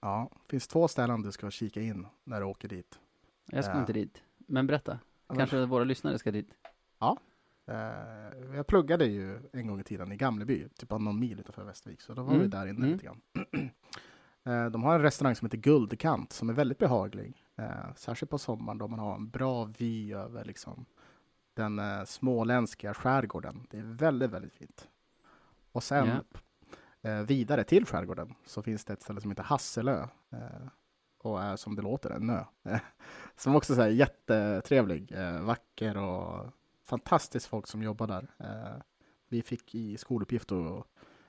Ja, 0.00 0.30
det 0.32 0.50
finns 0.50 0.66
två 0.68 0.88
ställen 0.88 1.22
du 1.22 1.32
ska 1.32 1.50
kika 1.50 1.80
in 1.80 2.06
när 2.24 2.40
du 2.40 2.46
åker 2.46 2.68
dit. 2.68 2.98
Jag 3.46 3.64
ska 3.64 3.74
Ja. 3.74 3.80
inte 3.80 3.92
dit. 3.92 4.22
Men 4.36 4.66
berätta. 4.66 4.98
Kanske 5.36 5.66
våra 5.66 5.84
lyssnare 5.84 6.18
ska 6.18 6.30
dit. 6.30 6.54
Eh, 7.66 8.56
jag 8.56 8.66
pluggade 8.66 9.04
ju 9.06 9.38
en 9.52 9.66
gång 9.66 9.80
i 9.80 9.84
tiden 9.84 10.12
i 10.12 10.16
Gamleby, 10.16 10.68
typ 10.68 10.90
någon 10.90 11.20
mil 11.20 11.40
utanför 11.40 11.64
Västervik, 11.64 12.00
så 12.00 12.14
då 12.14 12.22
var 12.22 12.30
Mm, 12.30 12.42
vi 12.42 12.48
där 12.48 12.66
inne 12.66 12.78
mm. 12.78 12.90
lite 12.90 13.04
grann. 13.04 13.20
Eh, 14.44 14.66
de 14.66 14.82
har 14.82 14.94
en 14.94 15.02
restaurang 15.02 15.34
som 15.36 15.46
heter 15.46 15.58
Guldkant 15.58 16.32
som 16.32 16.48
är 16.48 16.52
väldigt 16.52 16.78
behaglig, 16.78 17.44
eh, 17.56 17.94
särskilt 17.96 18.30
på 18.30 18.38
sommaren 18.38 18.78
då 18.78 18.88
man 18.88 18.98
har 18.98 19.14
en 19.14 19.28
bra 19.30 19.64
vy 19.64 20.12
över 20.14 20.44
liksom, 20.44 20.84
den 21.54 21.78
eh, 21.78 22.04
småländska 22.04 22.94
skärgården. 22.94 23.66
Det 23.70 23.78
är 23.78 23.82
väldigt, 23.82 24.30
väldigt 24.30 24.52
fint. 24.52 24.88
Och 25.72 25.82
sen 25.82 26.08
eh, 26.08 26.18
Eh, 27.02 27.22
vidare 27.22 27.64
till 27.64 27.86
skärgården 27.86 28.34
så 28.44 28.62
finns 28.62 28.84
det 28.84 28.92
ett 28.92 29.02
ställe 29.02 29.20
som 29.20 29.30
heter 29.30 29.42
Hasselö 29.42 30.06
eh, 30.30 30.68
och 31.18 31.42
är 31.42 31.56
som 31.56 31.76
det 31.76 31.82
låter 31.82 32.10
en 32.10 32.30
ö. 32.30 32.44
som 33.36 33.56
också 33.56 33.74
är 33.74 33.88
jättetrevlig, 33.88 35.12
eh, 35.12 35.42
vacker 35.42 35.96
och 35.96 36.46
fantastiskt 36.82 37.46
folk 37.46 37.66
som 37.66 37.82
jobbar 37.82 38.06
där. 38.06 38.28
Eh, 38.38 38.82
vi 39.28 39.42
fick 39.42 39.74
i 39.74 39.96
skoluppgift 39.96 40.52
att 40.52 40.86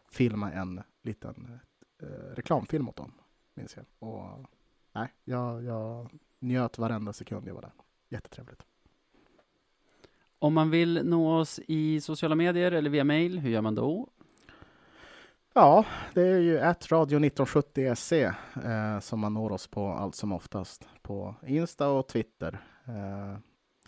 filma 0.10 0.52
en 0.52 0.82
liten 1.02 1.60
eh, 2.02 2.36
reklamfilm 2.36 2.90
åt 2.90 2.96
dem, 2.96 3.12
minns 3.54 3.76
jag. 3.76 3.86
Och, 4.10 4.50
nej, 4.92 5.14
jag, 5.24 5.64
jag 5.64 6.10
njöt 6.40 6.78
varenda 6.78 7.14
sekund 7.14 7.48
jag 7.48 7.54
var 7.54 7.62
där. 7.62 7.74
Jättetrevligt. 8.10 8.66
Om 10.40 10.54
man 10.54 10.70
vill 10.70 11.02
nå 11.04 11.40
oss 11.40 11.60
i 11.68 12.02
sociala 12.02 12.36
medier 12.36 12.72
eller 12.72 12.90
via 12.90 13.04
mail, 13.04 13.40
hur 13.40 13.50
gör 13.50 13.62
man 13.62 13.76
då? 13.76 14.10
Ja, 15.54 15.86
det 16.14 16.22
är 16.22 16.40
ju 16.40 16.60
att 16.60 16.92
radio 16.92 17.18
1970 17.18 17.96
se 17.96 18.24
eh, 18.64 19.00
som 19.00 19.20
man 19.20 19.34
når 19.34 19.52
oss 19.52 19.68
på 19.68 19.88
allt 19.88 20.16
som 20.16 20.32
oftast 20.32 20.88
på 21.02 21.36
Insta 21.48 21.90
och 21.90 22.08
Twitter. 22.08 22.60
Eh, 22.86 23.38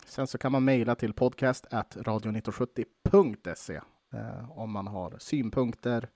sen 0.06 0.26
så 0.26 0.38
kan 0.38 0.52
man 0.52 0.64
mejla 0.64 0.94
till 0.94 1.12
podcast 1.12 1.66
at 1.70 1.96
radio1970.se 1.96 3.80
eh, 4.12 4.58
om 4.58 4.72
man 4.72 4.86
har 4.86 5.14
synpunkter, 5.18 6.08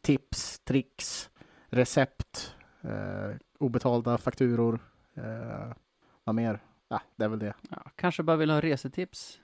tips, 0.00 0.58
tricks, 0.58 1.30
recept, 1.66 2.54
eh, 2.82 3.36
obetalda 3.58 4.18
fakturor. 4.18 4.80
Eh, 5.14 5.72
vad 6.24 6.34
mer? 6.34 6.60
Ja, 6.88 7.02
det 7.16 7.24
är 7.24 7.28
väl 7.28 7.38
det. 7.38 7.54
Ja, 7.70 7.90
kanske 7.96 8.22
bara 8.22 8.36
vill 8.36 8.50
ha 8.50 8.60
resetips 8.60 9.40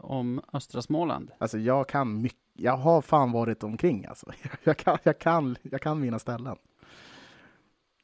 om 0.00 0.40
östra 0.52 0.82
Småland. 0.82 1.30
Alltså 1.38 1.58
jag 1.58 1.88
kan 1.88 2.22
mycket. 2.22 2.40
Jag 2.58 2.76
har 2.76 3.02
fan 3.02 3.32
varit 3.32 3.62
omkring 3.62 4.06
alltså. 4.06 4.32
Jag 4.64 4.76
kan, 4.76 4.98
jag 5.02 5.18
kan, 5.18 5.56
jag 5.62 5.80
kan 5.80 6.00
mina 6.00 6.18
ställen. 6.18 6.56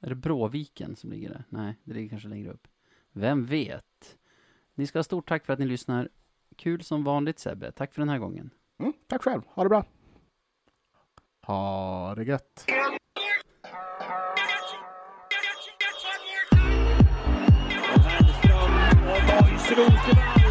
Är 0.01 0.09
det 0.09 0.14
Bråviken 0.14 0.97
som 0.97 1.11
ligger 1.11 1.28
där? 1.28 1.45
Nej, 1.49 1.76
det 1.84 1.95
ligger 1.95 2.09
kanske 2.09 2.28
längre 2.28 2.51
upp. 2.51 2.68
Vem 3.12 3.47
vet? 3.47 4.16
Ni 4.74 4.86
ska 4.86 4.99
ha 4.99 5.05
stort 5.05 5.28
tack 5.28 5.47
för 5.47 5.53
att 5.53 5.59
ni 5.59 5.64
lyssnar. 5.64 6.09
Kul 6.57 6.82
som 6.82 7.05
vanligt 7.05 7.38
Sebbe. 7.38 7.72
Tack 7.72 7.95
för 7.95 8.03
den 8.03 8.09
här 8.09 8.18
gången. 8.18 8.51
Mm, 8.78 8.93
tack 9.07 9.22
själv. 9.22 9.43
Ha 9.47 9.62
det 9.62 9.68
bra. 9.68 9.84
Ha 11.43 12.14
det 12.14 12.24
gött. 12.24 12.66
Rosenvall. 19.74 20.41